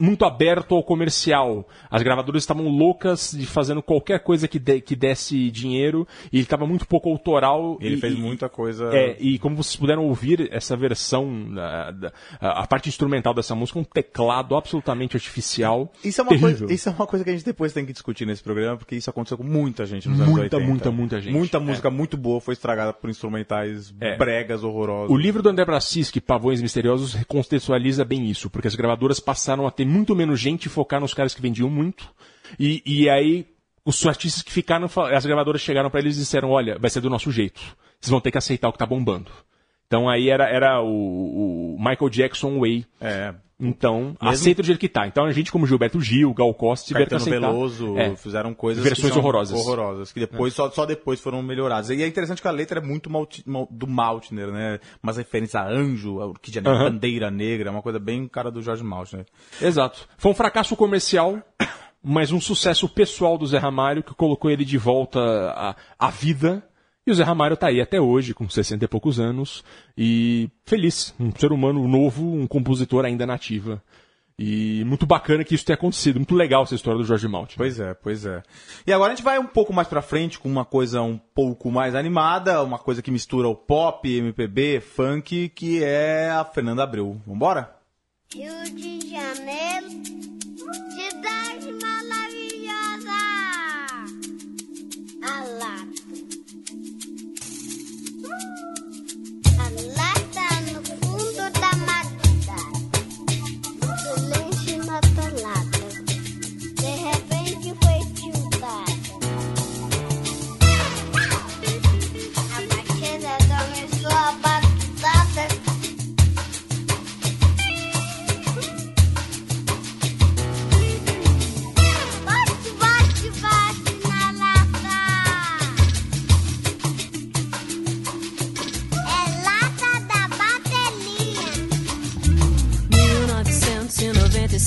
muito 0.00 0.24
aberto 0.24 0.76
ao 0.76 0.82
comercial. 0.82 1.68
As 1.90 2.02
gravadoras 2.04 2.44
estavam 2.44 2.68
loucas 2.68 3.32
de 3.36 3.44
fazendo 3.44 3.82
qualquer 3.82 4.20
coisa 4.20 4.46
que, 4.46 4.56
de- 4.58 4.80
que 4.80 4.94
desse 4.94 5.50
dinheiro, 5.50 6.06
e 6.32 6.36
ele 6.36 6.44
estava 6.44 6.64
muito 6.68 6.86
pouco 6.86 7.10
autoral. 7.10 7.76
Ele 7.80 7.96
e- 7.96 8.00
fez 8.00 8.14
e- 8.14 8.16
muita 8.16 8.48
coisa. 8.48 8.90
é, 8.94 9.16
e 9.18 9.40
como 9.40 9.56
vocês 9.56 9.74
puderam 9.74 10.04
ouvir, 10.06 10.48
essa 10.52 10.76
versão, 10.76 11.52
da- 11.52 11.90
da- 11.90 12.12
a, 12.40 12.62
a 12.62 12.66
parte 12.68 12.88
instrumental 12.88 13.34
dessa 13.34 13.56
música, 13.56 13.76
é 13.76 13.82
um 13.82 13.84
teclado 13.84 14.54
absolutamente 14.54 15.16
artificial. 15.16 15.92
Isso 16.04 16.20
é, 16.20 16.22
uma 16.22 16.28
terrível. 16.28 16.58
coisa, 16.58 16.72
isso 16.72 16.88
é 16.88 16.92
uma 16.92 17.06
coisa 17.06 17.24
que 17.24 17.30
a 17.30 17.32
gente 17.32 17.44
depois 17.44 17.72
tem 17.72 17.84
que 17.84 17.92
discutir 17.92 18.24
nesse 18.24 18.42
programa, 18.42 18.76
porque 18.76 18.94
isso 18.94 19.10
aconteceu 19.10 19.36
com 19.36 19.42
muita 19.44 19.84
gente 19.84 20.08
nos 20.08 20.20
anos 20.20 20.30
Muita, 20.32 20.56
80. 20.58 20.70
muita, 20.70 20.90
muita 20.92 21.20
gente. 21.20 21.32
Muita 21.34 21.56
É. 21.56 21.60
música 21.60 21.90
muito 21.90 22.16
boa 22.16 22.40
foi 22.40 22.52
estragada 22.54 22.92
por 22.92 23.10
instrumentais 23.10 23.92
É. 24.00 24.16
bregas, 24.16 24.62
horrorosos. 24.62 25.10
O 25.12 25.18
livro 25.18 25.42
do 25.42 25.48
André 25.48 25.64
Bracischi, 25.64 26.20
Pavões 26.20 26.62
Misteriosos, 26.62 27.16
contextualiza 27.26 28.04
bem 28.04 28.26
isso, 28.30 28.48
porque 28.48 28.68
as 28.68 28.76
gravadoras 28.76 29.18
passaram 29.18 29.66
a 29.66 29.72
ter 29.72 29.87
muito 29.88 30.14
menos 30.14 30.38
gente 30.38 30.68
focar 30.68 31.00
nos 31.00 31.14
caras 31.14 31.34
que 31.34 31.42
vendiam 31.42 31.68
muito. 31.68 32.08
E, 32.58 32.82
e 32.84 33.10
aí, 33.10 33.46
os 33.84 34.04
artistas 34.06 34.42
que 34.42 34.52
ficaram, 34.52 34.88
as 35.14 35.26
gravadoras 35.26 35.60
chegaram 35.60 35.90
pra 35.90 36.00
eles 36.00 36.16
e 36.16 36.20
disseram: 36.20 36.50
olha, 36.50 36.78
vai 36.78 36.90
ser 36.90 37.00
do 37.00 37.10
nosso 37.10 37.32
jeito. 37.32 37.60
Vocês 37.98 38.10
vão 38.10 38.20
ter 38.20 38.30
que 38.30 38.38
aceitar 38.38 38.68
o 38.68 38.72
que 38.72 38.78
tá 38.78 38.86
bombando. 38.86 39.30
Então 39.86 40.08
aí 40.08 40.28
era, 40.28 40.48
era 40.48 40.82
o, 40.82 41.74
o 41.74 41.76
Michael 41.78 42.10
Jackson 42.10 42.60
Way. 42.60 42.86
É. 43.00 43.34
Então, 43.60 44.14
Mesmo- 44.22 44.28
aceita 44.28 44.62
do 44.62 44.66
jeito 44.66 44.78
que 44.78 44.88
tá. 44.88 45.06
Então 45.08 45.24
a 45.24 45.32
gente, 45.32 45.50
como 45.50 45.66
Gilberto 45.66 46.00
Gil, 46.00 46.32
Gal 46.32 46.54
Costa, 46.54 46.86
tiveram 46.86 47.06
que 47.08 47.14
aceitar. 47.16 47.40
Veloso 47.50 47.98
É. 47.98 48.14
fizeram 48.14 48.54
coisas 48.54 48.84
Versões 48.84 49.12
que 49.12 49.18
horrorosas. 49.18 49.58
horrorosas 49.58 50.12
que 50.12 50.20
depois 50.20 50.54
só, 50.54 50.70
só 50.70 50.86
depois 50.86 51.20
foram 51.20 51.42
melhoradas 51.42 51.90
e 51.90 52.00
é 52.00 52.06
interessante 52.06 52.40
que 52.40 52.46
a 52.46 52.52
letra 52.52 52.78
é 52.78 52.82
muito 52.82 53.10
Malti- 53.10 53.42
Mal- 53.44 53.66
do 53.70 53.86
Maltner 53.88 54.48
né 54.52 54.78
umas 55.02 55.16
referências 55.16 55.56
a 55.56 55.66
anjo 55.68 56.20
a 56.20 56.26
orquídea 56.26 56.62
negra, 56.62 56.78
Aham. 56.78 56.90
bandeira 56.92 57.30
negra 57.32 57.70
uma 57.72 57.82
coisa 57.82 57.98
bem 57.98 58.28
cara 58.28 58.50
do 58.50 58.62
Jorge 58.62 58.84
Maltner 58.84 59.26
Exato. 59.60 60.08
Foi 60.16 60.30
um 60.30 60.34
fracasso 60.34 60.76
comercial, 60.76 61.42
mas 62.02 62.30
um 62.30 62.40
sucesso 62.40 62.88
pessoal 62.88 63.36
do 63.36 63.46
Zé 63.46 63.58
Ramalho 63.58 64.04
que 64.04 64.14
colocou 64.14 64.50
ele 64.50 64.64
de 64.64 64.78
volta 64.78 65.18
à, 65.50 65.74
à 65.98 66.10
vida. 66.10 66.62
E 67.08 67.10
o 67.10 67.14
Zé 67.14 67.22
Ramalho 67.22 67.56
tá 67.56 67.68
aí 67.68 67.80
até 67.80 67.98
hoje, 67.98 68.34
com 68.34 68.46
60 68.46 68.84
e 68.84 68.86
poucos 68.86 69.18
anos, 69.18 69.64
e 69.96 70.50
feliz. 70.66 71.14
Um 71.18 71.32
ser 71.34 71.52
humano 71.52 71.88
novo, 71.88 72.34
um 72.34 72.46
compositor 72.46 73.06
ainda 73.06 73.26
nativa. 73.26 73.82
E 74.38 74.84
muito 74.84 75.06
bacana 75.06 75.42
que 75.42 75.54
isso 75.54 75.64
tenha 75.64 75.74
acontecido. 75.74 76.16
Muito 76.16 76.34
legal 76.34 76.64
essa 76.64 76.74
história 76.74 76.98
do 76.98 77.06
Jorge 77.06 77.26
Maltner. 77.26 77.56
Pois 77.56 77.80
é, 77.80 77.94
pois 77.94 78.26
é. 78.26 78.42
E 78.86 78.92
agora 78.92 79.10
a 79.10 79.16
gente 79.16 79.24
vai 79.24 79.38
um 79.38 79.46
pouco 79.46 79.72
mais 79.72 79.88
pra 79.88 80.02
frente 80.02 80.38
com 80.38 80.50
uma 80.50 80.66
coisa 80.66 81.00
um 81.00 81.16
pouco 81.16 81.70
mais 81.70 81.94
animada, 81.94 82.62
uma 82.62 82.78
coisa 82.78 83.00
que 83.00 83.10
mistura 83.10 83.48
o 83.48 83.56
pop, 83.56 84.06
MPB, 84.06 84.80
funk, 84.80 85.48
que 85.48 85.82
é 85.82 86.28
a 86.28 86.44
Fernanda 86.44 86.82
Abreu. 86.82 87.18
Vambora? 87.26 87.74
Rio 88.34 88.64
de 88.64 89.08
Janeiro, 89.08 89.86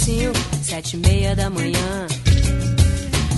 1995, 0.02 0.34
sete 0.64 0.95
e 0.95 0.99
meia 0.99 1.36
da 1.36 1.49
manhã. 1.49 2.08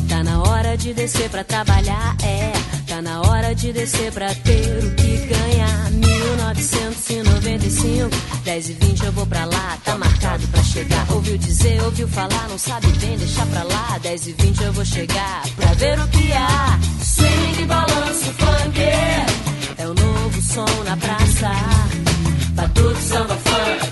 Tá 0.08 0.24
na 0.24 0.40
hora 0.42 0.78
de 0.78 0.94
descer 0.94 1.30
pra 1.30 1.44
trabalhar, 1.44 2.16
é. 2.24 2.54
Tá 2.88 3.02
na 3.02 3.20
hora 3.22 3.54
de 3.54 3.74
descer 3.74 4.14
pra 4.14 4.34
ter 4.34 4.82
o 4.84 4.96
que 4.96 5.18
ganhar. 5.28 5.92
1995, 5.92 8.10
10 8.46 8.70
e 8.70 8.74
20 8.74 9.04
eu 9.04 9.12
vou 9.12 9.26
pra 9.26 9.44
lá, 9.46 9.78
tá 9.84 9.98
marcado 9.98 10.48
pra 10.48 10.64
chegar. 10.64 11.06
Ouviu 11.12 11.38
dizer, 11.38 11.82
ouviu 11.84 12.08
falar, 12.08 12.48
não 12.50 12.58
sabe 12.58 12.88
bem, 12.94 13.18
deixa 13.18 13.46
pra 13.46 13.64
lá. 13.64 13.98
10 14.02 14.28
e 14.28 14.32
20 14.34 14.64
eu 14.64 14.72
vou 14.74 14.86
chegar 14.86 15.44
pra 15.56 15.74
ver 15.74 16.00
o 16.00 16.08
que 16.08 16.32
há. 16.32 16.80
Swing, 17.02 17.66
balanço, 17.66 18.32
funk. 18.38 18.80
É 19.78 19.86
o 19.86 19.94
novo 19.94 20.42
som 20.42 20.66
na 20.86 20.96
praça. 20.96 21.52
Batuque, 22.56 23.02
samba, 23.02 23.36
funk. 23.36 23.83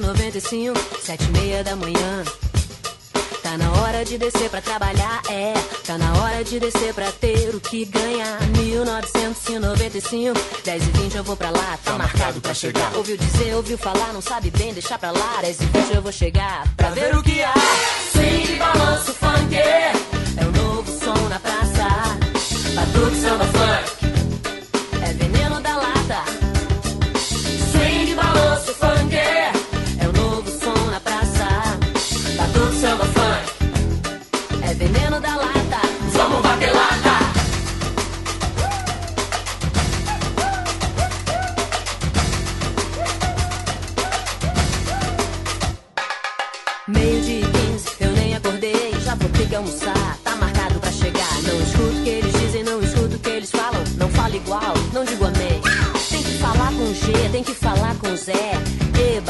1995, 0.00 0.80
sete 1.04 1.24
e 1.24 1.28
meia 1.28 1.62
da 1.62 1.76
manhã. 1.76 2.24
Tá 3.42 3.58
na 3.58 3.70
hora 3.80 4.04
de 4.04 4.16
descer 4.16 4.48
pra 4.48 4.60
trabalhar, 4.62 5.20
é. 5.28 5.52
Tá 5.86 5.98
na 5.98 6.12
hora 6.22 6.42
de 6.42 6.58
descer 6.58 6.94
pra 6.94 7.12
ter 7.12 7.54
o 7.54 7.60
que 7.60 7.84
ganhar. 7.84 8.40
1995, 8.56 10.40
10 10.64 10.82
e 10.82 10.90
20 10.90 11.16
eu 11.16 11.24
vou 11.24 11.36
pra 11.36 11.50
lá, 11.50 11.78
tá 11.84 11.92
marcado 11.98 12.40
pra 12.40 12.54
chegar. 12.54 12.94
Ouviu 12.96 13.16
dizer, 13.16 13.54
ouviu 13.54 13.76
falar, 13.76 14.12
não 14.12 14.22
sabe 14.22 14.50
bem, 14.50 14.72
deixar 14.72 14.98
pra 14.98 15.10
lá. 15.10 15.38
10 15.42 15.60
e 15.60 15.64
20 15.66 15.94
eu 15.94 16.02
vou 16.02 16.12
chegar 16.12 16.66
pra 16.76 16.90
ver 16.90 17.14
o 17.14 17.22
que 17.22 17.42
há. 17.42 17.54
Swing, 18.12 18.56
balanço, 18.56 19.12
funk. 19.12 19.54
É 19.54 19.92
o 20.46 20.52
novo 20.64 20.90
som 20.98 21.28
na 21.28 21.38
praça. 21.38 21.86
Batuque, 22.74 23.20
samba, 23.20 23.44
funk. 23.44 23.59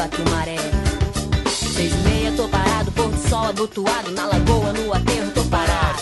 O 0.01 0.29
maré. 0.31 0.55
Seis 1.47 1.93
e 1.93 1.97
meia, 1.97 2.31
tô 2.31 2.47
parado, 2.49 2.91
pôr 2.91 3.07
do 3.07 3.29
sol 3.29 3.43
abotoado. 3.43 4.09
Na 4.11 4.25
lagoa, 4.25 4.73
no 4.73 4.91
aterro, 4.91 5.29
tô 5.31 5.43
parado. 5.43 5.99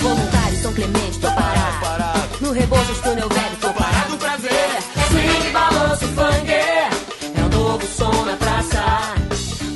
Voluntário, 0.00 0.58
São 0.58 0.74
Clemente, 0.74 1.20
tô 1.20 1.28
parado. 1.28 2.36
No 2.40 2.50
Rebouças, 2.50 3.00
túnel 3.02 3.28
velho, 3.28 3.56
tô 3.60 3.72
parado 3.72 4.16
pra 4.18 4.36
ver. 4.36 4.50
Swing, 5.08 5.50
balanço, 5.52 6.06
funk. 6.08 6.50
É 6.50 6.90
o 7.44 7.48
novo 7.56 7.86
som 7.86 8.24
na 8.24 8.36
praça. 8.36 8.82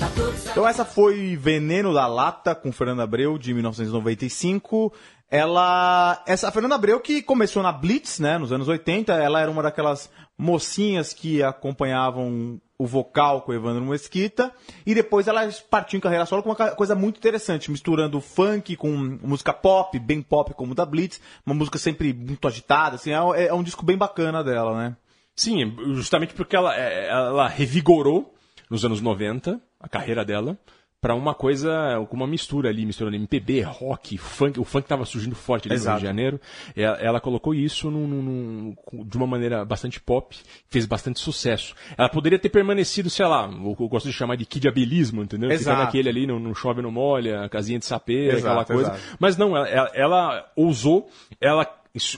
Tá. 0.00 0.10
Então 0.50 0.66
essa 0.66 0.84
foi 0.84 1.36
Veneno 1.36 1.94
da 1.94 2.08
Lata 2.08 2.56
com 2.56 2.72
Fernanda 2.72 3.04
Abreu 3.04 3.38
de 3.38 3.54
1995. 3.54 4.92
Ela, 5.30 6.22
essa 6.26 6.48
a 6.48 6.50
Fernanda 6.50 6.74
Abreu 6.74 6.98
que 6.98 7.22
começou 7.22 7.62
na 7.62 7.70
Blitz, 7.70 8.18
né, 8.18 8.36
nos 8.36 8.52
anos 8.52 8.66
80, 8.66 9.12
ela 9.12 9.40
era 9.40 9.50
uma 9.50 9.62
daquelas 9.62 10.10
mocinhas 10.36 11.12
que 11.12 11.40
acompanhavam 11.42 12.60
o 12.76 12.86
vocal 12.86 13.42
com 13.42 13.52
o 13.52 13.54
Evandro 13.54 13.84
Mesquita 13.84 14.50
e 14.86 14.94
depois 14.94 15.28
ela 15.28 15.48
partiu 15.70 15.98
em 15.98 16.00
carreira 16.00 16.26
solo 16.26 16.42
com 16.42 16.48
uma 16.48 16.70
coisa 16.70 16.94
muito 16.96 17.18
interessante, 17.18 17.70
misturando 17.70 18.20
funk 18.20 18.74
com 18.74 18.90
música 19.22 19.52
pop, 19.52 19.96
bem 19.98 20.20
pop 20.22 20.52
como 20.54 20.74
da 20.74 20.84
Blitz, 20.84 21.20
uma 21.46 21.54
música 21.54 21.78
sempre 21.78 22.12
muito 22.12 22.48
agitada, 22.48 22.96
assim, 22.96 23.12
é, 23.12 23.46
é 23.46 23.54
um 23.54 23.62
disco 23.62 23.84
bem 23.84 23.98
bacana 23.98 24.42
dela, 24.42 24.76
né? 24.76 24.96
Sim, 25.36 25.76
justamente 25.94 26.34
porque 26.34 26.56
ela, 26.56 26.74
é, 26.74 27.08
ela 27.08 27.46
revigorou 27.46 28.34
nos 28.68 28.84
anos 28.84 29.00
90 29.00 29.60
a 29.78 29.88
carreira 29.88 30.24
dela 30.24 30.58
pra 31.00 31.14
uma 31.14 31.34
coisa 31.34 31.70
com 32.10 32.16
uma 32.16 32.26
mistura 32.26 32.68
ali, 32.68 32.84
misturando 32.84 33.16
MPB, 33.16 33.62
rock, 33.62 34.18
funk. 34.18 34.60
O 34.60 34.64
funk 34.64 34.86
tava 34.86 35.04
surgindo 35.06 35.34
forte 35.34 35.66
ali 35.66 35.74
no 35.74 35.80
Rio 35.80 35.82
Exato. 35.84 36.00
de 36.00 36.06
Janeiro. 36.06 36.40
Ela, 36.76 36.96
ela 36.98 37.20
colocou 37.20 37.54
isso 37.54 37.90
num- 37.90 38.06
num- 38.06 38.74
de 39.06 39.16
uma 39.16 39.26
maneira 39.26 39.64
bastante 39.64 39.98
pop, 39.98 40.36
fez 40.68 40.84
bastante 40.84 41.18
sucesso. 41.18 41.74
Ela 41.96 42.08
poderia 42.08 42.38
ter 42.38 42.50
permanecido, 42.50 43.08
sei 43.08 43.24
lá, 43.26 43.46
o 43.48 43.74
que 43.74 43.82
eu 43.82 43.88
gosto 43.88 44.06
de 44.06 44.12
chamar 44.12 44.36
de 44.36 44.44
kidabelismo, 44.44 45.22
entendeu? 45.22 45.50
Exato. 45.50 45.70
Ficar 45.76 45.84
naquele 45.86 46.08
ali, 46.10 46.26
não, 46.26 46.38
não 46.38 46.54
chove, 46.54 46.82
não 46.82 46.90
molha, 46.90 47.48
casinha 47.48 47.78
de 47.78 47.86
sapê, 47.86 48.28
Exato, 48.28 48.46
aquela 48.48 48.64
coisa. 48.66 48.90
exato. 48.94 49.16
Mas 49.18 49.36
não, 49.38 49.56
ela, 49.56 49.68
ela, 49.68 49.90
ela 49.94 50.52
ousou, 50.54 51.08
ela 51.40 51.66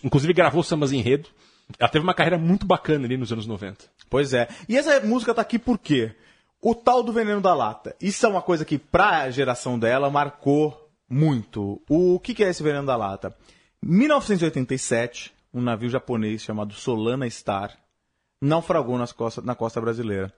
inclusive 0.05 0.33
gravou 0.33 0.63
sambas 0.63 0.93
enredo. 0.93 1.29
Ela 1.79 1.89
teve 1.89 2.03
uma 2.03 2.13
carreira 2.15 2.37
muito 2.37 2.67
bacana 2.67 3.07
ali 3.07 3.17
nos 3.17 3.33
anos 3.33 3.47
90. 3.47 3.85
Pois 4.11 4.35
é. 4.35 4.49
E 4.69 4.77
essa 4.77 5.01
música 5.01 5.33
tá 5.33 5.41
aqui 5.41 5.59
por 5.59 5.79
quê? 5.79 6.13
O 6.65 6.77
tal 6.77 7.03
do 7.03 7.13
veneno 7.13 7.41
da 7.41 7.53
lata. 7.53 7.97
Isso 8.01 8.25
é 8.25 8.29
uma 8.29 8.41
coisa 8.41 8.65
que, 8.65 8.79
pra 8.79 9.29
geração 9.31 9.77
dela, 9.77 10.09
marcou 10.09 10.89
muito. 11.09 11.83
O 11.89 12.21
que, 12.21 12.35
que 12.35 12.45
é 12.45 12.49
esse 12.49 12.63
veneno 12.63 12.87
da 12.87 12.95
lata? 12.95 13.37
1987, 13.83 15.35
um 15.53 15.61
navio 15.61 15.91
japonês 15.91 16.41
chamado 16.41 16.73
Solana 16.73 17.29
Star 17.29 17.77
naufragou 18.41 18.97
nas 18.97 19.11
costa, 19.11 19.43
na 19.43 19.57
costa 19.57 19.81
brasileira. 19.81 20.33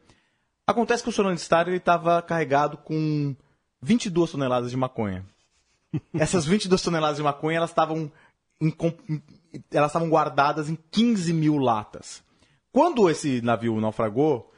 Acontece 0.67 1.03
que 1.03 1.11
o 1.11 1.13
Solana 1.13 1.37
Star 1.37 1.69
estava 1.69 2.23
carregado 2.23 2.79
com 2.79 3.37
22 3.83 4.33
toneladas 4.33 4.71
de 4.71 4.77
maconha. 4.79 5.27
Essas 6.19 6.47
22 6.47 6.81
toneladas 6.81 7.19
de 7.19 7.23
maconha, 7.23 7.63
estavam 7.63 8.11
elas 9.71 9.91
estavam 9.91 10.09
guardadas 10.09 10.71
em 10.71 10.79
15 10.91 11.35
mil 11.35 11.59
latas. 11.59 12.23
Quando 12.73 13.11
esse 13.11 13.43
navio 13.43 13.79
naufragou, 13.81 14.51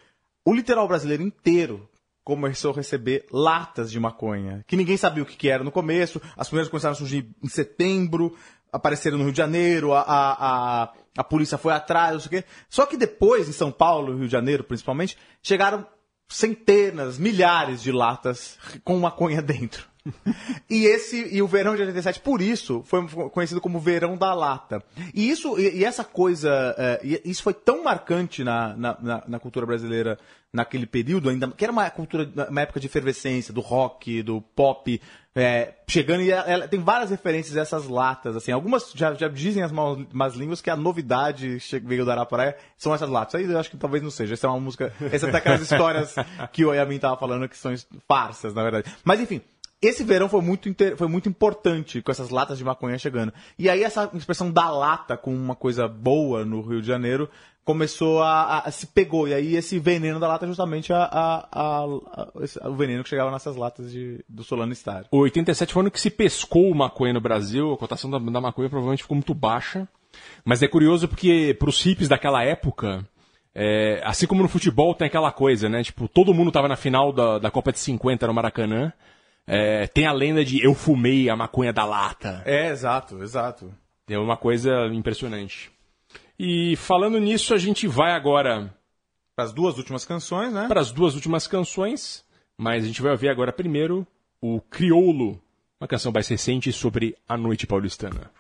o 0.47 0.55
litoral 0.55 0.87
brasileiro 0.87 1.25
inteiro 1.25 1.89
começou 2.23 2.71
a 2.73 2.77
receber 2.77 3.27
latas 3.33 3.91
de 3.91 3.99
maconha, 3.99 4.65
que 4.67 4.77
ninguém 4.77 4.97
sabia 4.97 5.23
o 5.23 5.27
que, 5.27 5.37
que 5.37 5.49
era 5.49 5.65
no 5.65 5.73
começo. 5.73 6.23
As 6.37 6.47
primeiras 6.47 6.71
começaram 6.71 6.93
a 6.93 6.97
surgir 6.97 7.29
em 7.43 7.49
setembro, 7.49 8.37
apareceram 8.73 9.19
no 9.19 9.25
Rio 9.25 9.33
de 9.33 9.39
Janeiro, 9.39 9.93
a, 9.93 10.01
a, 10.03 10.83
a, 10.85 10.93
a 11.19 11.25
polícia 11.25 11.59
foi 11.59 11.73
atrás, 11.73 12.13
não 12.13 12.21
sei 12.21 12.27
o 12.27 12.31
quê. 12.43 12.49
Só 12.69 12.87
que 12.87 12.97
depois, 12.97 13.49
em 13.49 13.53
São 13.53 13.73
Paulo, 13.73 14.17
Rio 14.17 14.27
de 14.27 14.33
Janeiro 14.33 14.63
principalmente, 14.63 15.19
chegaram 15.43 15.85
centenas, 16.29 17.19
milhares 17.19 17.83
de 17.83 17.91
latas 17.91 18.57
com 18.85 18.99
maconha 19.01 19.43
dentro. 19.43 19.89
E 20.69 20.85
esse 20.87 21.29
e 21.35 21.41
o 21.43 21.47
verão 21.47 21.75
de 21.75 21.83
87, 21.83 22.21
por 22.21 22.41
isso, 22.43 22.83
foi 22.87 23.07
conhecido 23.31 23.61
como 23.61 23.79
verão 23.79 24.17
da 24.17 24.33
lata. 24.35 24.83
E 25.15 25.29
isso 25.31 25.59
e, 25.59 25.79
e 25.79 25.85
essa 25.85 26.05
coisa, 26.05 26.75
eh, 26.79 27.01
e 27.25 27.31
isso 27.31 27.43
foi 27.43 27.55
tão 27.55 27.85
marcante 27.85 28.43
na, 28.43 28.77
na, 28.77 28.99
na- 29.01 29.23
na 29.27 29.39
cultura 29.39 29.65
brasileira 29.67 30.19
naquele 30.53 30.87
período 30.87 31.29
ainda, 31.29 31.49
que 31.49 31.65
era 31.65 31.73
uma 31.73 31.89
cultura, 31.91 32.29
uma 32.49 32.61
época 32.63 32.81
de 32.81 32.87
efervescência 32.87 33.53
do 33.53 33.61
rock, 33.61 34.23
do 34.23 34.41
pop, 34.41 35.01
eh, 35.35 35.75
chegando 35.87 36.23
e 36.23 36.31
ela, 36.31 36.49
ela 36.51 36.69
tem 36.69 36.81
várias 36.81 37.11
referências 37.11 37.57
a 37.59 37.61
essas 37.61 37.87
latas, 37.87 38.35
assim, 38.37 38.53
algumas 38.53 38.91
já, 38.95 39.13
já 39.13 39.29
dizem 39.29 39.63
as 39.63 39.71
más, 39.71 39.99
más 40.13 40.35
línguas 40.35 40.63
que 40.63 40.71
a 40.71 40.77
novidade 40.77 41.59
veio 41.85 42.07
da 42.07 42.13
Araparaia 42.13 42.57
são 42.79 42.95
essas 42.95 43.09
latas. 43.11 43.35
Aí 43.35 43.45
eu 43.45 43.59
acho 43.59 43.71
que 43.71 43.77
talvez 43.77 44.03
não 44.03 44.11
seja, 44.11 44.33
essa 44.35 44.47
é 44.47 44.51
uma 44.51 44.59
música, 44.61 44.93
essa 45.13 45.29
é 45.29 45.31
daquelas 45.31 45.61
histórias 45.61 46.15
que 46.53 46.65
o 46.65 46.73
Yamin 46.73 46.99
tava 46.99 47.17
falando 47.19 47.49
que 47.49 47.57
são 47.59 47.75
farsas, 48.09 48.55
na 48.55 48.63
verdade. 48.63 48.91
Mas 49.05 49.21
enfim, 49.21 49.43
esse 49.83 50.03
verão 50.05 50.29
foi 50.29 50.41
muito, 50.41 50.69
inter- 50.69 50.97
foi 50.97 51.07
muito 51.09 51.29
importante 51.29 52.01
com 52.03 52.11
essas 52.11 52.31
latas 52.31 52.59
de 52.59 52.65
maconha 52.65 52.99
chegando. 52.99 53.33
E 53.59 53.69
aí 53.69 53.83
essa 53.83 54.11
expressão 54.15 54.51
da 54.51 54.71
lata 54.71 55.17
com 55.17 55.35
uma 55.35 55.55
coisa 55.55 55.87
boa 55.87 56.45
no 56.45 56.61
Rio 56.63 56.81
de 56.81 56.87
Janeiro 56.87 57.29
começou 57.65 58.23
a, 58.23 58.61
a- 58.61 58.71
se 58.71 58.87
pegou. 58.89 59.29
E 59.29 59.35
aí 59.35 59.57
esse 59.57 59.79
veneno 59.79 60.19
da 60.21 60.29
lata 60.29 60.45
é 60.45 60.49
justamente 60.49 60.93
a, 60.93 61.47
a- 61.53 61.85
o 62.69 62.75
veneno 62.75 63.03
que 63.03 63.09
chegava 63.11 63.31
nessas 63.31 63.57
latas 63.57 63.91
de, 63.93 64.25
do 64.29 64.43
Solano 64.45 64.75
Star. 64.75 65.05
O 65.11 65.19
87 65.19 65.73
foi 65.73 65.81
o 65.81 65.85
ano 65.85 65.91
que 65.91 66.01
se 66.01 66.11
pescou 66.11 66.75
maconha 66.75 67.13
no 67.13 67.21
Brasil, 67.21 67.73
a 67.73 67.77
cotação 67.77 68.11
da, 68.11 68.19
da 68.19 68.41
maconha 68.41 68.69
provavelmente 68.71 69.03
ficou 69.03 69.17
muito 69.17 69.35
baixa. 69.35 69.87
Mas 70.45 70.63
é 70.63 70.69
curioso 70.69 71.07
porque 71.09 71.55
pros 71.59 71.83
hippies 71.83 72.09
daquela 72.09 72.43
época, 72.43 73.07
é, 73.55 74.01
assim 74.05 74.27
como 74.27 74.43
no 74.43 74.49
futebol 74.49 74.95
tem 74.95 75.07
aquela 75.09 75.31
coisa, 75.31 75.69
né? 75.69 75.83
Tipo, 75.83 76.09
todo 76.09 76.33
mundo 76.33 76.51
tava 76.51 76.69
na 76.69 76.77
final 76.77 77.13
da, 77.13 77.39
da 77.39 77.51
Copa 77.51 77.71
de 77.73 77.79
50 77.79 78.27
no 78.27 78.33
Maracanã. 78.33 78.93
É, 79.47 79.87
tem 79.87 80.07
a 80.07 80.13
lenda 80.13 80.45
de 80.45 80.65
eu 80.65 80.75
fumei 80.75 81.29
a 81.31 81.37
maconha 81.37 81.73
da 81.73 81.85
lata. 81.85 82.43
É, 82.45 82.71
exato, 82.71 83.23
exato. 83.23 83.73
É 84.09 84.19
uma 84.19 84.37
coisa 84.37 84.87
impressionante. 84.93 85.71
E 86.39 86.77
falando 86.77 87.19
nisso, 87.19 87.55
a 87.55 87.59
gente 87.59 87.87
vai 87.87 88.13
agora 88.13 88.75
Para 89.35 89.45
as 89.45 89.53
duas 89.53 89.79
últimas 89.79 90.05
canções, 90.05 90.53
né? 90.53 90.67
para 90.69 90.81
as 90.81 90.91
duas 90.91 91.15
últimas 91.15 91.47
canções, 91.47 92.25
mas 92.59 92.85
a 92.85 92.87
gente 92.87 93.01
vai 93.01 93.13
ouvir 93.13 93.29
agora 93.29 93.53
primeiro 93.53 94.07
o 94.41 94.61
Criolo, 94.61 95.41
uma 95.81 95.89
canção 95.89 96.13
mais 96.13 96.29
recente 96.29 96.73
sobre 96.73 97.17
a 97.29 97.37
noite 97.37 97.67
paulistana. 97.67 98.31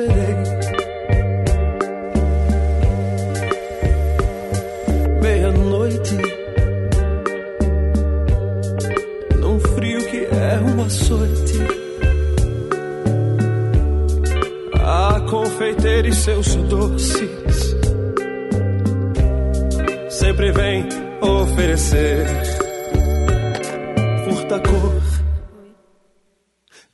Esperei. 0.00 0.34
Meia-noite. 5.20 6.16
num 9.38 9.60
frio 9.60 10.04
que 10.06 10.16
é 10.16 10.60
um 10.60 10.82
açoite. 10.82 11.58
A 14.82 15.20
confeiteira 15.28 16.08
e 16.08 16.12
seus 16.12 16.54
doces 16.56 17.76
sempre 20.08 20.52
vem 20.52 20.88
oferecer 21.20 22.26
furta 24.24 24.60
cor 24.60 25.00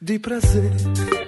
de 0.01 0.19
prazer. 0.19 1.26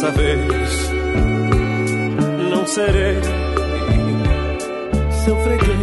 Dessa 0.00 0.12
vez 0.12 0.90
não 2.50 2.66
serei 2.66 3.20
seu 5.26 5.36
freguês. 5.42 5.79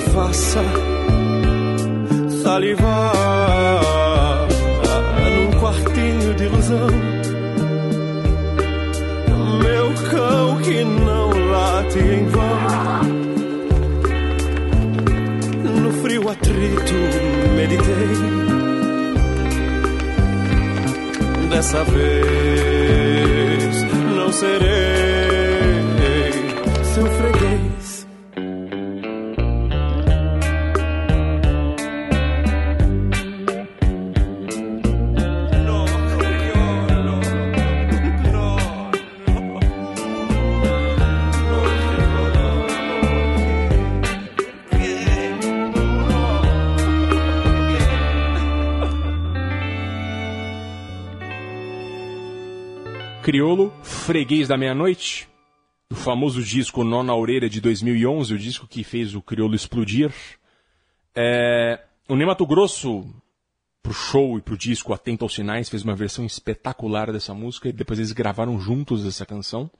Faça 0.00 0.62
salivar 2.42 3.12
num 5.34 5.50
quartinho 5.60 6.34
de 6.34 6.44
ilusão. 6.44 6.88
Meu 9.62 9.92
cão 10.10 10.58
que 10.62 10.84
não 10.84 11.28
late 11.50 11.98
em 11.98 12.26
vão. 12.26 12.60
No 15.82 15.92
frio 16.02 16.28
atrito 16.28 16.94
meditei 17.56 18.40
dessa 21.50 21.84
vez 21.84 22.70
não 24.16 24.32
serei 24.32 25.09
Criolo, 53.30 53.72
Freguês 53.84 54.48
da 54.48 54.56
Meia-Noite, 54.56 55.28
do 55.88 55.94
famoso 55.94 56.42
disco 56.42 56.82
Nona 56.82 57.12
Aureira 57.12 57.48
de 57.48 57.60
2011, 57.60 58.34
o 58.34 58.38
disco 58.38 58.66
que 58.66 58.82
fez 58.82 59.14
o 59.14 59.22
Criolo 59.22 59.54
explodir. 59.54 60.12
É, 61.14 61.80
o 62.08 62.16
Ney 62.16 62.26
Mato 62.26 62.44
Grosso, 62.44 63.06
pro 63.84 63.92
show 63.92 64.36
e 64.36 64.42
pro 64.42 64.58
disco 64.58 64.92
Atento 64.92 65.24
aos 65.24 65.32
Sinais, 65.32 65.68
fez 65.68 65.84
uma 65.84 65.94
versão 65.94 66.26
espetacular 66.26 67.12
dessa 67.12 67.32
música 67.32 67.68
e 67.68 67.72
depois 67.72 68.00
eles 68.00 68.10
gravaram 68.10 68.58
juntos 68.60 69.06
essa 69.06 69.24
canção. 69.24 69.70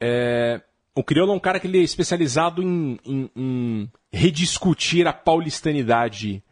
É, 0.00 0.62
o 0.94 1.04
Criolo 1.04 1.32
é 1.32 1.36
um 1.36 1.40
cara 1.40 1.60
que 1.60 1.66
ele 1.66 1.80
é 1.80 1.82
especializado 1.82 2.62
em, 2.62 2.98
em- 3.04 3.30
em 3.36 3.90
rediscutir 4.10 5.06
a 5.06 5.12
paulistanidade 5.12 6.42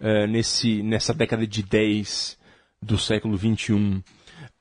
é, 0.00 0.26
nesse, 0.26 0.82
nessa 0.82 1.12
década 1.12 1.46
de 1.46 1.62
10 1.62 2.38
do 2.80 2.96
século 2.96 3.36
21. 3.36 4.02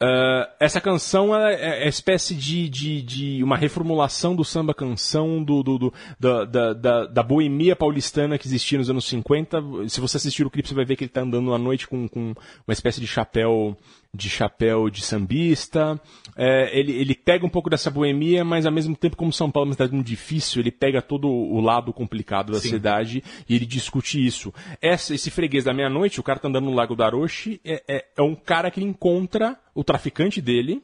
Ah, 0.01 0.49
essa 0.59 0.79
canção 0.79 1.35
é, 1.35 1.83
é 1.83 1.87
espécie 1.89 2.33
de, 2.33 2.69
de, 2.69 3.01
de 3.01 3.43
uma 3.43 3.57
reformulação 3.57 4.33
do 4.35 4.45
samba 4.45 4.73
canção 4.73 5.43
do, 5.43 5.61
do, 5.61 5.77
do- 5.77 5.93
da, 6.17 6.45
da, 6.45 6.73
da, 6.73 7.05
da 7.05 7.23
boemia 7.23 7.75
paulistana 7.75 8.37
que 8.37 8.47
existia 8.47 8.77
nos 8.77 8.89
anos 8.89 9.05
50. 9.05 9.61
Se 9.89 9.99
você 9.99 10.15
assistir 10.17 10.45
o 10.45 10.49
clipe, 10.49 10.69
você 10.69 10.73
vai 10.75 10.85
ver 10.85 10.95
que 10.95 11.03
ele 11.03 11.09
está 11.09 11.21
andando 11.21 11.53
à 11.53 11.57
noite 11.57 11.85
com, 11.87 12.07
com 12.07 12.33
uma 12.65 12.73
espécie 12.73 13.01
de 13.01 13.07
chapéu 13.07 13.75
de 14.13 14.29
chapéu 14.29 14.89
de 14.89 15.01
sambista. 15.03 15.99
É, 16.35 16.77
ele, 16.77 16.91
ele 16.93 17.13
pega 17.13 17.45
um 17.45 17.49
pouco 17.49 17.69
dessa 17.69 17.91
boemia, 17.91 18.43
mas 18.43 18.65
ao 18.65 18.71
mesmo 18.71 18.95
tempo, 18.95 19.15
como 19.15 19.31
São 19.31 19.51
Paulo 19.51 19.67
é 19.67 19.69
uma 19.69 19.73
cidade 19.73 19.93
muito 19.93 20.07
difícil, 20.07 20.61
ele 20.61 20.71
pega 20.71 21.01
todo 21.01 21.27
o 21.29 21.59
lado 21.61 21.93
complicado 21.93 22.51
da 22.51 22.59
Sim. 22.59 22.69
cidade 22.69 23.23
e 23.47 23.55
ele 23.55 23.65
discute 23.65 24.23
isso. 24.25 24.53
Essa- 24.81 25.13
esse 25.13 25.29
freguês 25.29 25.63
da 25.65 25.73
meia-noite, 25.73 26.19
o 26.19 26.23
cara 26.23 26.39
tá 26.39 26.47
andando 26.47 26.65
no 26.65 26.73
Lago 26.73 26.99
Aroche, 27.01 27.61
é, 27.63 27.83
é, 27.87 28.05
é 28.17 28.21
um 28.21 28.33
cara 28.35 28.71
que 28.71 28.79
ele 28.79 28.89
encontra 28.89 29.57
o 29.75 29.83
traficante 29.83 30.41
dele 30.41 30.81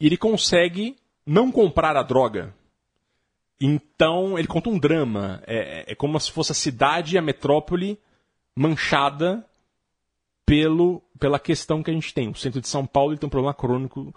e 0.00 0.06
ele 0.06 0.16
consegue 0.16 0.96
não 1.26 1.50
comprar 1.50 1.96
a 1.96 2.02
droga. 2.02 2.54
Então, 3.60 4.38
ele 4.38 4.46
conta 4.46 4.68
um 4.68 4.78
drama. 4.78 5.42
É, 5.46 5.56
é- 5.80 5.92
é 5.92 5.94
como 5.94 6.20
se 6.20 6.30
fosse 6.30 6.52
a 6.52 6.54
cidade, 6.54 7.16
a 7.18 7.22
metrópole, 7.22 7.98
manchada 8.54 9.44
pelo, 10.44 11.02
pela 11.18 11.38
questão 11.38 11.82
que 11.82 11.90
a 11.90 11.94
gente 11.94 12.12
tem. 12.12 12.28
O 12.28 12.34
centro 12.34 12.60
de 12.60 12.68
São 12.68 12.86
Paulo 12.86 13.12
ele 13.12 13.18
tem 13.18 13.26
um 13.26 13.30
problema 13.30 13.54
crônico, 13.54 14.14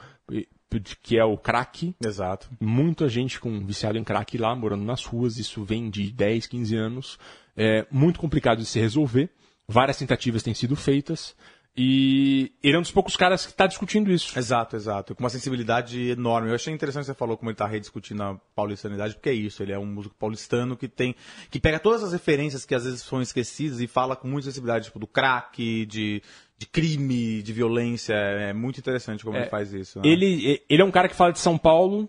que 1.01 1.17
é 1.17 1.23
o 1.23 1.37
crack. 1.37 1.95
Exato. 2.03 2.49
Muita 2.59 3.07
gente 3.09 3.39
com 3.39 3.65
viciado 3.65 3.97
em 3.97 4.03
crack 4.03 4.37
lá, 4.37 4.55
morando 4.55 4.83
nas 4.83 5.03
ruas. 5.03 5.37
Isso 5.37 5.63
vem 5.63 5.89
de 5.89 6.11
10, 6.11 6.47
15 6.47 6.75
anos. 6.75 7.19
É 7.55 7.85
muito 7.91 8.19
complicado 8.19 8.59
de 8.59 8.65
se 8.65 8.79
resolver. 8.79 9.29
Várias 9.67 9.97
tentativas 9.97 10.43
têm 10.43 10.53
sido 10.53 10.75
feitas. 10.75 11.35
E 11.81 12.51
ele 12.61 12.75
é 12.75 12.77
um 12.77 12.81
dos 12.81 12.91
poucos 12.91 13.15
caras 13.15 13.45
que 13.45 13.51
está 13.51 13.65
discutindo 13.65 14.11
isso. 14.11 14.37
Exato, 14.37 14.75
exato. 14.75 15.15
Com 15.15 15.23
uma 15.23 15.29
sensibilidade 15.29 16.09
enorme. 16.09 16.49
Eu 16.49 16.55
achei 16.55 16.73
interessante 16.73 17.03
que 17.03 17.11
você 17.11 17.13
falou 17.13 17.37
como 17.37 17.49
ele 17.49 17.53
está 17.53 17.65
rediscutindo 17.65 18.21
a 18.21 18.35
paulistanidade, 18.53 19.13
porque 19.13 19.29
é 19.29 19.33
isso, 19.33 19.63
ele 19.63 19.71
é 19.71 19.79
um 19.79 19.85
músico 19.85 20.13
paulistano 20.15 20.75
que 20.75 20.89
tem. 20.89 21.15
que 21.49 21.57
pega 21.59 21.79
todas 21.79 22.03
as 22.03 22.11
referências 22.11 22.65
que 22.65 22.75
às 22.75 22.83
vezes 22.83 23.01
são 23.01 23.21
esquecidas 23.21 23.79
e 23.79 23.87
fala 23.87 24.15
com 24.15 24.27
muita 24.27 24.47
sensibilidade, 24.49 24.85
tipo, 24.85 24.99
do 24.99 25.07
crack, 25.07 25.85
de, 25.85 26.21
de 26.59 26.65
crime, 26.67 27.41
de 27.41 27.53
violência. 27.53 28.13
É 28.13 28.51
muito 28.51 28.79
interessante 28.79 29.23
como 29.23 29.37
É, 29.37 29.41
ele 29.41 29.49
faz 29.49 29.73
isso. 29.73 29.99
né? 29.99 30.07
Ele, 30.07 30.61
ele 30.69 30.81
é 30.81 30.85
um 30.85 30.91
cara 30.91 31.07
que 31.07 31.15
fala 31.15 31.31
de 31.31 31.39
São 31.39 31.57
Paulo, 31.57 32.07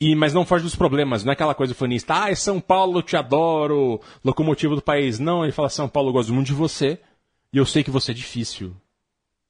e, 0.00 0.14
mas 0.14 0.32
não 0.32 0.46
foge 0.46 0.62
dos 0.62 0.76
problemas. 0.76 1.24
Não 1.24 1.32
é 1.32 1.34
aquela 1.34 1.54
coisa 1.54 1.74
fanista, 1.74 2.22
ah, 2.22 2.30
é 2.30 2.34
São 2.36 2.60
Paulo, 2.60 2.98
eu 2.98 3.02
te 3.02 3.16
adoro, 3.16 4.00
locomotivo 4.24 4.76
do 4.76 4.82
país. 4.82 5.18
Não, 5.18 5.42
ele 5.42 5.52
fala, 5.52 5.68
São 5.68 5.88
Paulo, 5.88 6.10
eu 6.10 6.12
gosto 6.12 6.32
muito 6.32 6.46
de 6.46 6.52
você, 6.54 6.98
e 7.52 7.58
eu 7.58 7.66
sei 7.66 7.82
que 7.82 7.90
você 7.90 8.12
é 8.12 8.14
difícil. 8.14 8.72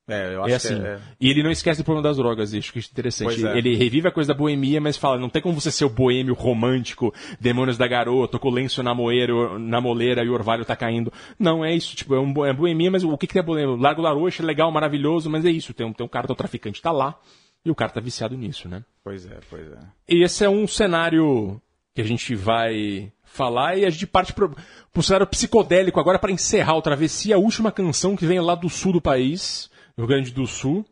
É, 0.08 0.34
eu 0.34 0.44
acho 0.44 0.52
É 0.52 0.56
assim. 0.56 0.80
que 0.80 0.86
é. 0.86 1.00
E 1.20 1.30
ele 1.30 1.42
não 1.42 1.50
esquece 1.50 1.80
do 1.80 1.84
problema 1.84 2.08
das 2.08 2.16
drogas, 2.16 2.54
acho 2.54 2.72
que 2.72 2.78
é 2.78 2.82
interessante. 2.82 3.44
É. 3.44 3.58
Ele 3.58 3.74
revive 3.74 4.06
a 4.06 4.12
coisa 4.12 4.32
da 4.32 4.38
boemia, 4.38 4.80
mas 4.80 4.96
fala, 4.96 5.18
não 5.18 5.28
tem 5.28 5.42
como 5.42 5.60
você 5.60 5.70
ser 5.70 5.84
o 5.84 5.90
boêmio 5.90 6.34
romântico, 6.34 7.12
demônios 7.40 7.76
da 7.76 7.88
garoa, 7.88 8.28
tô 8.28 8.38
com 8.38 8.48
o 8.48 8.52
lenço 8.52 8.82
na, 8.82 8.94
moeira, 8.94 9.58
na 9.58 9.80
moleira 9.80 10.22
e 10.22 10.28
o 10.28 10.32
orvalho 10.32 10.64
tá 10.64 10.76
caindo. 10.76 11.12
Não, 11.38 11.64
é 11.64 11.74
isso, 11.74 11.96
tipo, 11.96 12.14
é, 12.14 12.20
um, 12.20 12.44
é 12.44 12.52
boemia, 12.52 12.90
mas 12.90 13.02
o 13.02 13.18
que, 13.18 13.26
que 13.26 13.38
é 13.38 13.42
boemia? 13.42 13.76
Largo 13.76 14.02
Laroxa, 14.02 14.44
legal, 14.44 14.70
maravilhoso, 14.70 15.28
mas 15.28 15.44
é 15.44 15.50
isso, 15.50 15.74
tem 15.74 15.84
um, 15.84 15.92
tem 15.92 16.06
um 16.06 16.08
cara, 16.08 16.30
um 16.30 16.36
traficante, 16.36 16.80
tá 16.80 16.92
lá, 16.92 17.18
e 17.64 17.70
o 17.70 17.74
cara 17.74 17.90
tá 17.90 18.00
viciado 18.00 18.36
nisso, 18.36 18.68
né? 18.68 18.84
Pois 19.02 19.26
é, 19.26 19.38
pois 19.50 19.66
é. 19.66 19.78
E 20.08 20.22
esse 20.22 20.44
é 20.44 20.48
um 20.48 20.68
cenário 20.68 21.60
que 21.92 22.00
a 22.00 22.04
gente 22.04 22.34
vai 22.36 23.10
falar 23.24 23.76
e 23.76 23.84
a 23.84 23.90
gente 23.90 24.06
parte 24.06 24.32
pro, 24.32 24.54
pro 24.92 25.02
cenário 25.02 25.26
psicodélico 25.26 25.98
agora 25.98 26.18
para 26.18 26.30
encerrar 26.30 26.76
o 26.76 26.82
Travessia, 26.82 27.34
a 27.34 27.38
última 27.38 27.72
canção 27.72 28.14
que 28.14 28.24
vem 28.24 28.38
lá 28.38 28.54
do 28.54 28.68
sul 28.68 28.92
do 28.92 29.00
país, 29.00 29.68
Rio 29.96 30.06
Grande 30.06 30.30
do 30.30 30.46
Sul. 30.46 30.84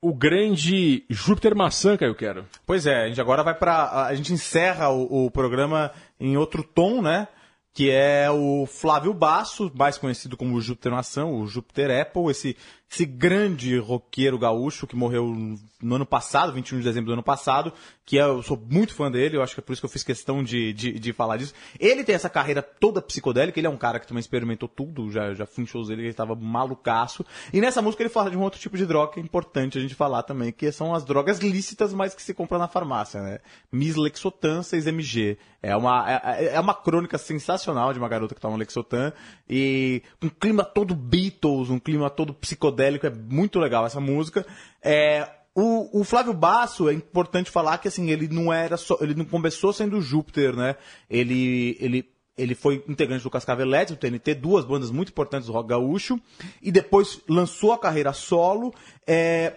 O 0.00 0.14
grande 0.14 1.04
Júpiter 1.10 1.56
Maçã, 1.56 1.96
que 1.96 2.04
eu 2.04 2.14
quero. 2.14 2.46
Pois 2.64 2.86
é, 2.86 3.04
a 3.04 3.08
gente 3.08 3.20
agora 3.20 3.42
vai 3.42 3.54
pra. 3.54 4.06
A 4.06 4.14
gente 4.14 4.32
encerra 4.32 4.90
o, 4.90 5.26
o 5.26 5.30
programa 5.30 5.92
em 6.20 6.36
outro 6.36 6.62
tom, 6.62 7.02
né? 7.02 7.26
Que 7.74 7.90
é 7.90 8.30
o 8.30 8.64
Flávio 8.66 9.12
Basso, 9.12 9.70
mais 9.74 9.98
conhecido 9.98 10.36
como 10.36 10.60
Júpiter 10.60 10.92
Maçã, 10.92 11.24
o 11.24 11.46
Júpiter 11.46 11.90
Apple, 12.00 12.30
esse 12.30 12.56
esse 12.90 13.04
grande 13.04 13.76
roqueiro 13.78 14.38
gaúcho 14.38 14.86
que 14.86 14.96
morreu 14.96 15.34
no 15.80 15.94
ano 15.94 16.06
passado, 16.06 16.52
21 16.52 16.78
de 16.78 16.84
dezembro 16.84 17.06
do 17.06 17.12
ano 17.12 17.22
passado, 17.22 17.72
que 18.04 18.18
é, 18.18 18.22
eu 18.22 18.42
sou 18.42 18.56
muito 18.56 18.94
fã 18.94 19.10
dele, 19.10 19.36
eu 19.36 19.42
acho 19.42 19.54
que 19.54 19.60
é 19.60 19.62
por 19.62 19.72
isso 19.72 19.80
que 19.80 19.86
eu 19.86 19.90
fiz 19.90 20.02
questão 20.02 20.42
de, 20.42 20.72
de, 20.72 20.98
de 20.98 21.12
falar 21.12 21.36
disso. 21.36 21.54
Ele 21.78 22.02
tem 22.02 22.14
essa 22.14 22.28
carreira 22.28 22.62
toda 22.62 23.00
psicodélica, 23.00 23.60
ele 23.60 23.66
é 23.66 23.70
um 23.70 23.76
cara 23.76 24.00
que 24.00 24.06
também 24.06 24.20
experimentou 24.20 24.68
tudo, 24.68 25.10
já, 25.10 25.32
já 25.34 25.46
fui 25.46 25.64
em 25.64 25.66
shows 25.66 25.88
dele, 25.88 26.02
ele 26.02 26.10
estava 26.10 26.34
malucaço. 26.34 27.24
E 27.52 27.60
nessa 27.60 27.80
música 27.80 28.02
ele 28.02 28.10
fala 28.10 28.30
de 28.30 28.36
um 28.36 28.42
outro 28.42 28.58
tipo 28.58 28.76
de 28.76 28.84
droga 28.86 29.12
que 29.12 29.20
é 29.20 29.22
importante 29.22 29.78
a 29.78 29.80
gente 29.80 29.94
falar 29.94 30.24
também, 30.24 30.50
que 30.50 30.72
são 30.72 30.94
as 30.94 31.04
drogas 31.04 31.38
lícitas, 31.38 31.94
mas 31.94 32.14
que 32.14 32.22
se 32.22 32.34
compra 32.34 32.58
na 32.58 32.66
farmácia, 32.66 33.22
né? 33.22 33.38
Mislexotan 33.70 34.60
6mg. 34.60 35.36
É 35.62 35.76
uma, 35.76 36.04
é, 36.08 36.54
é 36.54 36.60
uma 36.60 36.74
crônica 36.74 37.18
sensacional 37.18 37.92
de 37.92 37.98
uma 37.98 38.08
garota 38.08 38.34
que 38.34 38.40
toma 38.40 38.56
Lexotan 38.56 39.12
e 39.48 40.02
um 40.22 40.28
clima 40.28 40.64
todo 40.64 40.94
Beatles, 40.94 41.68
um 41.68 41.80
clima 41.80 42.08
todo 42.08 42.32
psicodélico, 42.32 43.06
é 43.06 43.10
muito 43.10 43.58
legal 43.58 43.84
essa 43.84 44.00
música. 44.00 44.46
É, 44.80 45.28
o, 45.60 46.00
o, 46.00 46.04
Flávio 46.04 46.32
Basso 46.32 46.88
é 46.88 46.92
importante 46.92 47.50
falar 47.50 47.78
que 47.78 47.88
assim 47.88 48.10
ele 48.10 48.28
não 48.28 48.52
era 48.52 48.76
só, 48.76 48.96
ele 49.00 49.14
não 49.14 49.24
começou 49.24 49.72
sendo 49.72 50.00
Júpiter, 50.00 50.54
né? 50.54 50.76
Ele 51.10 51.76
ele 51.80 52.08
ele 52.36 52.54
foi 52.54 52.84
integrante 52.86 53.24
do 53.24 53.30
Cascavel 53.30 53.66
Elétrico, 53.66 53.98
do 53.98 54.00
TNT, 54.00 54.36
duas 54.36 54.64
bandas 54.64 54.92
muito 54.92 55.08
importantes 55.08 55.48
do 55.48 55.52
rock 55.52 55.70
gaúcho, 55.70 56.20
e 56.62 56.70
depois 56.70 57.20
lançou 57.28 57.72
a 57.72 57.78
carreira 57.78 58.12
solo. 58.12 58.72
É, 59.04 59.54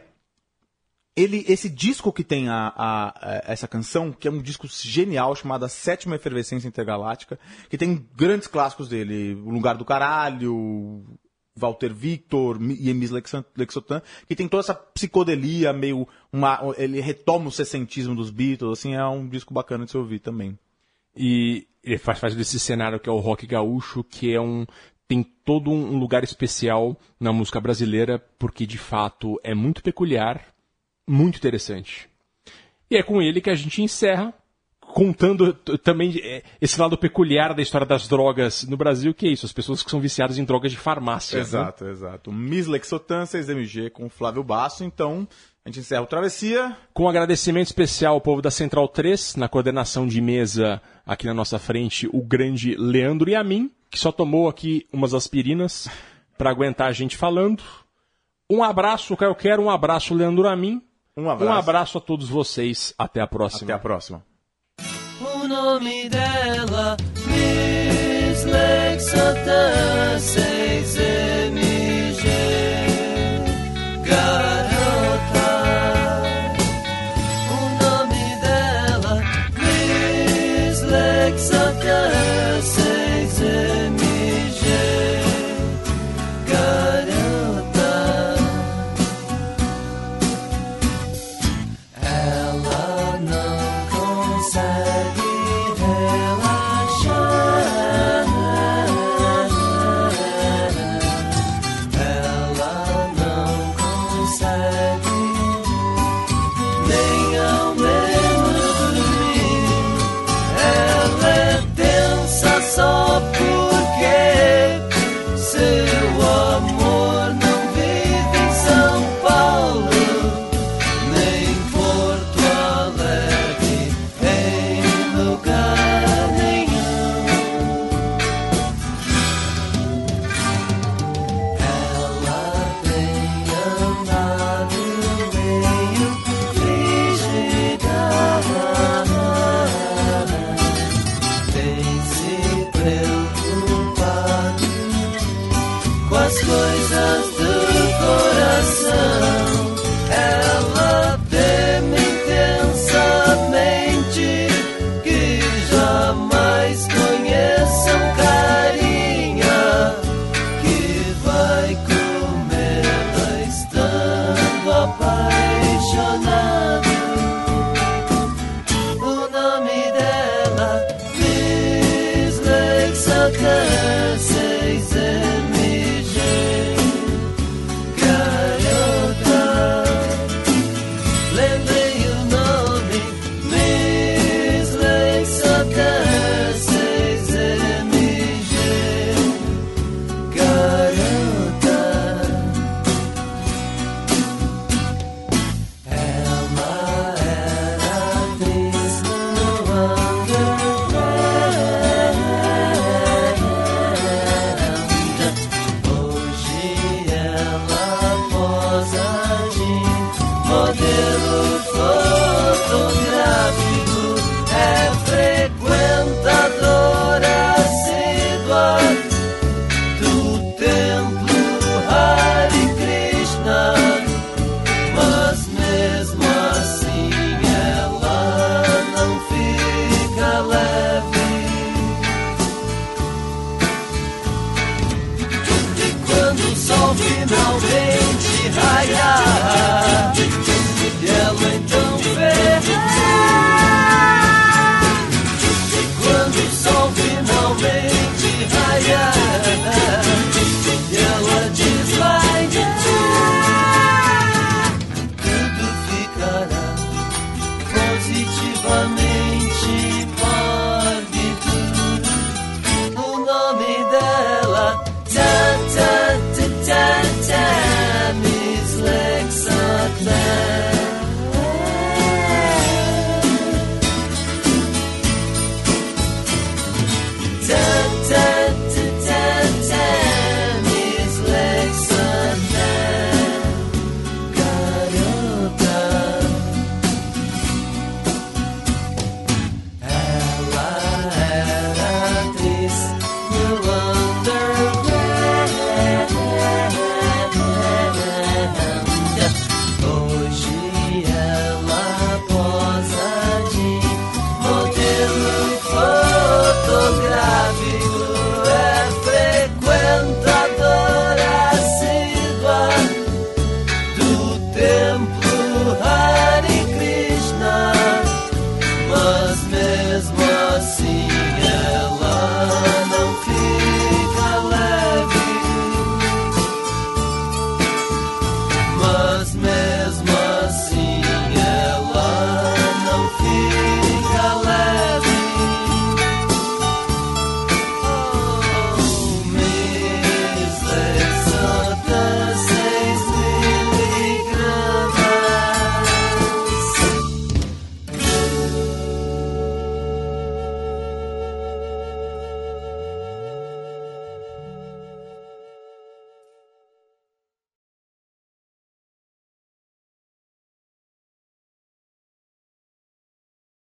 ele, 1.16 1.46
esse 1.48 1.70
disco 1.70 2.12
que 2.12 2.24
tem 2.24 2.50
a, 2.50 2.74
a, 2.76 3.10
a, 3.10 3.42
essa 3.46 3.68
canção, 3.68 4.12
que 4.12 4.28
é 4.28 4.32
um 4.32 4.42
disco 4.42 4.68
genial, 4.68 5.36
chamado 5.36 5.70
Sétima 5.70 6.16
Efervescência 6.16 6.68
Intergaláctica, 6.68 7.38
que 7.70 7.78
tem 7.78 8.08
grandes 8.16 8.48
clássicos 8.48 8.90
dele, 8.90 9.36
O 9.36 9.52
Lugar 9.52 9.78
do 9.78 9.86
Caralho, 9.86 11.06
Walter 11.62 11.94
Victor 11.94 12.58
e 12.62 12.90
Emis 12.90 13.12
Lexotan, 13.12 14.02
que 14.28 14.36
tem 14.36 14.48
toda 14.48 14.62
essa 14.62 14.74
psicodelia, 14.74 15.72
meio 15.72 16.08
uma, 16.34 16.60
ele 16.78 17.00
retoma 17.00 17.48
o 17.48 17.52
sessentismo 17.52 18.16
dos 18.16 18.32
Beatles, 18.32 18.80
assim, 18.80 18.96
é 18.96 19.06
um 19.06 19.28
disco 19.28 19.54
bacana 19.54 19.86
de 19.86 19.92
se 19.92 19.98
ouvir 19.98 20.20
também. 20.20 20.58
E 21.16 21.68
ele 21.84 21.98
faz 21.98 22.20
parte 22.20 22.36
desse 22.36 22.60
cenário 22.60 23.00
que 23.00 23.10
é 23.10 23.12
o 23.12 23.20
rock 23.20 23.46
gaúcho, 23.46 24.04
que 24.04 24.34
é 24.34 24.42
um 24.42 24.66
tem 25.08 25.24
todo 25.24 25.70
um 25.70 26.00
lugar 26.00 26.24
especial 26.24 26.98
na 27.20 27.34
música 27.34 27.60
brasileira, 27.60 28.18
porque 28.40 28.66
de 28.66 28.78
fato 28.78 29.38
é 29.44 29.54
muito 29.54 29.84
peculiar, 29.84 30.54
muito 31.06 31.36
interessante. 31.36 32.10
E 32.90 32.96
é 32.96 33.04
com 33.04 33.22
ele 33.22 33.42
que 33.42 33.50
a 33.50 33.56
gente 33.56 33.82
encerra 33.82 34.34
contando 34.94 35.54
também 35.54 36.20
é, 36.24 36.44
esse 36.62 36.80
lado 36.80 36.98
peculiar 36.98 37.54
da 37.54 37.62
história 37.62 37.88
das 37.88 38.08
drogas 38.08 38.64
no 38.66 38.78
Brasil, 38.78 39.14
que 39.14 39.28
é 39.28 39.32
isso, 39.32 39.46
as 39.46 39.54
pessoas 39.54 39.82
que 39.84 39.90
são 39.90 40.00
viciadas 40.00 40.38
em 40.38 40.44
drogas 40.44 40.72
de 40.72 40.78
farmácia. 40.78 41.38
Exato, 41.38 41.86
né? 41.86 41.92
exato. 41.92 42.32
Mislexotan 42.32 43.24
6mg 43.24 43.90
com 43.92 44.10
Flávio 44.10 44.44
Basso, 44.44 44.84
então 44.84 45.28
a 45.66 45.70
gente 45.70 45.80
encerra 45.80 46.02
o 46.02 46.08
Travessia. 46.08 46.76
Com 46.94 47.04
um 47.04 47.10
agradecimento 47.10 47.68
especial 47.68 48.16
ao 48.16 48.22
povo 48.22 48.42
da 48.42 48.52
Central 48.52 48.88
3, 48.88 49.36
na 49.36 49.48
coordenação 49.48 50.08
de 50.08 50.20
mesa 50.20 50.82
aqui 51.06 51.26
na 51.26 51.34
nossa 51.34 51.60
frente, 51.60 52.10
o 52.12 52.22
grande 52.22 52.76
Leandro 52.76 53.30
e 53.30 53.36
a 53.36 53.44
mim, 53.44 53.72
que 53.90 54.00
só 54.00 54.12
tomou 54.12 54.50
aqui 54.50 54.88
umas 54.92 55.14
aspirinas 55.14 55.88
para 56.38 56.50
aguentar 56.50 56.88
a 56.88 56.94
gente 56.94 57.16
falando. 57.16 57.62
Um 58.50 58.64
abraço, 58.64 59.16
Caio 59.16 59.36
Quero, 59.36 59.62
um 59.62 59.70
abraço, 59.70 60.14
Leandro 60.14 60.48
a 60.48 60.56
mim. 60.56 60.82
Um 61.16 61.30
abraço. 61.30 61.52
Um 61.52 61.56
abraço 61.56 61.98
a 61.98 62.02
todos 62.02 62.30
vocês. 62.30 62.94
Até 62.98 63.22
a 63.22 63.28
próxima. 63.28 63.64
Até 63.64 63.74
a 63.74 63.80
próxima. 63.80 64.31
Nome 65.52 66.08
dela, 66.08 66.96
Miss 67.28 68.46
Lexotan 68.46 70.18
6MG. 70.18 71.61